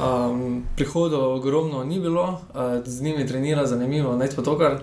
Um, 0.01 0.63
prihodov 0.77 1.35
ogromno 1.37 1.85
ni 1.85 2.01
bilo, 2.01 2.41
a, 2.55 2.81
z 2.85 3.03
njimi 3.03 3.27
trenira 3.27 3.67
zanimivo, 3.67 4.17
nec 4.17 4.35
pa 4.35 4.43
to, 4.43 4.59
kar 4.59 4.81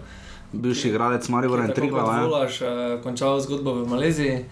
Bivši 0.53 0.87
igralec 0.87 1.29
Maribora 1.29 1.65
in 1.65 1.73
Triglav. 1.73 2.05
ja. 2.05 2.23
Volaš, 2.23 2.59
končal 3.03 3.39
zgodbo 3.41 3.73
v 3.73 3.87
Maleziji. 3.87 4.45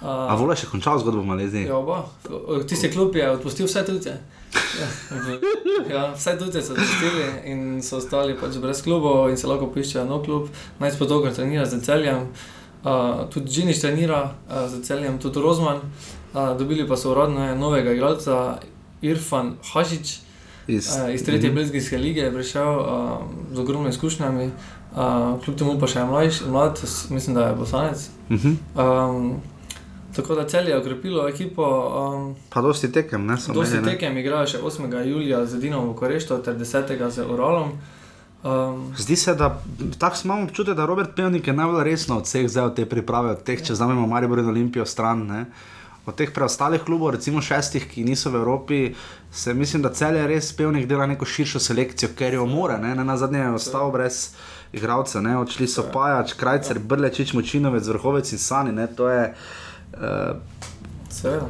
A 0.00 0.34
Vola 0.38 0.54
še 0.56 0.70
končal 0.70 0.96
zgodbo 1.02 1.20
v 1.20 1.28
Maleziji? 1.28 1.66
Ja, 1.68 1.76
oba. 1.76 2.06
Tisti 2.68 2.88
klub 2.88 3.16
je 3.16 3.26
odpustil 3.28 3.68
vse 3.68 3.82
tujce. 3.84 4.14
Ja, 4.80 4.86
ja, 5.90 6.04
vse 6.14 6.38
tujce 6.40 6.62
so 6.64 6.72
odpustili 6.72 7.26
in 7.52 7.82
so 7.84 7.98
ostali 8.00 8.38
pač 8.38 8.56
brez 8.62 8.80
klubov 8.86 9.28
in 9.28 9.36
se 9.36 9.50
lahko 9.50 9.68
poiščejo 9.74 10.06
nov 10.08 10.24
klub. 10.24 10.48
Naj 10.80 10.96
pa 10.96 11.10
to, 11.10 11.20
kar 11.26 11.36
trenira 11.36 11.66
z 11.68 11.82
celjem. 11.84 12.30
Uh, 12.80 13.28
tudi 13.28 13.52
Džiniš 13.52 13.82
trenira 13.82 14.22
uh, 14.24 14.64
z 14.70 14.80
celjem, 14.86 15.20
tudi 15.20 15.42
Rozman. 15.44 15.84
Uh, 15.84 16.19
dobili 16.32 16.88
pa 16.88 16.96
so 16.96 17.10
uradno 17.10 17.54
novega 17.56 17.92
igralca, 17.92 18.58
Irfan 19.02 19.54
Hašič. 19.64 20.18
Iz, 20.68 20.86
Uh, 20.88 21.14
iz 21.14 21.24
tretje 21.24 21.48
Mhm. 21.48 21.56
belgijske 21.56 21.98
lige 21.98 22.20
je 22.20 22.32
prišel 22.32 22.70
uh, 22.70 22.86
z 23.52 23.58
ogromnimi 23.58 23.90
izkušnjami, 23.90 24.44
uh, 24.44 25.00
kljub 25.44 25.56
temu 25.56 25.78
pa 25.80 25.86
še 25.86 26.04
mlajši, 26.04 26.44
mlad, 26.46 26.80
mislim, 27.10 27.34
da 27.34 27.42
je 27.42 27.54
bosanec. 27.54 28.08
Mhm. 28.30 28.48
Um, 28.76 29.34
tako 30.12 30.34
da 30.34 30.44
cel 30.44 30.68
je 30.68 30.78
okrepilo 30.78 31.28
ekipo. 31.28 31.64
Um, 31.64 32.34
Pa 32.50 32.60
dosti 32.60 32.92
tekem, 32.92 33.26
ne 33.26 33.36
samo 33.36 33.54
Dosti 33.54 33.76
ene, 33.76 33.82
ne. 33.82 33.92
tekem 33.92 34.18
igrajo 34.18 34.46
še 34.46 34.58
8. 34.60 35.04
julija 35.04 35.46
z 35.46 35.60
Dinom 35.60 35.88
v 35.88 35.94
Korešto 35.94 36.38
ter 36.38 36.54
10. 36.56 36.86
z 37.10 37.24
Uralom. 37.24 37.72
Um, 38.42 38.94
Zdi 38.96 39.16
se, 39.16 39.34
da 39.34 39.60
tako 39.98 40.16
imamo 40.24 40.42
občutek, 40.44 40.74
da 40.74 40.86
Robert 40.86 41.10
Pevnik 41.16 41.46
je 41.46 41.52
najbolj 41.52 41.84
resno 41.84 42.16
od 42.16 42.24
vseh 42.24 42.48
zdaj 42.48 42.64
od 42.64 42.74
te 42.74 42.86
priprave, 42.86 43.30
od 43.30 43.42
teh, 43.42 43.62
če 43.62 43.74
znamemo 43.74 44.06
Maribor 44.06 44.38
in 44.38 44.48
Olimpijo 44.48 44.86
stran. 44.86 45.26
Ne? 45.26 45.44
Od 46.10 46.16
teh 46.18 46.30
preostalih 46.34 46.82
klubov, 46.82 47.14
recimo 47.14 47.38
šestih, 47.42 47.86
ki 47.86 48.02
niso 48.04 48.30
v 48.30 48.40
Evropi, 48.42 48.78
se 49.30 49.54
mislim, 49.54 49.82
da 49.82 49.92
cel 49.94 50.16
je 50.18 50.26
res 50.26 50.52
pevnik 50.58 50.88
dela 50.90 51.06
neko 51.06 51.24
širšo 51.24 51.62
selekcijo, 51.62 52.10
ker 52.18 52.34
jo 52.34 52.46
mora. 52.50 52.78
Ne, 52.82 52.94
ne 52.98 53.04
na 53.06 53.16
zadnje 53.16 53.38
je 53.38 53.52
ostal 53.54 53.92
brez 53.94 54.32
igralca, 54.72 55.20
ne? 55.20 55.36
odšli 55.38 55.68
so 55.70 55.86
Pajač, 55.92 56.34
Krajcer, 56.34 56.78
Brlečič, 56.78 57.32
Močinovec, 57.34 57.86
Vrhovec 57.86 58.32
in 58.32 58.38
Sani. 58.38 58.72
Ne? 58.72 58.86
To 58.98 59.08
je, 59.08 59.34
uh, 59.94 60.36
seveda. 61.10 61.46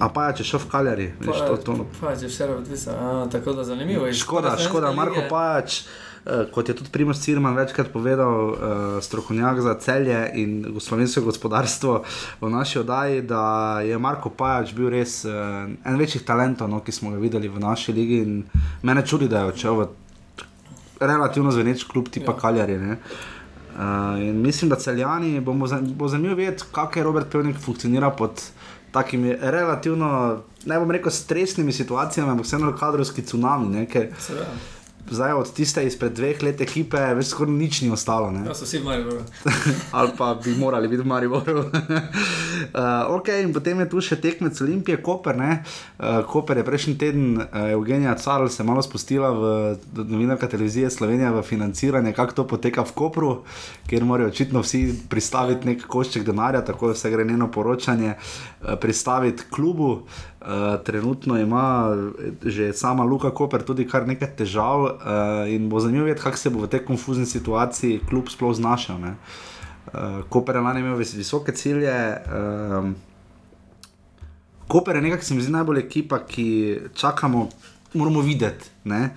a 0.00 0.08
Pajač 0.08 0.40
je 0.40 0.50
šel 0.54 0.64
v 0.64 0.70
Kaljari. 0.72 1.12
Veš, 1.20 1.44
to, 1.44 1.56
to, 1.56 1.76
Pa 2.00 2.16
je 2.16 2.28
vse 2.28 2.48
odvisno. 2.48 2.92
a, 2.92 3.26
Tako 3.32 3.52
da 3.52 3.64
zanimivo 3.64 4.06
je. 4.06 4.14
Škoda, 4.14 4.56
škoda, 4.56 4.92
Marko 4.92 5.28
Pajač. 5.30 5.80
eh, 5.80 6.07
Kot 6.52 6.68
je 6.68 6.74
tudi 6.76 6.90
Primoš 6.92 7.22
Cirman 7.24 7.56
večkrat 7.56 7.88
povedal, 7.92 8.50
uh, 8.50 8.56
strokovnjak 9.00 9.60
za 9.60 9.74
celje 9.80 10.30
in 10.34 10.66
slovensko 10.80 11.20
gospodarstvo 11.20 12.02
v 12.40 12.50
naši 12.50 12.78
oddaji, 12.78 13.22
da 13.22 13.80
je 13.80 13.98
Marko 13.98 14.30
Pajač 14.30 14.74
bil 14.76 14.90
res 14.92 15.24
uh, 15.24 15.32
en 15.84 15.96
večjih 15.96 16.26
talentov, 16.28 16.68
no, 16.68 16.82
ki 16.84 16.92
smo 16.92 17.14
ga 17.14 17.22
videli 17.22 17.48
v 17.48 17.62
naši 17.62 17.92
ligi. 17.92 18.20
In 18.26 18.44
mene 18.82 19.06
čudi, 19.06 19.28
da 19.28 19.40
je 19.40 19.54
odšel 19.54 19.80
v 19.80 19.88
relativno 21.00 21.50
zveneč 21.50 21.84
klub 21.88 22.12
tipa 22.12 22.32
Ja. 22.32 22.36
ja. 22.36 22.40
Kaljari. 22.40 22.78
ne. 22.78 22.98
Uh, 23.78 24.34
mislim, 24.34 24.68
da 24.70 24.76
celjani 24.76 25.40
bomo 25.40 25.66
bo 25.80 26.08
zanimivo 26.08 26.34
videti, 26.34 26.64
kako 26.72 26.98
je 26.98 27.04
Robert 27.04 27.30
Pevnik 27.32 27.56
funkcionira 27.56 28.10
pod 28.10 28.42
takimi 28.90 29.36
relativno, 29.40 30.38
ne 30.66 30.78
bom 30.78 30.90
rekel, 30.90 31.12
stresnimi 31.12 31.72
situacijami, 31.72 32.30
ampak 32.30 32.46
vseeno 32.46 32.76
kadrovski 32.76 33.22
tsunami. 33.22 33.68
Ne, 33.76 33.86
ker 33.86 34.08
Seveda. 34.18 34.77
Zdaj 35.10 35.32
od 35.32 35.52
tiste 35.52 35.84
izpred 35.86 36.12
dveh 36.12 36.42
let 36.42 36.60
ekipe 36.60 37.00
več 37.18 37.32
skoraj 37.32 37.54
nič 37.54 37.80
ni 37.82 37.90
ostalo. 37.94 38.30
Ne? 38.34 38.44
Ja, 38.48 38.54
so 38.56 38.66
vsi 38.68 38.80
v 38.82 38.88
Mariboru. 38.88 39.22
Ali 39.98 40.12
pa 40.18 40.32
bi 40.34 40.54
morali 40.58 40.88
biti 40.88 41.02
v 41.02 41.08
Mariboru. 41.08 41.64
uh, 41.68 43.16
ok, 43.16 43.32
in 43.42 43.52
potem 43.56 43.82
je 43.84 43.88
tu 43.90 44.02
še 44.04 44.20
tekmec 44.22 44.60
Olimpije, 44.64 45.00
Koper. 45.04 45.38
Uh, 45.38 46.22
Koper 46.28 46.60
je 46.60 46.66
prejšnji 46.66 46.94
teden, 47.00 47.26
uh, 47.40 47.72
Evgenija 47.72 48.14
Carl 48.20 48.48
se 48.52 48.66
malo 48.66 48.82
spustila 48.82 49.32
v 49.34 49.44
novinarka 50.04 50.48
televizije 50.48 50.90
Slovenija 50.90 51.32
v 51.36 51.44
financiranje, 51.46 52.14
kako 52.16 52.42
to 52.42 52.46
poteka 52.56 52.84
v 52.86 52.96
Kopru, 52.98 53.32
kjer 53.90 54.04
morajo 54.04 54.32
očitno 54.32 54.64
vsi 54.64 54.82
pristaviti 55.08 55.72
nek 55.72 55.86
košček 55.88 56.26
denarja, 56.26 56.64
tako 56.64 56.92
da 56.92 56.98
se 56.98 57.10
gre 57.10 57.24
njeno 57.24 57.50
poročanje, 57.52 58.14
uh, 58.14 58.74
pristaviti 58.80 59.50
klubu. 59.50 59.92
Uh, 59.98 60.37
trenutno 60.84 61.38
ima 61.38 61.96
eh, 62.18 62.50
že 62.50 62.72
sama 62.72 63.04
Luka 63.04 63.30
Koper 63.30 63.62
tudi 63.62 63.88
kar 63.88 64.06
nekaj 64.06 64.36
težav 64.36 64.84
uh, 64.84 64.90
in 65.50 65.68
bo 65.68 65.80
zanimivo 65.80 66.06
videti, 66.06 66.22
kako 66.22 66.36
se 66.36 66.50
bo 66.50 66.62
v 66.62 66.70
tej 66.70 66.84
konfuzni 66.86 67.26
situaciji 67.26 68.00
klub 68.08 68.30
sploh 68.30 68.54
znašel. 68.54 69.00
Ne? 69.00 69.14
Uh, 69.92 70.22
Koper 70.28 70.56
je 70.56 70.62
lani 70.62 70.80
imel 70.80 70.96
vis 70.96 71.14
visoke 71.14 71.52
cilje. 71.52 71.94
Um, 72.30 72.94
Koper 74.68 74.96
je 74.96 75.02
nekako, 75.02 75.24
se 75.24 75.34
mi 75.34 75.42
zdi, 75.42 75.52
najbolj 75.52 75.78
ekipa, 75.78 76.18
ki 76.26 76.78
čakamo, 76.94 77.48
moramo 77.94 78.20
videti. 78.20 78.70
Ne? 78.84 79.10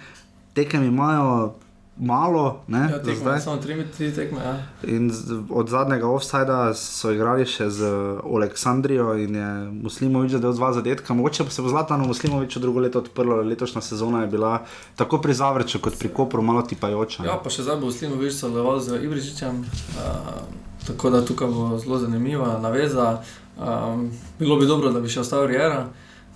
Tekem 0.54 0.84
imajo 0.84 1.54
malo, 1.98 2.64
ne, 2.68 2.90
Ja, 2.92 3.04
tekme, 3.04 3.40
samo 3.40 3.58
tri, 3.58 3.86
tri 3.98 4.12
tekme. 4.16 4.40
Ja. 4.40 4.64
In 4.84 5.12
od 5.50 5.70
zadnjega 5.70 6.08
offsajda 6.08 6.74
so 6.74 7.12
igrali 7.12 7.46
še 7.46 7.70
z 7.70 7.90
Aleksandrijo 8.24 9.14
in 9.20 9.36
je 9.36 9.50
Muslimovič 9.84 10.32
zadel 10.32 10.54
dva 10.54 10.74
zadetka. 10.74 11.14
Mogoče 11.14 11.44
pa 11.44 11.52
se 11.52 11.62
bo 11.62 11.70
Zlatano 11.70 12.08
Muslimoviču 12.08 12.60
drugo 12.60 12.80
leto 12.80 13.00
odprlo, 13.00 13.42
letošnja 13.42 13.82
sezona 13.82 14.22
je 14.22 14.28
bila 14.28 14.64
tako 14.96 15.22
pri 15.22 15.34
Zavrču 15.34 15.80
kot 15.80 16.00
pri 16.00 16.10
Kopru 16.10 16.42
malo 16.42 16.62
tipajoča. 16.62 17.24
ne. 17.24 17.30
ja, 17.30 17.38
pa 17.44 17.50
še 17.50 17.68
zdaj 17.68 17.78
bo 17.84 17.92
Slimovič 17.92 18.34
sodeloval 18.34 18.80
z 18.80 19.04
Ibričičem. 19.04 19.62
Uh, 19.62 20.72
tako 20.88 21.10
da 21.10 21.26
tukaj 21.26 21.48
bo 21.48 21.78
zelo 21.78 22.00
zanimiva 22.00 22.58
naveza. 22.60 23.22
Um, 23.60 24.12
bilo 24.40 24.56
bi 24.56 24.66
dobro, 24.66 24.90
da 24.92 25.00
bi 25.00 25.10
še 25.10 25.22
ostal 25.22 25.46
Riera, 25.46 25.86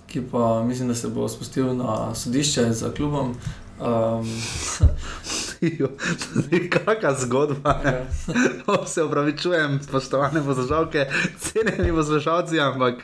ki 0.06 0.22
pa 0.30 0.62
mislim, 0.62 0.88
da 0.88 0.94
se 0.94 1.08
bo 1.08 1.28
spustil 1.28 1.74
na 1.74 2.14
sodišče 2.14 2.72
za 2.72 2.92
klubom. 2.94 3.34
Um, 3.80 4.26
Kakšna 6.70 7.14
zgodba. 7.14 7.80
Ne? 7.84 8.06
ja. 8.68 8.86
se 8.92 9.02
upravičujem, 9.02 9.82
spoštovane 9.82 10.42
poslušalke, 10.44 11.06
cenjeni 11.38 11.92
poslušalci, 11.92 12.60
ampak 12.60 12.94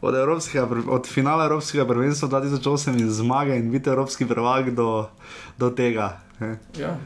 od, 0.00 0.14
evropskega 0.14 0.68
od 0.88 1.06
finala 1.06 1.44
Evropskega 1.44 1.86
prvenstva 1.86 2.28
2008 2.28 3.00
in 3.00 3.10
zmage 3.10 3.56
in 3.56 3.70
biti 3.70 3.90
evropski 3.90 4.26
prvak 4.26 4.70
do, 4.70 5.08
do 5.58 5.70
tega. 5.70 6.20
ne. 6.40 6.58
Ja. 6.78 6.98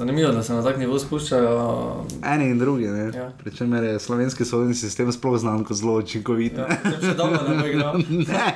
Zanimivo, 0.00 0.32
da 0.32 0.42
se 0.42 0.54
na 0.54 0.62
tak 0.62 0.78
nivo 0.80 0.98
spuščajo. 0.98 1.56
Eni 2.24 2.46
in 2.50 2.58
drugi, 2.58 2.86
ne. 2.88 3.02
Ja. 3.12 3.26
Pričemer 3.38 3.84
je 3.84 3.98
slovenski 4.00 4.46
sodni 4.48 4.72
sistem 4.74 5.10
sploh 5.12 5.36
znan 5.36 5.60
kot 5.68 5.76
zelo 5.76 5.98
učinkovit. 6.00 6.56
Ja, 6.56 6.68
ne. 6.70 6.78
potem 6.84 7.02
še 7.04 7.12
dolgo 7.18 7.40
ne 7.44 7.56
bo 7.58 7.66
igral. 7.68 7.98
Ne, 8.30 8.46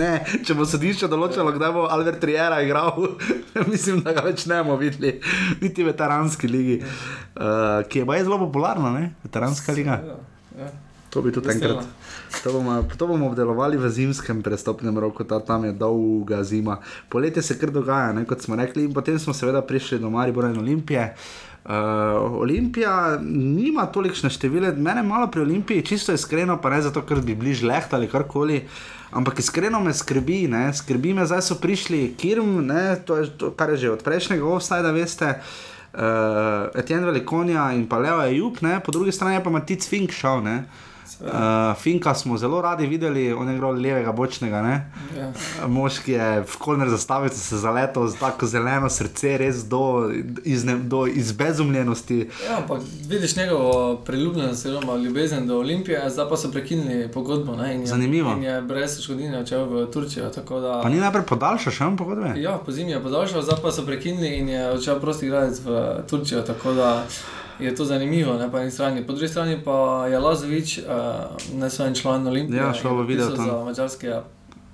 ne, 0.00 0.08
če 0.48 0.56
bo 0.56 0.64
sodišče 0.64 1.10
določilo, 1.12 1.52
kdaj 1.52 1.74
bo 1.76 1.84
Albert 1.92 2.24
Riera 2.24 2.62
igral, 2.64 3.04
mislim, 3.74 4.00
da 4.06 4.16
ga 4.16 4.24
več 4.24 4.46
ne 4.48 4.62
bomo 4.62 4.78
videli, 4.80 5.18
niti 5.60 5.84
v 5.84 5.90
veteranski 5.90 6.48
ligi, 6.48 6.80
uh, 6.80 7.84
ki 7.84 8.00
je 8.00 8.08
baje 8.08 8.24
zelo 8.24 8.40
popularna, 8.46 8.96
ne? 8.96 9.10
veteranska 9.28 9.76
liga. 9.76 10.00
Ja, 10.08 10.16
ja. 10.62 10.72
To 11.10 11.22
bi 11.22 11.32
tudi 11.32 11.48
Vesela. 11.48 11.80
enkrat. 11.80 11.86
To 12.44 12.52
bomo, 12.52 12.82
to 12.98 13.06
bomo 13.06 13.26
obdelovali 13.26 13.76
v 13.76 13.88
zimskem 13.88 14.42
prestopnem 14.42 14.98
roku, 14.98 15.24
ta, 15.24 15.40
tam 15.40 15.64
je 15.64 15.72
dolga 15.72 16.44
zima. 16.44 16.78
Poletje 17.08 17.42
se 17.42 17.58
kar 17.58 17.70
dogaja, 17.70 18.12
ne, 18.12 18.24
kot 18.28 18.42
smo 18.44 18.56
rekli, 18.56 18.84
in 18.84 18.92
potem 18.92 19.18
smo 19.18 19.32
seveda 19.32 19.62
prišli 19.62 19.98
do 19.98 20.10
Maribora 20.10 20.50
in 20.52 20.58
Olimpije. 20.58 21.14
Uh, 21.68 21.74
Olimpija 22.40 23.18
nima 23.24 23.86
tolikšne 23.92 24.30
števile, 24.30 24.72
mene 24.72 25.02
malo 25.02 25.26
pri 25.28 25.42
Olimpiji, 25.42 25.84
čisto 25.84 26.12
iskreno, 26.12 26.60
pa 26.60 26.70
ne 26.70 26.82
zato, 26.82 27.02
ker 27.02 27.20
bi 27.20 27.34
bili 27.34 27.54
žleht 27.54 27.92
ali 27.92 28.08
karkoli. 28.08 28.62
Ampak 29.10 29.38
iskreno 29.38 29.80
me 29.80 29.94
skrbi, 29.94 30.46
ne? 30.48 30.68
skrbi 30.74 31.14
me, 31.14 31.26
zdaj 31.26 31.42
so 31.42 31.56
prišli 31.60 32.14
Kirm, 32.16 32.66
ne? 32.66 32.96
to 33.04 33.16
je 33.16 33.30
to, 33.36 33.50
kar 33.56 33.70
je 33.70 33.76
že 33.76 33.90
od 33.90 34.04
prejšnjega 34.04 34.44
offsajda, 34.44 34.92
veste. 34.92 35.28
uh, 35.92 36.68
Etienne 36.74 37.06
Velikonja 37.06 37.72
in 37.72 37.88
pa 37.88 37.98
Leo 37.98 38.24
Jup, 38.28 38.60
ne? 38.60 38.80
po 38.80 38.92
drugi 38.92 39.12
strani 39.12 39.36
je 39.36 39.44
pa 39.44 39.50
Matic 39.50 39.88
Fink 39.88 40.12
šel. 40.12 40.44
Ne? 40.44 40.64
Uh, 41.20 41.76
Finka 41.80 42.14
smo 42.14 42.38
zelo 42.38 42.60
radi 42.62 42.86
videli, 42.86 43.32
on 43.32 43.48
je 43.48 43.54
igral 43.56 43.72
levega 43.72 44.12
bočnega. 44.12 44.62
Ne? 44.62 44.90
Ja. 45.18 45.32
Mož, 45.66 45.98
ki 46.04 46.12
je 46.12 46.42
v 46.42 46.56
kolner 46.58 46.88
zastavici 46.88 47.40
se 47.40 47.58
zaletel 47.58 48.08
z 48.08 48.18
tako 48.20 48.46
zeleno 48.46 48.90
srce, 48.90 49.38
res 49.38 49.64
do, 49.64 50.10
izne, 50.44 50.76
do 50.78 51.06
izbezumljenosti. 51.06 52.18
Ja, 52.48 52.58
ampak 52.58 52.82
vidiš 53.08 53.36
njegovo 53.36 53.96
priljubljenost, 53.96 54.66
oziroma 54.66 54.96
ljubezen 54.96 55.46
do 55.46 55.58
Olimpije, 55.58 56.10
zdaj 56.10 56.28
pa 56.28 56.36
so 56.36 56.50
prekinili 56.50 57.08
pogodbo. 57.12 57.56
Ne, 57.56 57.74
in 57.74 57.80
je, 57.80 57.86
Zanimivo. 57.86 58.32
In 58.32 58.42
je 58.42 58.60
brez 58.62 59.00
škodine 59.00 59.38
odšel 59.40 59.64
v 59.64 59.86
Turčijo. 59.90 60.30
Da, 60.48 60.80
Pa 60.82 60.88
ni 60.88 61.00
najprej 61.00 61.24
podaljšal 61.26 61.72
še 61.72 61.84
eno 61.84 61.96
pogodbe? 61.96 62.34
ja, 62.36 62.58
po 62.58 62.72
zimi 62.72 62.90
je 62.92 63.02
podaljšal, 63.02 63.42
zdaj 63.42 63.58
pa 63.62 63.72
so 63.72 63.86
prekinili 63.86 64.36
in 64.38 64.48
je 64.48 64.70
odšel 64.70 65.00
prosti 65.00 65.26
igralec 65.26 65.60
v 65.64 65.82
Turčijo. 66.10 66.42
Tako 66.42 66.72
da 66.72 67.06
je 67.60 67.74
to 67.74 67.84
zanimivo, 67.84 68.34
ne 68.34 68.50
po 68.50 68.58
eni 68.58 68.70
strani. 68.70 69.02
Po 69.02 69.12
drugi 69.12 69.28
strani 69.28 69.58
pa 69.58 69.72
je 70.06 70.18
Lazovič, 70.18 70.78
uh, 70.78 70.84
ne 71.54 71.70
samo 71.70 71.88
en 71.88 71.94
član 71.94 72.26
Olimpije, 72.26 72.58
Ja, 72.58 72.74
šlo 72.74 72.90
bo 72.90 73.00
je 73.00 73.06
video 73.06 73.26
podpisal 73.26 73.46
tam. 73.48 73.58
za 73.58 73.64
mačarskega 73.64 74.24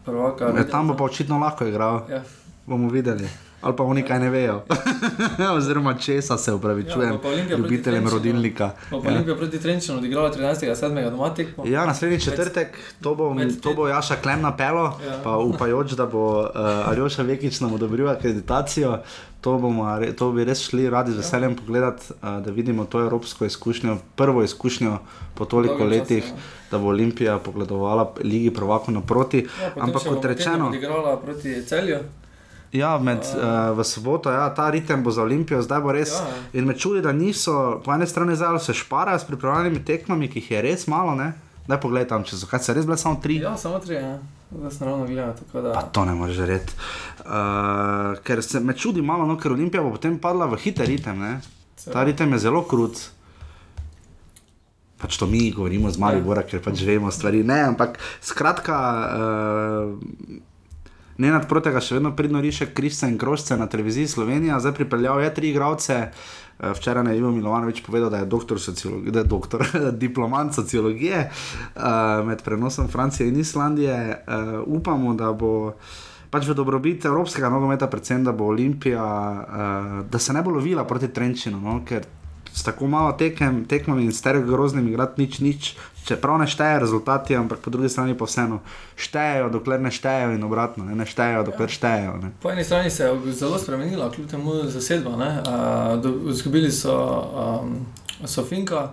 prvaka. 0.05 0.55
E, 0.59 0.68
tam 0.68 0.88
bo 0.88 0.94
pa 0.94 1.05
očitno 1.05 1.38
lahko 1.38 1.66
igral, 1.66 2.01
Ja. 2.11 2.23
bomo 2.66 2.90
videli. 2.90 3.29
Ali 3.62 3.77
pa 3.77 3.83
oni 3.83 4.03
kaj 4.03 4.18
ne 4.18 4.31
vejo. 4.31 4.62
Oziroma, 5.57 5.94
česa 5.94 6.38
se 6.38 6.53
upravičujem, 6.53 7.18
Ja, 7.51 7.57
ljubiteljem 7.57 8.09
rodilnika. 8.09 8.70
Pa 8.90 8.97
Ja. 8.97 9.03
Olimpija 9.05 9.37
proti 9.37 9.59
Trenčinu 9.59 9.99
odigrala 9.99 10.33
13.7. 10.33 11.11
doma 11.11 11.31
tekmo. 11.31 11.64
Ja, 11.66 11.87
naslednji 11.87 12.20
četrtek, 12.20 12.68
to 13.03 13.14
bo, 13.14 13.33
to 13.62 13.75
bo 13.75 13.88
Jaša 13.88 14.16
Klem 14.16 14.42
napelo, 14.42 14.99
Ja. 15.07 15.20
pa 15.25 15.37
upajoč, 15.38 15.90
da 15.92 16.07
bo 16.07 16.40
uh, 16.40 16.49
Aljoša 16.87 17.23
Vekič 17.23 17.61
nam 17.61 17.73
odobril 17.75 18.09
akreditacijo. 18.09 18.99
To, 19.44 19.59
bomo, 19.61 19.85
to 20.16 20.30
bi 20.33 20.44
res 20.48 20.62
šli 20.64 20.87
radi 20.90 21.12
z 21.12 21.20
veseljem 21.20 21.52
pogledati, 21.57 22.14
uh, 22.14 22.40
da 22.40 22.50
vidimo 22.50 22.85
to 22.88 23.02
evropsko 23.04 23.44
izkušnjo, 23.44 23.98
prvo 24.16 24.42
izkušnjo 24.42 24.98
po 25.35 25.44
toliko 25.44 25.78
času, 25.78 25.90
letih, 25.90 26.24
ja. 26.24 26.37
da 26.70 26.78
bo 26.78 26.88
Olimpija 26.88 27.38
pogledovala 27.38 28.14
Ligi 28.22 28.50
Prvako 28.50 28.92
naproti. 28.92 29.46
Ja, 29.62 29.72
Ampak 29.76 30.09
kot 30.09 30.24
rečeno, 30.24 30.68
Odigrala 30.68 31.20
proti 31.20 31.62
celju. 31.66 31.98
Ja, 32.72 32.98
med, 32.98 33.18
uh, 33.18 33.76
v 33.78 33.85
soboto, 33.85 34.33
ja, 34.33 34.48
ta 34.54 34.70
ritem 34.70 35.04
bo 35.04 35.12
za 35.12 35.22
Olimpijo, 35.22 35.61
zdaj 35.62 35.80
bo 35.80 35.92
res. 35.92 36.16
Ja. 36.16 36.24
Ja. 36.24 36.40
In 36.52 36.64
me 36.64 36.78
čudi, 36.78 37.04
da 37.04 37.12
niso, 37.12 37.83
po 37.85 37.92
eni 37.92 38.07
strani 38.07 38.37
zelo 38.37 38.59
se 38.59 38.72
šparajo 38.74 39.18
s 39.18 39.28
pripravljenimi 39.28 39.85
tekmami, 39.85 40.30
ki 40.33 40.40
jih 40.40 40.50
je 40.50 40.62
res 40.62 40.87
malo. 40.88 41.14
Ne? 41.14 41.35
Daj 41.64 41.81
pogled 41.81 42.09
tam, 42.09 42.24
če 42.29 42.37
so 42.37 42.48
kaj 42.48 42.61
se 42.61 42.74
res 42.77 42.85
bile 42.85 42.98
samo 43.00 43.16
tri. 43.24 43.38
Ja, 43.40 43.55
samo 43.57 43.79
tri, 43.81 43.96
ja. 43.96 44.18
zdaj 44.53 44.72
sem 44.74 44.87
ravno 44.88 45.33
tako 45.38 45.62
Da... 45.64 45.72
Pa 45.72 45.83
to 45.83 46.05
ne 46.05 46.14
moreš 46.14 46.42
reči. 46.44 46.77
Uh, 47.24 48.20
ker 48.24 48.42
se 48.44 48.61
me 48.61 48.77
čudi 48.77 49.03
malo, 49.03 49.27
no, 49.27 49.38
ker 49.40 49.53
Olimpija 49.53 49.83
bo 49.83 49.94
potem 49.94 50.18
padla 50.20 50.46
v 50.46 50.61
hiter 50.61 50.87
ritem. 50.87 51.18
Ne? 51.18 51.40
Ta 51.85 52.05
ritem 52.05 52.37
je 52.37 52.44
zelo 52.44 52.62
krut. 52.68 53.00
Pač 55.00 55.16
to 55.20 55.27
mi 55.27 55.50
govorimo 55.53 55.90
z 55.90 56.00
Maribora, 56.00 56.44
ker 56.44 56.61
pač 56.64 56.85
vemo 56.85 57.11
stvari. 57.12 57.40
Ne, 57.44 57.62
ampak 57.72 57.96
skratka, 58.20 58.77
uh, 59.09 59.96
ne 61.18 61.31
nad 61.31 61.48
protega 61.48 61.81
še 61.81 61.98
vedno 61.98 62.14
pridno 62.16 62.40
riše 62.40 62.72
Krista 62.74 63.09
in 63.09 63.18
Krožce 63.18 63.57
na 63.57 63.66
televiziji 63.66 64.09
Slovenija, 64.09 64.61
zdaj 64.61 64.74
pripeljal 64.74 65.22
je 65.22 65.35
tri 65.35 65.50
igralce. 65.50 66.00
Eh, 66.59 66.72
Včeraj 66.72 67.12
je 67.12 67.18
Ivo 67.18 67.31
Milovanovič 67.31 67.83
povedal, 67.83 68.11
da 68.11 68.22
je 68.22 68.27
doktor 68.27 68.59
da 69.07 69.18
je 69.18 69.24
doktor, 69.24 69.66
diplomant 70.05 70.55
sociologije 70.55 71.31
uh, 71.31 71.83
med 72.27 72.42
prenosom 72.42 72.88
Francije 72.88 73.29
in 73.29 73.40
Islandije. 73.40 74.24
Uh, 74.27 74.62
upamo, 74.66 75.14
da 75.14 75.33
bo 75.33 75.74
pač 76.31 76.46
v 76.46 76.55
dobrobit 76.55 77.05
evropskega 77.05 77.48
nogometa, 77.50 77.87
predvsem 77.87 78.24
da 78.24 78.33
bo 78.33 78.50
Olimpija, 78.50 79.03
uh, 79.03 80.07
da 80.11 80.18
se 80.18 80.33
ne 80.33 80.42
bo 80.42 80.50
lovila 80.50 80.85
proti 80.85 81.09
Trenčinu, 81.09 81.61
no? 81.61 81.81
ker 81.87 82.07
s 82.55 82.62
tako 82.62 82.87
malo 82.87 83.12
tekem, 83.12 83.64
tekmami 83.67 84.05
in 84.05 84.12
s 84.12 84.23
tega 84.23 84.38
groznim 84.40 84.87
igrati 84.88 85.21
nič, 85.21 85.38
nič. 85.40 85.75
Čeprav 86.05 86.38
ne 86.38 86.47
štejejo 86.47 86.81
rezultati, 86.81 87.33
ampak 87.33 87.59
po 87.59 87.71
drugi 87.71 87.88
strani 87.88 88.12
pa 88.12 88.25
vseeno 88.25 88.59
štejejo, 88.97 89.49
dokler 89.51 89.81
ne 89.81 89.90
štejejo 89.90 90.35
in 90.37 90.45
obratno, 90.45 90.85
ne, 90.85 90.95
ne 90.95 91.07
štejejo, 91.07 91.43
dokler 91.45 91.69
štejejo. 91.69 92.12
Ne. 92.23 92.31
Po 92.38 92.51
eni 92.51 92.64
strani 92.64 92.90
se 92.90 93.05
je 93.05 93.33
zelo 93.33 93.59
spremenila, 93.59 94.11
kljub 94.11 94.29
temu 94.29 94.55
zasedba. 94.64 95.17
ne. 95.17 95.31
Uh, 95.40 95.97
do- 95.99 96.31
Izgubili 96.31 96.71
so 96.71 96.93
um, 96.93 97.87
Sofinka. 98.25 98.93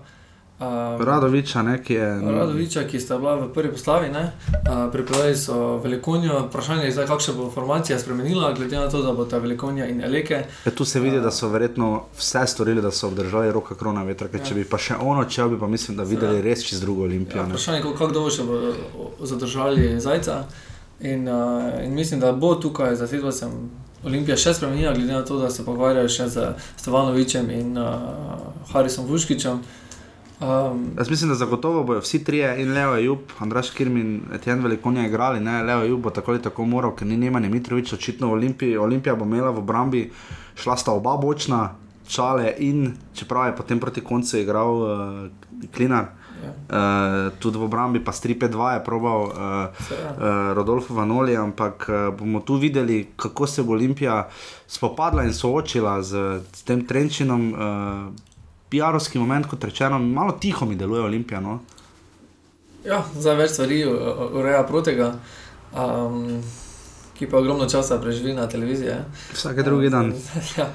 Um, 0.61 1.01
Radoviča, 1.05 1.61
ne, 1.61 1.83
ki 1.83 1.93
je. 1.93 2.21
Radoviča, 2.21 2.83
ki 2.83 2.99
sta 2.99 3.17
bila 3.17 3.35
v 3.35 3.47
prvi 3.53 3.71
postavi, 3.71 4.09
ne, 4.09 4.31
uh, 4.51 4.91
pripeljali 4.91 5.35
so 5.35 5.77
velikonijo. 5.77 6.39
Vprašanje 6.49 6.85
je 6.85 6.91
zdaj, 6.91 7.07
kakšna 7.07 7.33
bo 7.33 7.47
formacija 7.51 7.99
spremenila, 7.99 8.53
glede 8.53 8.77
na 8.77 8.89
to, 8.89 9.01
da 9.01 9.13
bo 9.13 9.25
ta 9.25 9.37
velikonija 9.37 9.87
in 9.89 10.03
eleke. 10.03 10.43
Ja, 10.65 10.71
tu 10.71 10.85
se 10.85 10.99
vidi, 10.99 11.21
da 11.21 11.31
so 11.31 11.49
verjetno 11.49 12.03
vse 12.17 12.45
storili, 12.47 12.81
da 12.81 12.91
so 12.91 13.07
obdržali 13.07 13.51
roka 13.51 13.75
krona 13.75 14.03
vetra, 14.03 14.27
ker 14.27 14.45
če 14.45 14.59
bi 14.59 14.67
pa 14.69 14.77
še 14.77 14.99
ono 15.01 15.25
čel, 15.25 15.49
bi 15.49 15.59
pa 15.59 15.67
mislim, 15.67 15.97
da 15.97 16.03
videli 16.03 16.41
res 16.41 16.61
čez 16.69 16.81
drugo 16.81 17.09
olimpijo. 17.09 17.41
Ja, 17.41 17.49
vprašanje 17.49 17.81
je, 17.81 17.83
kako 17.83 18.13
dolgo 18.13 18.29
še 18.29 18.45
bo 18.45 19.25
zadržali 19.25 19.99
zajca. 19.99 20.43
In, 21.01 21.25
uh, 21.25 21.81
in 21.81 21.97
mislim, 21.97 22.19
da 22.19 22.31
bo 22.31 22.55
tukaj 22.55 22.95
za 22.95 23.07
sedem 23.09 23.69
Olimpija 24.05 24.37
še 24.37 24.53
spremenila, 24.53 24.93
glede 24.93 25.13
na 25.13 25.25
to, 25.25 25.41
da 25.41 25.49
se 25.49 25.65
pogovarjajo 25.65 26.09
še 26.09 26.29
z 26.29 26.49
Stevanovičem 26.77 27.49
in 27.49 27.77
uh, 27.77 28.37
Harisom 28.73 29.09
Vuškičem. 29.09 29.61
Um, 30.41 30.91
Jaz 30.97 31.09
mislim, 31.09 31.29
da 31.29 31.35
zagotovo 31.35 31.83
bodo 31.83 31.99
vsi 31.99 32.23
trije, 32.23 32.61
in 32.61 32.73
Leo 32.73 32.95
Jub, 32.95 33.19
Andraš 33.39 33.69
Kirm 33.69 33.97
in 33.97 34.21
Etienne 34.33 34.63
Velikonja 34.63 35.07
igrali. 35.07 35.39
Ne? 35.39 35.63
Leo 35.63 35.83
Jub 35.83 36.01
bo 36.01 36.09
tako 36.09 36.31
ali 36.31 36.41
tako 36.41 36.65
moral, 36.65 36.95
ker 36.95 37.07
ni 37.07 37.17
Nemanja 37.17 37.49
Mitrovič 37.49 37.93
očitno 37.93 38.27
v 38.27 38.31
Olimpiji. 38.31 38.77
Olimpija 38.77 39.15
bo 39.15 39.25
imela 39.25 39.51
v 39.51 39.57
obrambi, 39.57 40.11
šla 40.55 40.77
sta 40.77 40.91
oba 40.91 41.13
bočna, 41.17 41.75
čale 42.07 42.55
in 42.57 42.93
čeprav 43.13 43.47
je 43.47 43.55
potem 43.55 43.79
proti 43.79 44.01
koncu 44.01 44.37
igral 44.37 44.81
uh, 44.81 45.69
Klinar. 45.75 46.05
ja, 46.43 46.51
Uh, 46.71 47.33
tudi 47.39 47.57
v 47.57 47.63
obrambi, 47.63 47.99
pa 47.99 48.11
stripe 48.11 48.47
2 48.47 48.73
je 48.73 48.83
probal 48.83 49.21
uh, 49.21 49.29
uh, 49.29 50.53
Rodolfo 50.53 50.93
Vanoli, 50.93 51.37
ampak 51.37 51.85
uh, 51.89 52.17
bomo 52.17 52.39
tu 52.39 52.55
videli, 52.55 53.11
kako 53.15 53.47
se 53.47 53.63
bo 53.63 53.73
Olimpija 53.73 54.29
spopadla 54.67 55.23
in 55.23 55.33
soočila 55.33 56.01
z, 56.01 56.41
z 56.53 56.63
tem 56.63 56.87
trenčinom. 56.87 57.53
Uh, 57.53 58.30
Pijarovski 58.71 59.19
moment, 59.19 59.45
kot 59.51 59.63
rečeno, 59.67 59.99
malo 59.99 60.31
tiho 60.39 60.65
mi 60.65 60.75
deluje 60.79 61.03
Olimpija. 61.03 61.41
No? 61.43 61.59
ja, 62.85 63.03
zdaj 63.13 63.35
več 63.37 63.51
stvari 63.51 63.83
ureja 63.85 64.63
protega, 64.65 65.11
um, 65.73 66.39
ki 67.17 67.27
pa 67.29 67.37
ogromno 67.37 67.67
časa 67.69 67.99
preživi 68.01 68.33
na 68.33 68.47
televiziji. 68.49 68.87
ja. 68.89 69.03
Vsak 69.33 69.61
drugi 69.63 69.89
dan. 69.93 70.13
ja. 70.57 70.69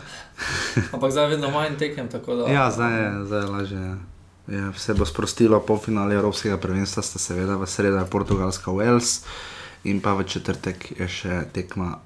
Ampak 0.93 1.11
zdaj 1.11 1.33
vedno 1.35 1.51
manj 1.51 1.79
tekem. 1.81 2.09
tako 2.09 2.37
Da, 2.37 2.53
Ja, 2.53 2.71
zdaj 2.71 2.93
je, 3.01 3.09
zdaj 3.27 3.41
je 3.43 3.47
lažje. 3.51 3.81
ja. 3.81 3.97
Je, 4.47 4.73
se 4.79 4.95
bo 4.95 5.07
sprostilo 5.07 5.59
po 5.61 5.75
finale 5.79 6.15
Evropskega 6.15 6.57
prvenstva, 6.57 7.03
sta 7.03 7.19
seveda 7.19 7.57
v 7.57 7.67
sredo 7.67 7.99
je 7.99 8.07
Portugalska 8.07 8.71
Wales 8.71 9.25
in 9.85 9.99
pa 10.01 10.15
v 10.15 10.23
četrtek 10.23 10.93
je 11.01 11.09
še 11.09 11.41
tekma 11.53 11.97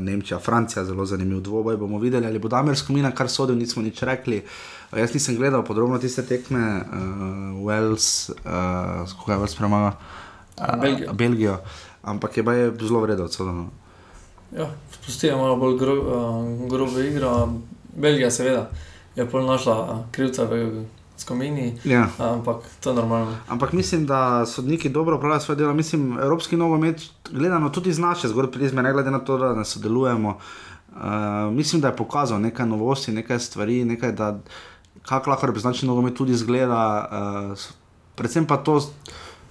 Nemčija, 0.00 0.38
Francija, 0.38 0.84
zelo 0.84 1.06
zanimiv 1.06 1.40
dvoboj. 1.40 1.76
Bomo 1.76 1.98
videli, 1.98 2.26
ali 2.26 2.38
bo 2.38 2.48
Damir 2.48 2.76
Skomina 2.76 3.10
kar 3.10 3.28
sodel, 3.28 3.56
nismo 3.56 3.82
nič 3.82 4.02
rekli. 4.02 4.42
Uh, 4.42 4.78
jaz 4.96 5.14
nisem 5.14 5.36
gledal 5.36 5.64
podrobno 5.64 5.98
tiste 5.98 6.22
tekme, 6.22 6.80
uh, 6.80 7.66
Wales, 7.66 8.30
uh, 8.30 9.10
kako 9.18 9.32
je 9.32 9.38
Wales 9.38 9.56
premagal 9.56 9.92
Belgijo. 10.80 11.12
Belgijo, 11.12 11.58
ampak 12.02 12.36
je 12.36 12.44
je 12.44 12.72
zelo 12.80 13.00
vredno 13.00 13.24
odsodeno. 13.24 13.70
Ja, 14.56 14.70
spustijo 14.92 15.38
malo 15.38 15.56
bolj 15.56 15.78
gro, 15.78 15.94
uh, 15.94 16.70
grobo 16.70 17.00
igro. 17.00 17.48
Belgija, 17.96 18.30
seveda, 18.30 18.70
je 19.16 19.30
pol 19.30 19.46
našla 19.46 19.82
uh, 19.82 19.98
krivca 20.10 20.44
v 20.44 20.84
skomini, 21.18 21.78
Ja. 21.84 22.08
ampak 22.18 22.56
to 22.80 22.90
je 22.90 22.96
normalno. 22.96 23.36
Ampak 23.48 23.72
mislim, 23.72 24.06
da 24.06 24.46
sodniki 24.46 24.88
dobro 24.88 25.16
upravljajo 25.16 25.40
svoje 25.40 25.56
delo. 25.56 25.74
Mislim, 25.74 26.18
evropski 26.18 26.56
nogomet, 26.56 27.02
gledano 27.30 27.68
tudi 27.70 27.90
iz 27.90 27.98
naše 27.98 28.28
zgoraj 28.28 28.50
prizme, 28.50 28.82
ne 28.82 28.92
glede 28.92 29.10
na 29.10 29.18
to, 29.18 29.38
da 29.38 29.54
ne 29.54 29.64
sodelujemo. 29.64 30.38
Uh, 30.88 31.02
mislim, 31.52 31.80
da 31.80 31.88
je 31.88 31.96
pokazal 31.96 32.40
nekaj 32.40 32.66
novosti, 32.66 33.12
nekaj 33.12 33.38
stvari, 33.38 33.84
nekaj, 33.84 34.12
da 34.12 34.38
kako 35.02 35.30
lahko 35.30 35.46
reprezentančni 35.46 35.88
nogomet 35.88 36.14
tudi 36.14 36.32
izgleda. 36.32 37.08
Uh, 37.52 37.58
predvsem 38.14 38.46
pa 38.46 38.56
to 38.56 38.80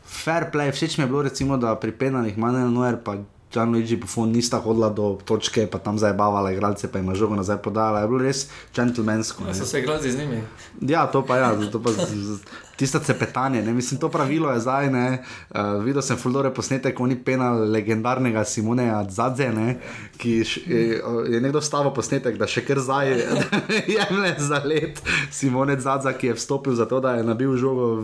fair 0.06 0.46
play. 0.54 0.72
Všeč 0.72 0.98
mi 0.98 1.04
je 1.04 1.08
bilo, 1.08 1.22
recimo, 1.22 1.58
da 1.58 1.76
pri 1.76 1.92
penalih 1.92 2.38
Manuel 2.38 2.72
Noer 2.72 2.98
pa 3.04 3.16
Gianluigi 3.54 3.96
Buffon 3.96 4.32
nista 4.32 4.60
hodila 4.60 4.90
do 4.90 5.18
točke, 5.26 5.68
pa 5.72 5.80
tam 5.80 5.98
zabavala 5.98 6.52
igralce, 6.52 6.92
pa 6.92 7.00
jim 7.00 7.10
je 7.10 7.16
žogo 7.16 7.36
nazaj 7.36 7.62
podala. 7.64 8.00
Je 8.04 8.08
bilo 8.08 8.20
res 8.20 8.48
džentlmensko. 8.76 9.48
Ja, 9.48 9.54
so 9.56 9.66
se 9.66 9.80
igrali 9.80 10.12
z 10.12 10.18
njimi. 10.20 10.42
Ja, 10.82 11.08
to 11.08 11.26
pa 11.26 11.38
je, 11.38 11.42
ja, 11.42 11.72
to 11.72 11.80
pa 11.84 11.92
tista 12.76 13.00
cepetanje. 13.00 13.64
Ne? 13.64 13.74
Mislim, 13.74 14.00
to 14.00 14.10
pravilo 14.10 14.52
je 14.52 14.60
zdaj. 14.60 14.90
Ne? 14.92 15.24
Uh, 15.50 15.84
videl 15.84 16.02
sem 16.02 16.18
fuldore 16.18 16.54
posnetek, 16.54 17.00
oni 17.00 17.16
penal 17.24 17.64
legendarnega 17.72 18.44
Simoneja 18.46 19.06
Zadze, 19.10 19.50
ne? 19.50 19.78
ki 20.18 20.42
š, 20.44 20.62
je, 20.68 21.02
je 21.32 21.42
nekdo 21.42 21.62
stavil 21.62 21.94
posnetek, 21.96 22.38
da 22.38 22.48
še 22.48 22.66
kar 22.68 22.84
zdaj 22.84 23.16
jemlje 23.96 24.36
za 24.44 24.62
let 24.66 25.02
Simone 25.32 25.80
Zadza, 25.80 26.14
ki 26.14 26.34
je 26.34 26.38
vstopil 26.38 26.76
za 26.76 26.86
to, 26.86 27.00
da 27.00 27.16
je 27.18 27.24
nabil 27.24 27.56
žogo. 27.58 28.04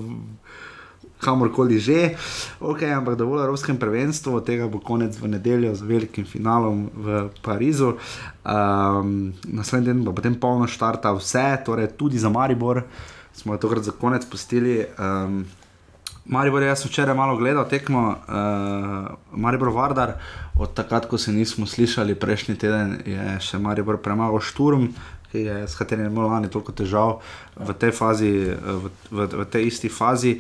Kamorkoli 1.24 1.80
že. 1.80 2.14
Ok, 2.60 2.84
ampak 2.84 3.16
dovolj 3.16 3.40
o 3.40 3.48
Evropskem 3.48 3.80
prvenstvu, 3.80 4.44
tega 4.44 4.68
bo 4.68 4.84
konec 4.84 5.16
v 5.16 5.32
nedeljo 5.32 5.72
z 5.72 5.88
velikim 5.88 6.28
finalom 6.28 6.92
v 6.92 7.32
Parizu. 7.40 7.96
Um, 8.44 9.32
naslednji 9.48 9.90
teden 9.90 10.04
bo 10.04 10.12
potem 10.12 10.36
polno 10.36 10.68
štarta 10.68 11.16
vse, 11.16 11.64
torej 11.64 11.96
tudi 11.96 12.20
za 12.20 12.28
Maribor. 12.28 12.84
Smo 13.34 13.56
jo 13.56 13.64
tokrat 13.64 13.88
za 13.88 13.96
konec 13.96 14.28
pustili. 14.28 14.84
Um, 15.00 15.48
Maribor, 16.26 16.64
jaz 16.64 16.84
sem 16.84 16.92
včeraj 16.92 17.16
malo 17.16 17.36
gledal 17.36 17.68
tekmo, 17.68 18.16
uh, 18.16 19.16
Maribor 19.36 19.74
Vardar, 19.76 20.14
od 20.56 20.72
takrat, 20.74 21.06
ko 21.06 21.18
se 21.18 21.34
nismo 21.34 21.68
slišali, 21.68 22.16
prejšnji 22.16 22.56
teden 22.56 22.96
je 23.06 23.40
še 23.44 23.60
Maribor 23.60 24.00
premagal 24.00 24.40
Šturm, 24.40 24.94
je, 25.34 25.68
s 25.68 25.76
katerim 25.76 26.06
je 26.06 26.12
imel 26.12 26.30
lani 26.30 26.50
toliko 26.50 26.72
težav 26.72 27.20
v 27.58 27.74
tej 27.74 27.92
fazi, 27.92 28.32
eh, 28.54 28.56
v, 28.56 28.92
v, 29.12 29.28
v 29.44 29.46
tej 29.50 29.68
isti 29.68 29.90
fazi. 29.90 30.40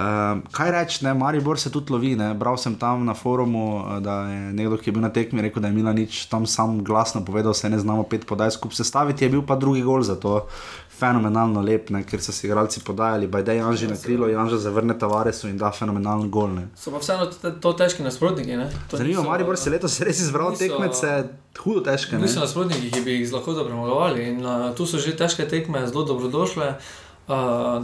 Uh, 0.00 0.06
kaj 0.50 0.70
reči, 0.70 1.04
Maribor 1.06 1.58
se 1.58 1.70
tudi 1.70 1.92
lovi. 1.92 2.16
Ne. 2.16 2.34
Bral 2.34 2.56
sem 2.56 2.74
tam 2.74 3.04
na 3.04 3.14
forumu, 3.14 3.64
eh, 3.86 4.00
da 4.00 4.22
je 4.22 4.52
nekdo, 4.52 4.76
ki 4.76 4.88
je 4.88 4.92
bil 4.92 5.02
na 5.02 5.10
tekmi, 5.10 5.42
rekel, 5.42 5.60
da 5.60 5.68
je 5.68 5.74
Mila 5.74 5.92
nič 5.92 6.24
tam 6.24 6.46
sam 6.46 6.84
glasno 6.84 7.20
povedal, 7.20 7.54
se 7.54 7.68
ne 7.68 7.78
znamo 7.78 8.02
pet 8.02 8.24
podaj 8.26 8.50
skupaj 8.50 8.76
sestaviti, 8.76 9.24
je 9.24 9.30
bil 9.30 9.42
pa 9.42 9.56
drugi 9.56 9.82
gol 9.82 10.02
za 10.02 10.16
to 10.16 10.46
fenomenalno 10.90 11.60
lep, 11.60 11.90
ne, 11.90 12.02
ker 12.02 12.20
so 12.20 12.32
si 12.32 12.46
igralci 12.46 12.80
podajali, 12.80 13.26
da 13.26 13.52
je 13.52 13.58
Janži 13.58 13.88
na 13.88 13.96
krilo, 13.96 14.28
Janža 14.28 14.58
zavrne 14.58 14.98
Tavaresu 14.98 15.48
in 15.48 15.58
da 15.58 15.72
fenomenalen 15.72 16.30
gol. 16.30 16.48
Ne. 16.48 16.68
So 16.76 16.90
pa 16.90 16.98
vseeno 16.98 17.26
to, 17.26 17.50
to 17.52 17.72
težki 17.72 18.02
nasprotniki. 18.02 18.56
ne. 18.56 18.70
To 18.90 18.96
Zanimivo, 18.96 19.22
niso- 19.22 19.28
Maribor 19.28 19.56
se 19.56 19.70
letos 19.70 20.00
res 20.00 20.20
izbral 20.20 20.50
niso- 20.50 20.58
tekmece, 20.58 21.28
hudo 21.58 21.80
težke. 21.80 22.16
Ne. 22.16 22.22
Niso 22.22 22.40
nasprotniki, 22.40 22.90
ki 22.90 23.00
bi 23.00 23.10
jih 23.12 23.32
lahko 23.32 23.52
dobro 23.52 23.68
premagovali. 23.68 24.28
In 24.28 24.44
uh, 24.46 24.74
tu 24.74 24.86
so 24.86 24.98
že 24.98 25.16
težke 25.16 25.48
tekme, 25.48 25.86
zelo 25.86 26.04
dobrodošle, 26.04 26.68
uh, 26.68 27.09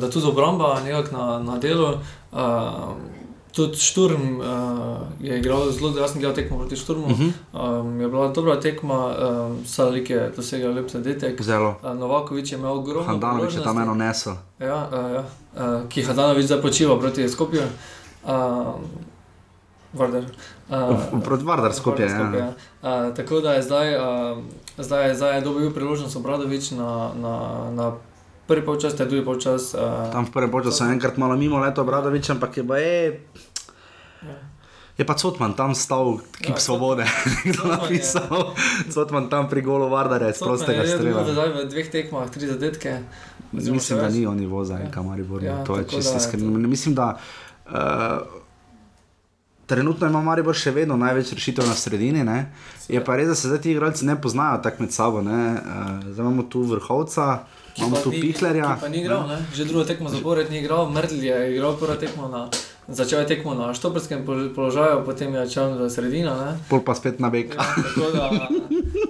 da 0.00 0.10
tudi 0.10 0.26
obramba 0.26 0.80
nekako 0.84 1.16
na, 1.16 1.38
na 1.38 1.58
delu. 1.58 1.88
Uh, 2.32 2.38
tudi 3.56 3.76
Šturm 3.76 4.40
uh, 4.40 4.46
je 5.20 5.38
igral 5.38 5.70
zelo, 5.70 5.98
jaz 5.98 6.12
sem 6.12 6.20
gledal 6.20 6.34
tekmo 6.34 6.58
proti 6.58 6.76
Šturmu. 6.76 7.06
Uh. 7.06 7.18
-huh. 7.18 7.80
um, 7.80 8.00
je 8.00 8.08
bila 8.08 8.28
dobra 8.28 8.60
tekma, 8.60 9.16
um, 9.16 9.58
Salik 9.66 10.10
je 10.10 10.32
dosegel 10.36 10.72
lep 10.72 10.90
zadetek. 10.90 11.42
Zelo. 11.42 11.74
Uh, 11.82 11.94
Novakovič 11.94 12.52
je 12.52 12.58
imel 12.58 12.72
ogromno. 12.72 13.08
Handanovič 13.08 13.54
je 13.54 13.62
tam 13.62 13.78
eno 13.78 13.94
nesel. 13.94 14.34
Ja, 14.58 14.88
uh. 14.92 15.24
Uh, 15.62 15.88
ki 15.88 16.02
Hadanovič 16.02 16.46
zdaj 16.46 16.62
počiva 16.62 16.98
proti 16.98 17.28
Skopju. 17.28 17.62
Uh, 18.24 18.30
Vardar. 19.92 20.24
Uh, 20.68 21.22
Proti 21.24 21.44
Vardar 21.44 21.74
skupaj. 21.74 22.06
Ja. 22.06 22.52
Uh, 22.82 23.14
tako 23.16 23.40
da 23.40 23.52
je 23.52 23.62
zdaj, 23.62 23.96
uh, 23.96 24.38
zdaj, 24.78 25.14
zdaj 25.14 25.36
je 25.36 25.40
dobil 25.40 25.70
priložnost 25.74 26.16
Obradovič 26.16 26.70
na, 26.70 27.10
na, 27.14 27.64
na 27.70 27.92
prvi 28.46 28.62
polčas, 28.62 28.92
te 28.92 29.04
drugi 29.04 29.22
polčas. 29.22 29.72
Uh, 29.72 30.06
Tam 30.08 30.22
v 30.22 30.30
prvem 30.30 30.62
času 30.62 30.84
je 30.84 30.92
enkrat 30.92 31.16
malo 31.16 31.34
mimo 31.34 31.58
leto 31.58 31.80
Obradovič, 31.80 32.30
ampak 32.30 32.56
je 32.56 32.64
pa 32.64 32.76
je. 32.76 33.20
ja. 34.22 34.36
Je 34.94 35.04
pa 35.04 35.12
Cotman 35.12 35.52
tam 35.52 35.72
stal, 35.72 36.18
kip 36.34 36.50
Ja, 36.50 36.58
svobode, 36.58 37.04
Cotman 37.04 37.52
je- 37.92 38.00
napisal. 38.00 38.56
Cotman 38.88 39.26
tam 39.26 39.44
pri 39.44 39.60
golu 39.60 39.86
Vardare, 39.86 40.30
z 40.30 40.40
prostega 40.40 40.80
je 40.80 40.94
dobil 40.94 41.12
strela. 41.12 41.24
zdaj 41.26 41.48
v 41.50 41.68
dveh 41.68 41.88
tekmah 41.90 42.26
tri 42.26 42.46
zadetke. 42.46 42.92
oziroma 43.52 43.74
Mislim, 43.74 43.94
da 43.94 44.04
več. 44.04 44.14
ni 44.14 44.22
on 44.24 44.36
nivo 44.36 44.64
za 44.64 44.74
en 44.74 44.82
Ja. 44.82 44.90
kamaribor. 44.90 45.42
Ja, 45.42 45.60
to 45.60 45.76
je 45.76 45.84
čisto 45.86 46.16
iskreno. 46.16 46.48
Mislim, 46.60 46.94
da 46.94 47.20
uh, 47.66 48.24
trenutno 49.66 50.06
ima 50.06 50.22
Maribor 50.22 50.54
še 50.54 50.70
vedno 50.72 50.96
največ 50.96 51.32
rešitev 51.32 51.66
na 51.66 51.74
sredini. 51.74 52.22
Ne? 52.22 52.52
Je 52.86 52.96
pa 52.98 53.16
res, 53.16 53.26
da 53.26 53.34
se 53.34 53.48
zdaj 53.48 53.60
ti 53.60 53.72
igralci 53.72 54.04
ne 54.04 54.16
poznajo 54.16 54.58
tako 54.58 54.80
med 54.80 54.92
sabo. 54.92 55.20
ne. 55.20 55.40
Uh, 55.52 55.60
zdaj 56.06 56.22
imamo 56.22 56.42
tu 56.44 56.62
vrhovca, 56.64 57.44
Pa 57.76 58.00
tu 58.00 58.10
ni- 58.10 58.20
pihlerja. 58.22 58.76
Pa 58.80 58.88
ni 58.88 58.98
igral, 58.98 59.28
ne? 59.28 59.38
že 59.52 59.64
drugo 59.64 59.84
tekmo 59.84 60.08
zapored 60.08 60.48
ni 60.48 60.58
igral, 60.58 60.88
Mrdl 60.88 61.20
je 61.20 61.36
igral 61.52 61.76
prvo 61.76 61.94
tekmo 61.94 62.28
na. 62.28 62.48
Začel 62.86 63.20
je 63.20 63.26
tekmo 63.26 63.50
na 63.50 63.74
štoperskem 63.74 64.22
pol- 64.22 64.54
položaju, 64.54 65.02
potem 65.02 65.34
je 65.34 65.42
začel 65.44 65.74
v 65.74 65.90
sredino. 65.90 66.30
ne. 66.32 66.54
Pol 66.70 66.80
pa 66.80 66.94
spet 66.94 67.18
na 67.18 67.26
bek. 67.28 67.50
Ja, 67.50 67.66
tako, 67.74 68.06
da, 68.14 68.24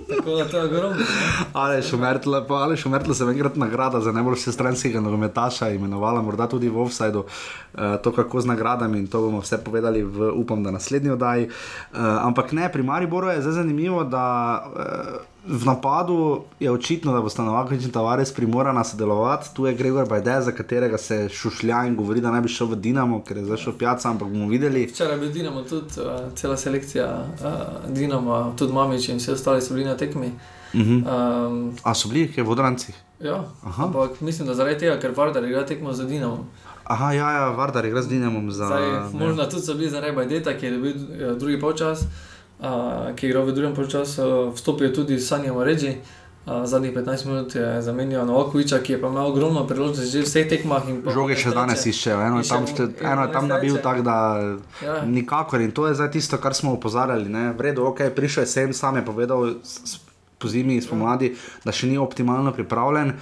tako 0.08 0.30
da 0.32 0.44
to 0.44 0.56
je 0.56 0.64
ogromno. 0.64 1.04
Ali 1.52 1.82
šumertla, 1.82 2.48
pa 2.48 2.54
ali 2.56 2.74
šumertla 2.74 3.14
se 3.14 3.24
enkrat 3.24 3.56
nagrada 3.56 4.00
za 4.00 4.12
najbolj 4.12 4.34
vsestranskega 4.34 4.96
nogometaša 4.98 5.68
imenovala, 5.70 6.22
morda 6.22 6.48
tudi 6.48 6.68
v 6.68 6.80
offsajdu, 6.80 7.20
uh, 7.20 8.00
to 8.00 8.12
kako 8.12 8.40
z 8.40 8.46
nagradami 8.46 8.98
in 8.98 9.06
to 9.06 9.20
bomo 9.20 9.40
vse 9.40 9.60
povedali 9.60 10.00
v, 10.00 10.32
upam, 10.32 10.64
da 10.64 10.70
naslednji 10.70 11.10
oddaji. 11.10 11.44
Uh, 11.44 12.00
ampak 12.22 12.52
ne, 12.52 12.66
pri 12.66 12.82
Mariboru 12.82 13.28
je 13.28 13.44
zdaj 13.44 13.52
zanimivo, 13.54 14.04
da 14.04 14.24
uh, 14.64 15.35
v 15.48 15.64
napadu 15.64 16.44
je 16.60 16.70
očitno, 16.70 17.12
da 17.12 17.20
bo 17.20 17.28
Stanovakovič 17.28 17.84
in 17.84 17.92
Tavares 17.92 18.32
primorana 18.32 18.84
sodelovati. 18.84 19.54
Tu 19.54 19.66
je 19.66 19.74
Gregor 19.74 20.08
Bajde, 20.08 20.40
za 20.40 20.52
katerega 20.52 20.98
se 20.98 21.28
šušlja 21.28 21.84
in 21.86 21.96
govori, 21.96 22.20
da 22.20 22.30
naj 22.30 22.40
bi 22.40 22.48
šel 22.48 22.66
v 22.66 22.76
Dinamo, 22.76 23.22
ker 23.22 23.36
je 23.36 23.44
zdaj 23.44 23.56
šel 23.56 23.78
pijaca, 23.78 24.10
ampak 24.10 24.28
bomo 24.28 24.48
videli. 24.48 24.86
Včeraj 24.86 25.14
je 25.14 25.20
bil 25.20 25.32
Dinamo 25.32 25.62
tudi, 25.62 26.00
uh, 26.00 26.32
cela 26.34 26.56
selekcija 26.56 27.24
uh, 27.24 27.90
Dinama, 27.94 28.52
tudi 28.58 28.72
Mamič 28.72 29.08
in 29.08 29.22
vsi 29.22 29.32
ostali 29.32 29.62
so 29.62 29.74
bili 29.74 29.86
na 29.86 29.96
tekmi. 29.96 30.32
Uh 30.74 30.80
-huh. 30.80 31.46
Um, 31.46 31.72
A 31.82 31.94
so 31.94 32.08
bili, 32.08 32.32
kje 32.32 32.42
v 32.42 32.50
Odrancih? 32.50 32.94
ja, 33.20 33.44
Aha. 33.64 33.84
ampak 33.84 34.20
mislim, 34.20 34.48
da 34.48 34.54
zaradi 34.54 34.78
tega, 34.78 35.00
ker 35.00 35.12
Vardar 35.16 35.44
igra 35.44 35.66
tekmo 35.66 35.92
za 35.92 36.04
Dinamo. 36.04 36.46
Aha, 36.84 37.12
ja, 37.12 37.30
ja, 37.30 37.50
Vardar 37.50 37.84
igra 37.84 38.02
z 38.02 38.08
Dinamom 38.08 38.50
za. 38.50 38.66
Zdaj, 38.66 39.12
možno 39.12 39.44
tudi 39.44 39.62
so 39.62 39.74
bili 39.74 39.90
zaradi 39.90 40.16
Bajdeta, 40.16 40.58
ki 40.58 40.66
je 40.66 40.72
dobil 40.72 40.94
uh, 40.96 41.38
drugi 41.38 41.60
polčas, 41.60 42.00
uh, 42.00 42.06
ki 43.12 43.20
je 43.20 43.28
igral 43.28 43.44
v 43.44 43.52
drugem 43.52 43.74
polčasu, 43.74 44.22
vstopil 44.50 44.90
tudi 44.90 45.18
Sanja. 45.18 45.52
Uh, 46.46 46.62
zadnjih 46.62 46.94
15 46.94 47.26
minut 47.26 47.54
je 47.54 47.82
zamenjal 47.82 48.22
Novakoviča, 48.22 48.78
ki 48.78 48.92
je 48.92 49.00
pa 49.00 49.08
imel 49.08 49.26
ogromno 49.26 49.66
priložnosti 49.66 50.06
že 50.06 50.20
v 50.20 50.24
vseh 50.24 50.46
tekmah. 50.46 50.86
Žoge 51.04 51.34
še 51.34 51.50
danes 51.50 51.82
iščejo, 51.82 52.20
eno 52.22 52.38
je 52.38 52.44
In 52.44 52.48
tam, 52.48 52.66
šte- 52.66 53.02
eno 53.02 53.22
je 53.22 53.32
tam 53.32 53.48
nabil 53.48 53.74
tako, 53.78 54.02
da 54.02 54.16
Ja. 54.78 55.02
nikakor. 55.02 55.58
In 55.60 55.72
to 55.72 55.86
je 55.86 55.94
zdaj 55.94 56.10
tisto, 56.12 56.38
kar 56.38 56.54
smo 56.54 56.72
opozarjali. 56.72 57.26
Ne? 57.26 57.50
V 57.50 57.60
redu, 57.60 57.82
ok, 57.84 57.98
prišel 58.10 58.42
je 58.42 58.46
sem, 58.46 58.72
sam 58.72 58.94
je 58.94 59.02
povedal 59.02 59.58
po 60.38 60.46
zimi, 60.46 60.78
spomladi, 60.78 61.34
da 61.64 61.72
še 61.72 61.86
ni 61.86 61.98
optimalno 61.98 62.52
pripravljen. 62.52 63.18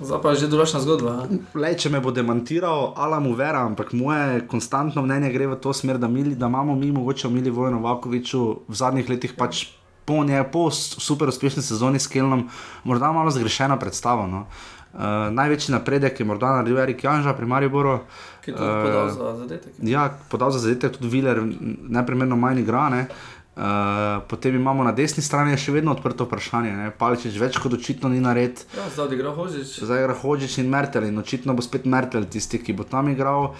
Zdaj 0.00 0.22
pa 0.22 0.30
je 0.30 0.36
že 0.36 0.48
drugačna 0.48 0.80
zgodba. 0.80 1.10
a? 1.10 1.22
Lej, 1.54 1.76
če 1.84 1.92
me 1.92 2.00
bo 2.00 2.10
demantiral, 2.10 2.96
ala 2.96 3.20
mu 3.20 3.36
vera, 3.36 3.60
ampak 3.68 3.92
moje 3.92 4.40
konstantno 4.48 5.04
mnenje 5.04 5.32
gre 5.36 5.46
v 5.52 5.60
to 5.60 5.72
smer, 5.76 6.00
da, 6.00 6.08
mili, 6.08 6.32
da 6.34 6.48
imamo 6.48 6.74
mi 6.74 6.92
mogoče 6.92 7.28
v 7.28 7.32
Mili 7.32 7.50
Vojnu 7.50 7.82
Vakoviču 7.84 8.64
v 8.68 8.74
zadnjih 8.74 9.08
letih 9.08 9.36
pač. 9.36 9.68
Po 10.02 10.24
njej, 10.26 10.42
po 10.50 10.66
super 10.74 11.28
uspešni 11.30 11.62
sezoni 11.62 12.00
s 12.02 12.10
Kelnom, 12.10 12.48
morda 12.82 13.12
malo 13.12 13.30
zgrešeno 13.30 13.78
predstavo. 13.78 14.26
No. 14.26 14.48
Uh, 14.92 15.30
največji 15.30 15.72
napredek 15.72 16.18
je 16.20 16.26
morda 16.26 16.50
naredil 16.56 16.80
Erik 16.82 17.04
Janža 17.04 17.36
pri 17.38 17.46
Mariboru. 17.46 18.00
Ki 18.42 18.50
je 18.50 18.56
tudi 18.56 18.66
Eh, 18.66 18.82
podal 18.82 19.08
za 19.08 19.36
zadetek. 19.38 19.72
Ja, 19.78 20.10
podal 20.28 20.50
za 20.50 20.58
zadetek 20.58 20.98
tudi 20.98 21.08
Viler, 21.08 21.38
neprimerno 21.88 22.36
manj 22.36 22.64
igra. 22.64 22.88
Ne? 22.90 23.06
Uh, 23.06 23.41
potem 24.26 24.54
imamo 24.54 24.82
na 24.82 24.92
desni 24.92 25.22
strani 25.22 25.56
še 25.56 25.72
vedno 25.72 25.92
odprto 25.92 26.24
vprašanje. 26.24 26.72
Ne? 26.72 26.90
Paličič 26.90 27.36
več 27.36 27.58
kot 27.58 27.72
očitno 27.72 28.08
ni 28.08 28.18
nared, 28.18 28.64
Ja, 28.72 28.88
zdaj 28.88 29.06
odigra 29.06 29.30
Hožič. 29.30 29.78
zdaj 29.78 29.98
igra 30.00 30.14
Hočič 30.14 30.58
in 30.58 30.68
Mertel 30.68 31.04
in 31.04 31.18
očitno 31.18 31.52
bo 31.52 31.60
spet 31.60 31.84
Mertel 31.86 32.24
tisti, 32.24 32.58
ki 32.58 32.72
bo 32.72 32.84
tam 32.84 33.08
igral. 33.08 33.52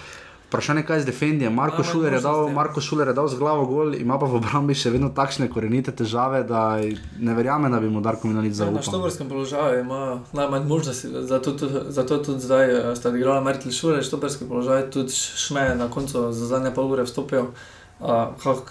Vprašanje, 0.49 0.83
kaj 0.83 1.01
z 1.01 1.07
defendijem. 1.07 1.49
Marko, 1.51 1.77
Najmanj 1.79 1.91
Šuler 1.91 2.13
je 2.13 2.21
dal- 2.21 2.45
ja. 2.45 2.53
Marko 2.53 2.77
Šuler 2.79 3.09
je 3.09 3.15
dal 3.15 3.25
z 3.27 3.37
glavo 3.37 3.65
gol, 3.65 3.95
ima 3.95 4.19
pa 4.19 4.27
v 4.27 4.35
obrambi 4.35 4.75
še 4.75 4.91
vedno 4.91 5.09
takšne 5.09 5.49
korenite 5.49 5.89
težave, 5.91 6.45
da 6.45 6.77
ne 7.19 7.33
verjame, 7.35 7.69
da 7.69 7.81
bi 7.81 7.89
mu 7.89 8.01
Darko 8.01 8.29
Minalic 8.29 8.53
Ja, 8.55 8.67
na 8.67 8.77
zaupal. 8.77 8.85
štoborskem 8.85 9.29
položaju 9.29 9.81
ima 9.81 10.21
najmanj 10.31 10.65
možnosti, 10.67 11.09
zato, 11.25 11.57
zato 11.89 12.19
tudi 12.19 12.41
zdaj 12.43 12.65
eh, 12.71 12.97
sta 12.97 13.09
igrala 13.11 13.41
Merkel 13.41 13.73
Šure, 13.73 14.03
štoborski 14.03 14.45
položaj, 14.45 14.91
tudi 14.91 15.09
Šme 15.13 15.61
je 15.63 15.75
na 15.75 15.89
koncu 15.89 16.33
za 16.33 16.47
zadnje 16.47 16.69
pol 16.71 16.85
ure 16.87 17.03
vstopil. 17.03 17.41
Uh, 17.43 17.82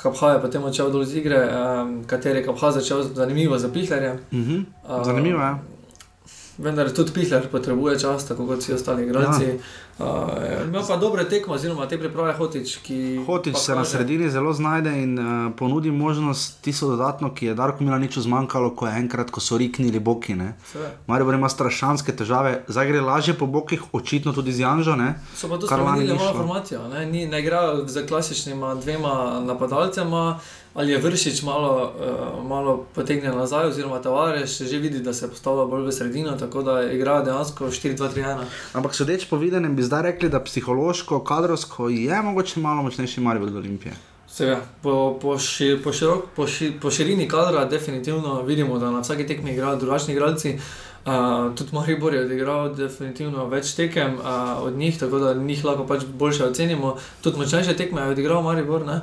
Kapha 0.04 0.34
je 0.34 0.42
potem 0.42 0.64
odšel 0.64 0.92
dol 0.92 1.04
iz 1.04 1.16
igre, 1.16 1.40
um, 1.48 2.04
kateri 2.08 2.44
je 2.44 2.72
začel 2.72 3.04
zanimivo 3.04 3.58
za 3.58 3.70
Pihlerjem. 3.70 4.20
Mhm. 4.32 4.58
Uh, 4.90 5.06
Zanimivo 5.06 5.42
je. 5.42 5.71
Vendar 6.62 6.92
tudi 6.92 7.12
Pihler 7.12 7.48
potrebuje 7.52 8.00
čas, 8.00 8.28
tako 8.28 8.46
kot 8.48 8.60
vsi 8.60 8.74
ostali 8.74 9.04
igralci. 9.04 9.44
Ja. 9.44 9.56
Uh, 10.00 10.30
ima 10.68 10.82
pa 10.88 10.98
dobre 10.98 11.26
tekme, 11.30 11.54
oziroma 11.54 11.88
te 11.88 11.98
priprave 12.00 12.34
Hotič. 12.34 12.78
Hotič 13.26 13.58
se 13.58 13.76
na 13.76 13.82
kaže- 13.82 13.90
sredini 13.92 14.30
zelo 14.30 14.54
znajde 14.54 15.04
in 15.04 15.20
uh, 15.20 15.52
ponudi 15.58 15.92
možnost 15.92 16.62
tisto 16.62 16.88
dodatno, 16.88 17.34
ki 17.34 17.46
je 17.46 17.54
Darko 17.54 17.84
Milaniču 17.84 18.22
zmanjkalo, 18.22 18.76
ko 18.76 18.88
je 18.88 18.94
enkrat, 18.98 19.32
ko 19.32 19.40
so 19.40 19.58
riknili 19.58 20.00
boki. 20.00 20.36
Maribor 21.08 21.34
ima 21.34 21.50
strašanske 21.50 22.16
težave, 22.16 22.64
zdaj 22.68 22.88
gre 22.88 23.02
lažje 23.02 23.34
po 23.34 23.46
bokih, 23.46 23.82
očitno 23.94 24.34
tudi 24.34 24.54
z 24.54 24.60
Janžo. 24.60 24.96
Ne. 24.96 25.20
So 25.36 25.48
pa 25.48 25.56
lani 25.56 25.68
spremenili 25.68 26.14
ni 26.14 26.20
malo 26.20 26.34
formacijo. 26.34 26.88
Ne, 26.88 27.06
Ni, 27.06 27.26
ne 27.28 27.40
igrajo 27.40 27.88
z 27.88 28.08
klasičnima 28.08 28.76
dvema 28.76 29.42
napadalcema, 29.46 30.40
ali 30.74 30.92
je 30.92 30.98
vršič 30.98 31.42
malo, 31.44 31.94
uh, 31.94 32.48
malo 32.48 32.86
potegnjen 32.96 33.36
nazaj, 33.38 33.68
oziroma 33.68 34.02
Tavares 34.02 34.62
že 34.62 34.78
vidi, 34.78 35.00
da 35.00 35.14
se 35.14 35.30
postavlja 35.30 35.66
bolj 35.66 35.88
v 35.88 35.92
sredino, 35.92 36.38
tako 36.38 36.64
da 36.64 36.84
igrajo 36.92 37.24
dejansko 37.24 37.66
4-2-3-1. 37.66 38.46
Ampak 38.74 38.96
sodeč 38.96 39.26
po 39.26 39.38
videnem 39.38 39.76
bi 39.76 39.84
zdaj 39.84 40.02
rekli, 40.02 40.30
da 40.30 40.40
psihološko, 40.40 41.24
kadrovsko 41.24 41.90
je 41.90 42.22
mogoče 42.22 42.60
malo 42.60 42.84
močnejši 42.84 43.22
Maribor 43.22 43.48
od 43.48 43.56
Olimpije. 43.56 43.94
Seveda, 44.32 44.62
po, 44.82 45.18
po, 45.22 45.36
ši, 45.38 45.76
po, 45.84 45.92
širok, 45.92 46.30
po, 46.36 46.48
ši, 46.48 46.72
po 46.82 46.92
širini 46.92 47.28
kadra 47.28 47.66
definitivno 47.66 48.42
vidimo, 48.42 48.80
da 48.80 48.92
na 48.92 49.02
vsaki 49.04 49.28
tekmi 49.28 49.52
igrajo 49.52 49.76
drugačni 49.76 50.14
igralci. 50.14 50.56
Uh, 51.06 51.56
tudi 51.58 51.76
Maribor 51.76 52.14
je 52.14 52.22
odigral 52.26 52.70
definitivno 52.76 53.48
več 53.50 53.74
tekem 53.76 54.16
uh, 54.16 54.62
od 54.64 54.78
njih, 54.78 55.00
tako 55.00 55.20
da 55.20 55.34
njih 55.34 55.66
lahko 55.66 55.88
pač 55.88 56.06
boljše 56.06 56.46
ocenimo. 56.46 56.96
Tudi 57.22 57.38
močnejše 57.38 57.76
tekme 57.76 58.02
je 58.02 58.16
odigral 58.16 58.42
Maribor. 58.42 58.86
Uh, 58.88 59.02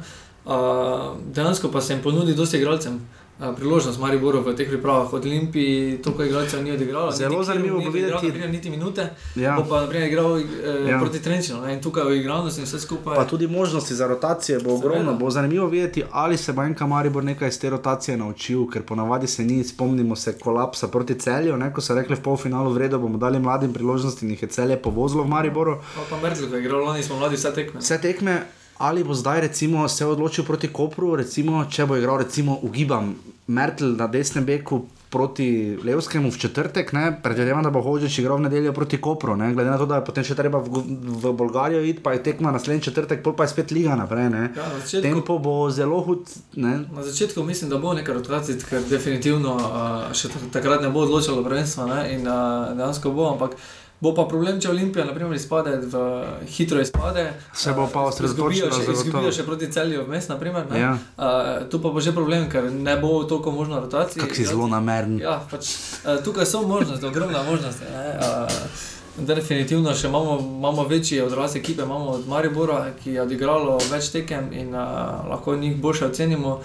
dejansko 1.34 1.70
pa 1.70 1.80
se 1.80 1.92
jim 1.92 2.02
ponudi 2.02 2.34
dosti 2.34 2.56
igralcem 2.56 3.00
priložnost 3.38 4.00
Mariboru 4.00 4.42
v 4.42 4.54
teh 4.56 4.68
pripravah. 4.68 5.12
Od 5.12 5.26
Olimpije 5.26 6.02
toliko 6.02 6.24
igralcev 6.24 6.62
ni 6.64 6.72
odigralo. 6.72 7.12
Zelo 7.12 7.44
zanimivo 7.44 7.80
bo 7.80 7.90
videti. 7.90 8.26
Ne 8.26 8.28
igral 8.28 8.50
niti 8.50 8.70
minute, 8.70 9.10
ja. 9.36 9.56
pa 9.70 9.80
naprimer 9.80 10.08
igral 10.08 10.38
eh, 10.38 10.44
ja. 10.90 10.98
proti 10.98 11.22
Trenčinu 11.22 11.62
in 11.70 11.82
tukaj 11.82 12.04
v 12.04 12.16
igralnosti 12.18 12.60
in 12.60 12.66
vse 12.66 12.80
skupaj. 12.80 13.14
Pa 13.16 13.24
tudi 13.24 13.46
možnosti 13.46 13.94
za 13.94 14.06
rotacije 14.06 14.58
bo 14.58 14.74
ogromno. 14.74 15.14
Bo 15.14 15.30
zanimivo 15.30 15.66
videti, 15.66 16.02
ali 16.10 16.36
se 16.36 16.52
bo 16.52 16.62
enka 16.62 16.86
Maribor 16.86 17.24
nekaj 17.24 17.48
iz 17.48 17.60
te 17.60 17.70
rotacije 17.70 18.16
naučil, 18.16 18.66
ker 18.70 18.82
ponavadi 18.82 19.26
se 19.26 19.44
ni, 19.44 19.64
spomnimo 19.64 20.16
se 20.16 20.38
kolapsa 20.38 20.88
proti 20.88 21.14
celju, 21.14 21.56
ne? 21.56 21.72
ko 21.72 21.80
so 21.80 21.94
rekli 21.94 22.16
v 22.16 22.22
polfinalu 22.22 22.72
vredo, 22.72 22.98
bomo 22.98 23.18
dali 23.18 23.38
mladim 23.38 23.72
priložnosti 23.72 24.26
in 24.26 24.30
jih 24.30 24.42
je 24.42 24.48
celje 24.48 24.82
povozilo 24.82 25.22
v 25.22 25.28
Mariboru. 25.28 25.78
Pa, 25.94 26.02
pa 26.10 26.22
Merkel, 26.22 26.48
ki 26.48 26.54
je 26.54 26.60
igral 26.60 26.84
lani, 26.84 27.02
smo 27.02 27.16
mladi 27.16 27.36
vse 27.36 27.54
tekme. 27.54 27.80
Vse 27.80 28.00
tekme 28.02 28.42
ali 28.78 29.04
bo 29.04 29.14
zdaj 29.14 29.40
recimo 29.40 29.88
se 29.88 30.06
odločil 30.06 30.44
proti 30.44 30.68
Kopru, 30.68 31.16
recimo, 31.16 31.64
če 31.70 31.86
bo 31.86 31.96
igral, 31.96 32.18
recimo, 32.18 32.58
ugibam 32.62 33.14
Mertel 33.46 33.96
na 33.96 34.06
desnem 34.06 34.44
beku. 34.44 34.86
Proti 35.08 35.78
Levskemu 35.84 36.28
v 36.28 36.36
četrtek, 36.36 36.90
predvidevam, 37.22 37.62
da 37.64 37.70
bo 37.72 37.80
Hočič 37.80 38.18
igral 38.20 38.36
v 38.36 38.44
nedeljo 38.44 38.74
proti 38.76 38.98
Kopru, 39.00 39.38
ne? 39.40 39.54
glede 39.56 39.70
na 39.70 39.78
to, 39.80 39.86
da 39.88 39.96
je 39.96 40.04
potem 40.04 40.20
še 40.20 40.36
treba 40.36 40.60
v, 40.60 40.82
v 41.24 41.32
Bolgarijo 41.32 41.80
iti, 41.80 42.02
pa 42.04 42.12
je 42.12 42.20
tekma 42.26 42.52
naslednji 42.52 42.90
četrtek, 42.90 43.22
pol 43.24 43.32
pa 43.32 43.48
je 43.48 43.54
spet 43.54 43.72
liga 43.72 43.96
naprej. 43.96 44.28
Ja, 44.52 44.68
začetku, 44.76 45.00
Tempo 45.00 45.38
bo 45.40 45.70
zelo 45.72 46.02
hud. 46.04 46.28
Ne? 46.60 46.84
Na 46.92 47.00
začetku 47.00 47.40
mislim, 47.40 47.72
da 47.72 47.80
bo 47.80 47.96
nekaj 47.96 48.20
rotacije, 48.20 48.60
ker 48.68 48.84
definitivno 48.84 49.56
uh, 49.56 50.12
še 50.12 50.28
takrat 50.52 50.84
ne 50.84 50.92
bo 50.92 51.08
odločilo 51.08 51.40
prvenstvo 51.40 51.88
in 52.04 52.28
uh, 52.28 52.76
dejansko 52.76 53.16
bo, 53.16 53.32
ampak. 53.32 53.56
Bo 54.00 54.12
pa 54.14 54.28
problem, 54.30 54.60
če 54.62 54.70
Olimpija 54.70 55.02
naprimer, 55.08 55.34
izpade 55.34 55.72
v 55.82 56.00
hitro 56.46 56.78
izpade. 56.78 57.24
Se 57.50 57.72
bo 57.74 57.88
pa 57.90 58.04
osredotočila 58.06 58.70
na 58.70 58.84
to. 58.84 58.92
Izgubijo 58.94 59.32
še 59.34 59.46
proti 59.46 59.70
celju 59.74 60.04
vmes, 60.06 60.28
naprimer. 60.30 60.68
Ja. 60.78 60.92
Uh, 61.16 61.64
tu 61.70 61.80
pa 61.82 61.90
bo 61.90 61.98
že 62.00 62.14
problem, 62.14 62.46
ker 62.52 62.70
ne 62.70 62.94
bo 63.00 63.24
toliko 63.26 63.50
možno 63.50 63.80
rotacije. 63.82 64.22
Kak 64.22 64.38
si 64.38 64.46
zelo 64.46 64.68
nameren. 64.70 65.18
Ja, 65.18 65.40
pač, 65.50 65.72
uh, 66.04 66.20
tukaj 66.22 66.46
so 66.46 66.62
možnosti, 66.62 67.10
ogromna 67.10 67.42
možnost. 67.42 67.82
Uh, 67.82 68.86
definitivno 69.18 69.90
še 69.98 70.06
imamo, 70.06 70.38
imamo 70.46 70.86
večji 70.86 71.18
odraz 71.26 71.56
ekipe, 71.58 71.82
imamo 71.82 72.20
od 72.20 72.28
Maribora, 72.30 72.92
ki 73.02 73.16
je 73.16 73.24
odigralo 73.26 73.80
več 73.90 74.12
tekem 74.14 74.52
in 74.54 74.70
uh, 74.78 75.26
lahko 75.26 75.56
njih 75.58 75.74
boljše 75.82 76.06
ocenimo. 76.06 76.60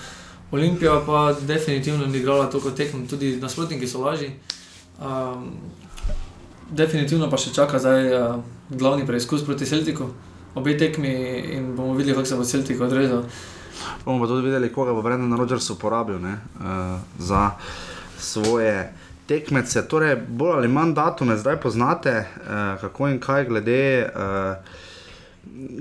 Olimpija 0.53 0.99
pa 1.05 1.31
definitivno 1.33 2.05
ni 2.05 2.21
igrala 2.21 2.45
toliko 2.45 2.77
tekem, 2.77 3.07
tudi 3.09 3.39
nasprotniki 3.41 3.89
so 3.89 4.05
lažji. 4.05 4.35
Um, 5.01 5.49
definitivno 6.75 7.29
pa 7.29 7.37
še 7.37 7.53
čaka 7.53 7.79
zdaj 7.81 8.09
uh, 8.09 8.35
glavni 8.69 9.05
preizkus 9.07 9.45
proti 9.45 9.65
Celtiku, 9.69 10.09
obe 10.55 10.75
tekmi 10.77 11.13
in 11.55 11.73
bomo 11.77 11.93
videli, 11.97 12.15
kako 12.17 12.29
se 12.29 12.39
bo 12.39 12.47
Celtic 12.47 12.81
odrezal. 12.81 13.25
Bomo 14.05 14.23
pa 14.23 14.29
tudi 14.29 14.47
videli, 14.47 14.71
koga 14.73 14.93
bo 14.93 15.01
Brendan 15.05 15.37
Rogers 15.37 15.69
uporabil 15.73 16.19
ne, 16.21 16.37
uh, 16.59 16.97
za 17.19 17.51
svoje 18.17 18.93
tekmece. 19.27 19.85
Torej, 19.87 20.17
bolj 20.27 20.57
ali 20.61 20.71
manj 20.71 20.95
datume 20.97 21.37
zdaj 21.37 21.59
poznate, 21.61 22.25
uh, 22.25 22.81
kako 22.81 23.13
in 23.13 23.21
kaj 23.23 23.47
glede. 23.51 23.83
Uh, 24.15 24.81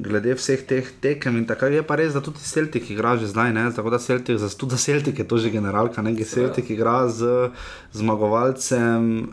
Glede 0.03 0.34
vseh 0.34 0.64
teh 0.66 0.88
tekem 1.01 1.36
in 1.38 1.45
tako 1.47 1.68
je 1.70 1.84
pa 1.86 1.95
res, 1.97 2.11
da 2.12 2.20
tudi 2.20 2.43
Celtic 2.43 2.88
igra 2.90 3.14
že 3.16 3.28
zdaj, 3.30 3.53
ne? 3.55 3.62
tako 3.70 3.93
da 3.95 4.01
Celtic, 4.03 4.43
tudi 4.59 4.76
Celtic 4.76 5.20
je 5.22 5.24
to 5.24 5.38
že 5.38 5.53
generalka, 5.55 6.03
ne? 6.03 6.11
Celtic 6.26 6.66
igra 6.74 7.07
z 7.09 7.49
zmagovalcem 7.95 9.30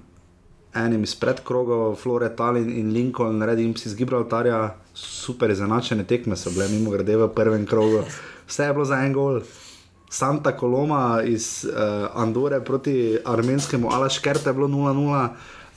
enim 0.76 1.04
iz 1.04 1.16
predkrogov, 1.16 1.96
Flore, 1.96 2.30
Tallinn 2.36 2.70
in 2.70 2.94
Lincoln, 2.94 3.42
redim 3.44 3.76
si 3.78 3.90
z 3.90 3.96
Gibraltarja, 3.96 4.76
super 4.94 5.50
izenačene 5.52 6.04
tekme 6.04 6.38
so 6.38 6.52
bile, 6.54 6.68
mimo 6.70 6.92
grede 6.92 7.18
v 7.18 7.30
prvem 7.34 7.66
krogu. 7.66 8.04
Vse 8.48 8.70
je 8.70 8.74
bilo 8.74 8.86
za 8.86 9.02
en 9.06 9.14
gol. 9.14 9.42
Santa 10.10 10.58
Coloma 10.58 11.22
iz 11.22 11.66
uh, 11.66 12.10
Andore 12.18 12.62
proti 12.66 13.18
armenskemu 13.26 13.94
Alaškerte 13.94 14.50
je 14.50 14.54
bilo 14.54 14.68
0-0. 14.68 15.28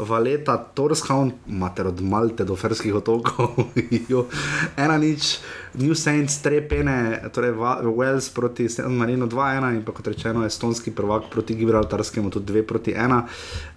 Valeta, 0.04 0.56
Torshavn, 0.58 1.32
mater 1.46 1.86
od 1.86 2.00
Malte 2.00 2.44
do 2.44 2.56
Ferskih 2.56 2.94
otokov, 2.94 3.72
ena 4.84 4.98
nič, 4.98 5.38
New 5.74 5.94
Saints, 5.94 6.42
Trepene, 6.44 7.22
torej 7.32 7.56
Wales 7.96 8.28
proti 8.34 8.68
San 8.68 8.92
Marino 8.92 9.26
2-1 9.26 9.78
in 9.78 9.82
pa 9.86 9.92
kot 9.96 10.06
rečeno 10.12 10.44
estonski 10.44 10.92
prvak 10.92 11.30
proti 11.32 11.54
Gibraltarskemu 11.54 12.30
tudi 12.30 12.52
2 12.52 12.66
proti 12.68 12.92
1. 12.92 13.08
Uh, 13.08 13.24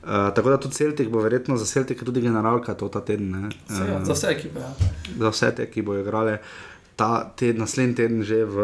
eh, 0.04 0.32
tako 0.36 0.50
da 0.50 0.58
tudi 0.58 0.76
Celtic 0.76 1.10
bo 1.10 1.22
verjetno 1.22 1.58
za 1.58 1.66
Celtic 1.66 2.04
tudi 2.04 2.22
generalka 2.22 2.74
to 2.74 2.90
ta 2.90 3.02
teden. 3.02 3.52
Uh, 3.70 4.04
za 4.04 4.14
vse 4.14 4.28
ekipe. 4.28 4.60
Ja. 4.60 4.74
Za 5.20 5.30
vse 5.30 5.52
te, 5.56 5.70
ki 5.72 5.82
bojo 5.82 6.02
igrali 6.02 6.38
ta 6.96 7.32
teden, 7.36 7.60
naslednji 7.60 7.96
teden 7.96 8.24
že 8.24 8.46
v 8.48 8.58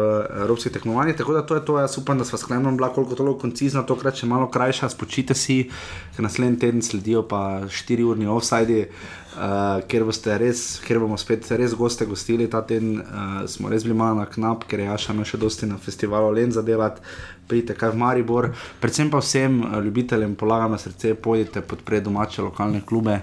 evropskih 0.44 0.72
tekmovanjih. 0.72 1.16
Tako 1.16 1.32
da 1.32 1.42
to 1.46 1.54
je 1.54 1.64
to, 1.64 1.78
jaz 1.80 1.98
upam, 1.98 2.18
da 2.18 2.24
smo 2.24 2.38
sklenili, 2.38 2.76
bila 2.76 2.92
koliko 2.92 3.14
toliko 3.14 3.38
koncizna, 3.38 3.82
tokrat 3.82 4.16
še 4.16 4.26
malo 4.26 4.48
krajša, 4.50 4.88
spočite 4.88 5.34
si, 5.34 5.68
ker 6.16 6.24
naslednji 6.24 6.58
teden 6.58 6.82
sledijo 6.82 7.26
pa 7.28 7.68
4 7.68 8.08
urni 8.08 8.26
offside. 8.26 8.88
Uh, 9.32 9.80
ker, 9.88 10.04
res, 10.36 10.60
ker 10.84 10.98
bomo 11.00 11.16
spet 11.16 11.46
res 11.56 11.72
goste 11.72 12.04
gostili 12.04 12.50
ta 12.52 12.60
teden, 12.68 13.00
uh, 13.00 13.38
smo 13.48 13.70
res 13.72 13.86
bili 13.86 13.96
malo 13.96 14.18
na 14.20 14.26
knap, 14.28 14.66
ker 14.68 14.82
je 14.82 14.90
Jaša 14.90 15.14
še 15.24 15.40
dosti 15.40 15.64
na 15.66 15.78
festivalu 15.80 16.34
Len 16.36 16.52
zadevat, 16.52 17.00
pridite 17.48 17.72
kaj 17.72 17.94
v 17.94 18.00
Maribor. 18.02 18.50
Predvsem 18.80 19.08
pa 19.08 19.22
vsem 19.24 19.56
ljubiteljem 19.86 20.36
polagam 20.36 20.76
na 20.76 20.78
srce, 20.78 21.14
pojdite 21.16 21.64
podpreti 21.64 22.04
domače 22.04 22.44
lokalne 22.44 22.84
klube. 22.84 23.22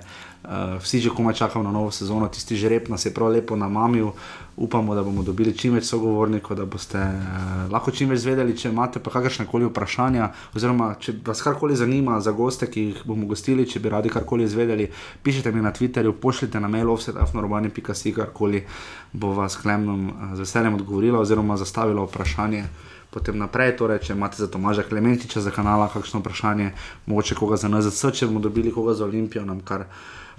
Vsi 0.79 0.99
že 0.99 1.09
komaj 1.09 1.33
čakamo 1.33 1.63
na 1.63 1.71
novo 1.71 1.91
sezono, 1.91 2.27
tisti 2.27 2.55
žreb 2.55 2.89
nas 2.89 3.05
je 3.05 3.13
prav 3.13 3.29
lepo 3.29 3.55
namamil. 3.55 4.11
Upamo, 4.59 4.95
da 4.95 5.03
bomo 5.03 5.23
dobili 5.23 5.53
čim 5.55 5.73
več 5.73 5.85
sogovornikov, 5.87 6.57
da 6.57 6.65
boste 6.67 6.99
uh, 6.99 7.71
lahko 7.71 7.93
čim 7.95 8.09
več 8.11 8.25
zvedeli, 8.25 8.57
če 8.57 8.73
imate 8.73 8.99
kakršne 8.99 9.45
koli 9.47 9.69
vprašanja, 9.69 10.27
oziroma 10.51 10.89
če 10.99 11.13
vas 11.23 11.39
karkoli 11.39 11.77
zanima 11.79 12.17
za 12.19 12.33
goste, 12.35 12.67
ki 12.67 12.83
jih 12.89 12.99
bomo 13.07 13.29
gostili, 13.29 13.63
če 13.63 13.79
bi 13.79 13.93
radi 13.93 14.11
karkoli 14.11 14.43
izvedeli, 14.43 14.89
pišite 15.23 15.53
mi 15.55 15.63
na 15.63 15.71
Twitterju, 15.71 16.11
pošljite 16.19 16.59
na 16.59 16.67
mail 16.67 16.91
offset.afnorobani.si, 16.91 18.11
karkoli 18.11 18.65
bo 19.13 19.31
vas 19.31 19.55
klemnom 19.55 20.07
uh, 20.09 20.35
z 20.35 20.43
veseljem 20.43 20.75
odgovorila 20.75 21.23
oziroma 21.23 21.55
zastavila 21.55 22.03
vprašanje. 22.03 22.65
Potem 23.09 23.39
naprej, 23.39 23.77
torej, 23.79 24.03
če 24.05 24.13
imate 24.13 24.43
za 24.43 24.51
Tomaža 24.51 24.83
Klementiča 24.83 25.41
za 25.41 25.55
kanala, 25.55 25.87
kakšno 25.89 26.19
vprašanje, 26.19 26.73
mogoče 27.07 27.39
koga 27.39 27.57
za 27.57 27.71
NZC, 27.71 28.11
če 28.11 28.27
bomo 28.27 28.43
dobili 28.43 28.75
koga 28.75 28.93
za 28.93 29.07
Olimpijo, 29.07 29.47
nam 29.47 29.63
kar 29.65 29.87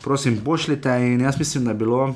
prosim, 0.02 0.40
pošljite. 0.44 0.90
In 0.90 1.20
jaz 1.20 1.38
mislim, 1.38 1.64
da 1.64 1.70
je 1.70 1.74
bilo 1.74 2.14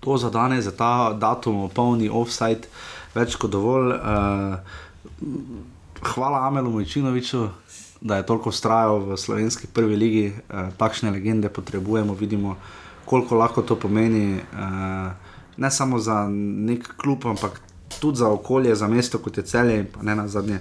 to 0.00 0.16
za 0.18 0.30
danes, 0.30 0.64
za 0.64 0.70
ta 0.76 1.12
datum, 1.12 1.68
polni 1.74 2.08
offside, 2.08 2.68
več 3.14 3.36
kot 3.36 3.50
dovolj. 3.50 3.94
Uh, 3.94 4.56
hvala 6.14 6.46
Amelu 6.46 6.70
Mojčinoviču, 6.70 7.48
da 8.00 8.20
je 8.20 8.26
toliko 8.26 8.52
ustrajal 8.54 9.00
v 9.02 9.16
slovenski 9.18 9.66
prvi 9.66 9.96
ligi, 9.96 10.26
uh, 10.30 10.70
takšne 10.78 11.10
legende 11.10 11.48
potrebujemo, 11.48 12.14
vidimo, 12.14 12.56
koliko 13.04 13.36
lahko 13.36 13.62
to 13.62 13.76
pomeni. 13.76 14.40
Uh, 14.52 15.10
ne 15.56 15.70
samo 15.70 15.98
za 15.98 16.26
nek 16.30 16.92
klub, 16.96 17.26
ampak 17.26 17.60
tudi 18.00 18.18
za 18.18 18.28
okolje, 18.28 18.74
za 18.74 18.88
mesto 18.88 19.18
kot 19.18 19.36
je 19.36 19.42
celje 19.42 19.78
in 19.78 19.86
ne 20.02 20.14
na 20.14 20.28
zadnje 20.28 20.60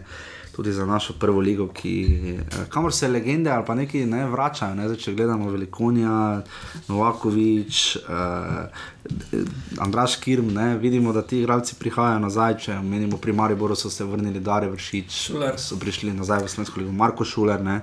tudi 0.55 0.71
za 0.71 0.85
našo 0.85 1.13
prvo 1.19 1.39
ligo, 1.39 1.67
ki, 1.67 2.17
eh, 2.39 2.65
kamor 2.69 2.93
se 2.93 3.07
legende 3.07 3.49
ali 3.49 3.65
pa 3.65 3.75
neki 3.75 4.05
ne 4.05 4.25
vračajo. 4.25 4.75
Ne? 4.75 4.87
Zdaj, 4.87 4.97
če 4.97 5.13
gledamo 5.13 5.51
Velikonija, 5.51 6.43
Novakovič, 6.87 7.95
eh, 7.95 9.41
Andraš 9.79 10.15
Kirm, 10.15 10.53
ne? 10.53 10.77
vidimo, 10.77 11.13
da 11.13 11.21
ti 11.21 11.39
igralci 11.39 11.75
prihajajo 11.79 12.19
nazaj. 12.19 12.57
Če 12.57 12.79
menimo 12.81 13.17
pri 13.17 13.33
Mariboru, 13.33 13.75
so 13.75 13.89
se 13.89 14.03
vrnili 14.03 14.39
Dare 14.39 14.69
Vršič, 14.71 15.11
Šuler. 15.27 15.59
so 15.59 15.75
prišli 15.79 16.13
nazaj 16.13 16.43
v 16.43 16.47
Slovensko 16.47 16.79
ligo, 16.79 16.91
Marko 16.91 17.25
Šuler. 17.25 17.61
Ne? 17.61 17.81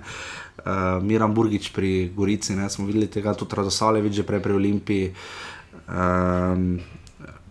Uh, 0.62 1.02
Miran 1.02 1.34
Burgič 1.34 1.72
pri 1.72 2.12
Gorici, 2.16 2.54
ne, 2.54 2.68
smo 2.70 2.86
videli 2.86 3.06
tega 3.10 3.34
tudi 3.34 3.56
Radosalevič, 3.56 4.12
že 4.14 4.22
prej 4.22 4.40
pri 4.40 4.52
Olimpiji. 4.52 5.14
Um, 5.88 6.78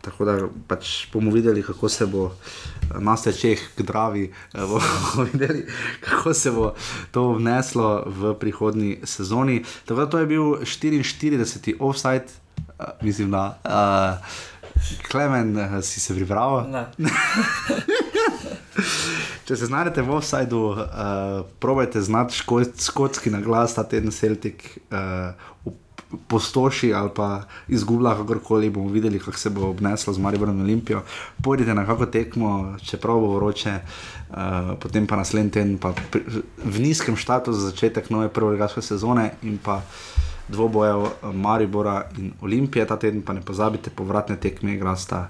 tako 0.01 0.25
da 0.25 0.37
pač 0.67 1.07
bomo 1.13 1.31
videli, 1.31 1.63
kako 1.63 1.89
se 1.89 2.05
bo 2.05 2.23
uh, 2.25 2.33
nas 2.99 3.23
tečeh 3.23 3.59
k 3.77 3.81
Dravi, 3.81 4.31
eh, 4.53 4.59
bomo 4.69 5.27
videli, 5.33 5.65
kako 6.01 6.33
se 6.33 6.51
bo 6.51 6.73
to 7.11 7.33
vneslo 7.33 8.03
v 8.05 8.33
prihodnji 8.39 8.99
sezoni. 9.03 9.63
Tako 9.85 9.99
da 9.99 10.09
to 10.09 10.17
je 10.17 10.25
bil 10.25 10.41
44. 10.41 11.75
offside, 11.79 12.25
uh, 12.57 12.85
mislim, 13.01 13.31
da 13.31 13.59
uh, 13.65 14.25
Klemen, 15.11 15.57
uh, 15.57 15.83
si 15.83 15.99
se 15.99 16.15
pripravil. 16.15 16.65
Če 19.45 19.55
se 19.57 19.67
znajdete 19.67 20.01
v 20.01 20.13
offsajdu, 20.15 20.59
uh, 20.71 20.79
probajte 21.59 22.01
znati 22.01 22.35
škotski 22.79 23.29
na 23.29 23.41
glas, 23.41 23.75
ta 23.75 23.83
teden 23.83 24.11
Celtic. 24.15 24.63
Uh, 24.89 25.35
postoši 26.28 26.93
ali 26.93 27.09
pa 27.16 27.41
izgublja, 27.68 28.16
kakorkoli 28.16 28.70
bomo 28.70 28.89
videli, 28.89 29.20
kako 29.20 29.38
se 29.38 29.49
bo 29.49 29.70
obneslo 29.70 30.14
z 30.14 30.20
Mariborom 30.20 30.62
Olimpijo. 30.62 31.01
Pojdite 31.43 31.74
na 31.74 31.86
kako 31.86 32.05
tekmo, 32.05 32.76
čeprav 32.84 33.20
bo 33.20 33.36
vroče, 33.36 33.80
uh, 34.30 34.36
potem 34.80 35.07
pa 35.07 35.16
naslednji 35.16 35.51
teden 35.51 35.78
pa 35.78 35.93
pri, 36.12 36.22
v 36.64 36.80
nizkem 36.80 37.16
štatu 37.16 37.53
za 37.53 37.70
začetek 37.70 38.09
nove 38.09 38.30
prve 38.30 38.51
ligaške 38.51 38.82
sezone 38.82 39.32
in 39.41 39.57
pa 39.57 39.82
dvobojev 40.47 41.05
eh, 41.05 41.34
Maribora 41.34 42.09
in 42.18 42.34
Olimpije. 42.41 42.88
Ta 42.88 42.99
teden 42.99 43.22
pa 43.22 43.34
ne 43.34 43.41
pozabite, 43.41 43.89
povratne 43.89 44.36
tekme 44.36 44.74
igrasta. 44.76 45.30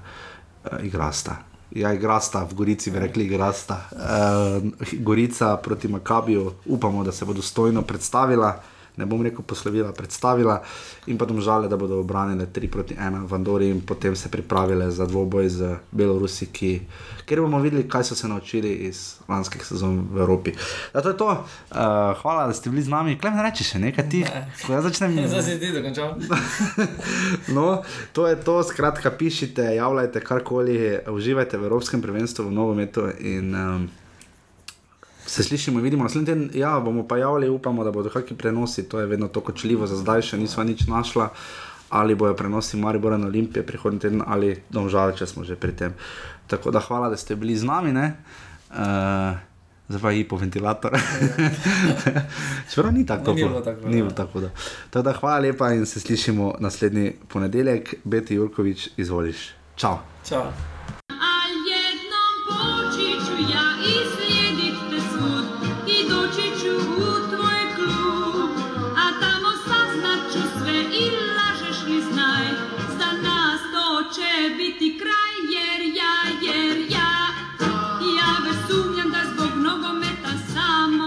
Uh, 0.66 0.86
igrasta. 0.86 1.38
Ja, 1.72 1.94
igrasta, 1.94 2.44
v 2.44 2.54
Gorici 2.54 2.92
bi 2.92 3.00
rekli, 3.00 3.26
igrasta. 3.26 3.88
Uh, 3.92 4.68
Gorica 5.00 5.58
proti 5.58 5.88
Makabiju, 5.88 6.52
upamo, 6.66 7.04
da 7.04 7.12
se 7.12 7.26
bo 7.26 7.34
dostojno 7.34 7.82
predstavila 7.82 8.60
ne 8.98 9.06
bom 9.06 9.22
rekel 9.22 9.44
poslovila, 9.48 9.92
predstavila 9.92 10.60
in 11.08 11.18
pa 11.18 11.26
domžale, 11.26 11.68
da 11.68 11.78
bodo 11.78 12.00
obranile 12.00 12.46
3 12.46 12.68
proti 12.68 12.96
1 12.96 13.28
v 13.28 13.34
Andori 13.34 13.70
in 13.70 13.82
potem 13.82 14.16
se 14.16 14.30
pripravile 14.30 14.92
za 14.92 15.06
dvoboj 15.06 15.50
z 15.50 15.76
Belorusi, 15.92 16.46
ki, 16.52 16.72
kjer 17.26 17.42
bomo 17.42 17.60
videli, 17.60 17.88
kaj 17.88 18.04
so 18.04 18.16
se 18.16 18.28
naučili 18.28 18.74
iz 18.92 19.20
lanskih 19.28 19.66
sezon 19.66 20.08
v 20.12 20.22
Evropi. 20.22 20.54
Da, 20.94 21.02
to 21.02 21.10
je 21.10 21.18
to. 21.18 21.30
Uh, 21.32 21.78
hvala, 22.22 22.48
da 22.48 22.54
ste 22.54 22.70
bili 22.70 22.84
z 22.84 22.90
nami. 22.90 23.18
Klem 23.20 23.36
ne 23.36 23.44
reči 23.44 23.64
še 23.64 23.80
nekaj 23.80 24.10
ti. 24.10 24.26
Ko 24.66 24.74
jaz 24.76 24.84
začnem. 24.90 25.16
Zdaj 25.32 25.44
si 25.44 25.60
ti 25.60 25.72
dokončal. 25.72 26.20
no, 27.56 27.82
to 28.14 28.28
je 28.28 28.36
to. 28.36 28.60
Skratka, 28.64 29.12
pišite, 29.12 29.76
javljajte 29.76 30.22
karkoli, 30.22 30.78
uživajte 31.08 31.58
v 31.58 31.68
Evropskem 31.72 32.02
prvenstvu 32.04 32.50
v 32.50 32.56
nogometu 32.56 33.08
in 33.20 33.56
um, 33.56 33.90
se 35.32 35.44
slišimo, 35.44 35.80
vidimo 35.80 36.04
naslednji 36.04 36.26
teden. 36.26 36.50
Ja, 36.54 36.80
bomo 36.80 37.08
pa 37.08 37.18
javili, 37.18 37.50
upamo, 37.50 37.84
da 37.84 37.92
bodo 37.92 38.10
kakšni 38.10 38.38
prenosi, 38.38 38.84
to 38.90 39.00
je 39.00 39.06
vedno 39.06 39.28
tako 39.28 39.52
kočljivo, 39.52 39.88
za 39.88 39.96
zdaj 39.96 40.22
še 40.22 40.38
nismo 40.38 40.64
nič 40.64 40.88
našla. 40.88 41.30
Ali 41.90 42.16
bojo 42.16 42.36
prenosi 42.36 42.78
Maribora 42.78 43.18
na 43.18 43.28
Olimpije 43.28 43.64
prihodnji 43.68 44.00
teden, 44.00 44.24
ali 44.28 44.58
domžal, 44.70 45.12
če 45.16 45.28
smo 45.28 45.44
že 45.44 45.56
pri 45.56 45.72
tem. 45.72 45.96
Tako 46.48 46.72
da 46.72 46.80
hvala, 46.80 47.10
da 47.10 47.18
ste 47.18 47.36
bili 47.36 47.56
z 47.56 47.64
nami. 47.64 47.96
Uh, 47.96 49.40
Zdaj 49.92 50.18
je 50.18 50.28
po 50.28 50.38
ventilator. 50.40 50.96
Čeprav 52.72 52.94
ni 52.94 53.06
tako, 53.06 53.32
No, 53.32 53.36
ni 53.36 53.44
bilo 53.44 53.62
tako, 53.62 53.88
Ni 53.88 54.02
bilo 54.02 54.12
tako 54.12 54.40
da. 54.40 54.50
Tako 54.90 55.04
da 55.04 55.14
hvala 55.14 55.40
lepa 55.40 55.74
in 55.74 55.86
se 55.86 56.00
slišimo 56.00 56.54
naslednji 56.60 57.12
ponedeljek. 57.28 57.96
Beti 58.04 58.36
Jurkovič, 58.36 58.90
izvoliš. 58.98 59.50
Čau. 59.76 59.98
Čau. 60.24 60.48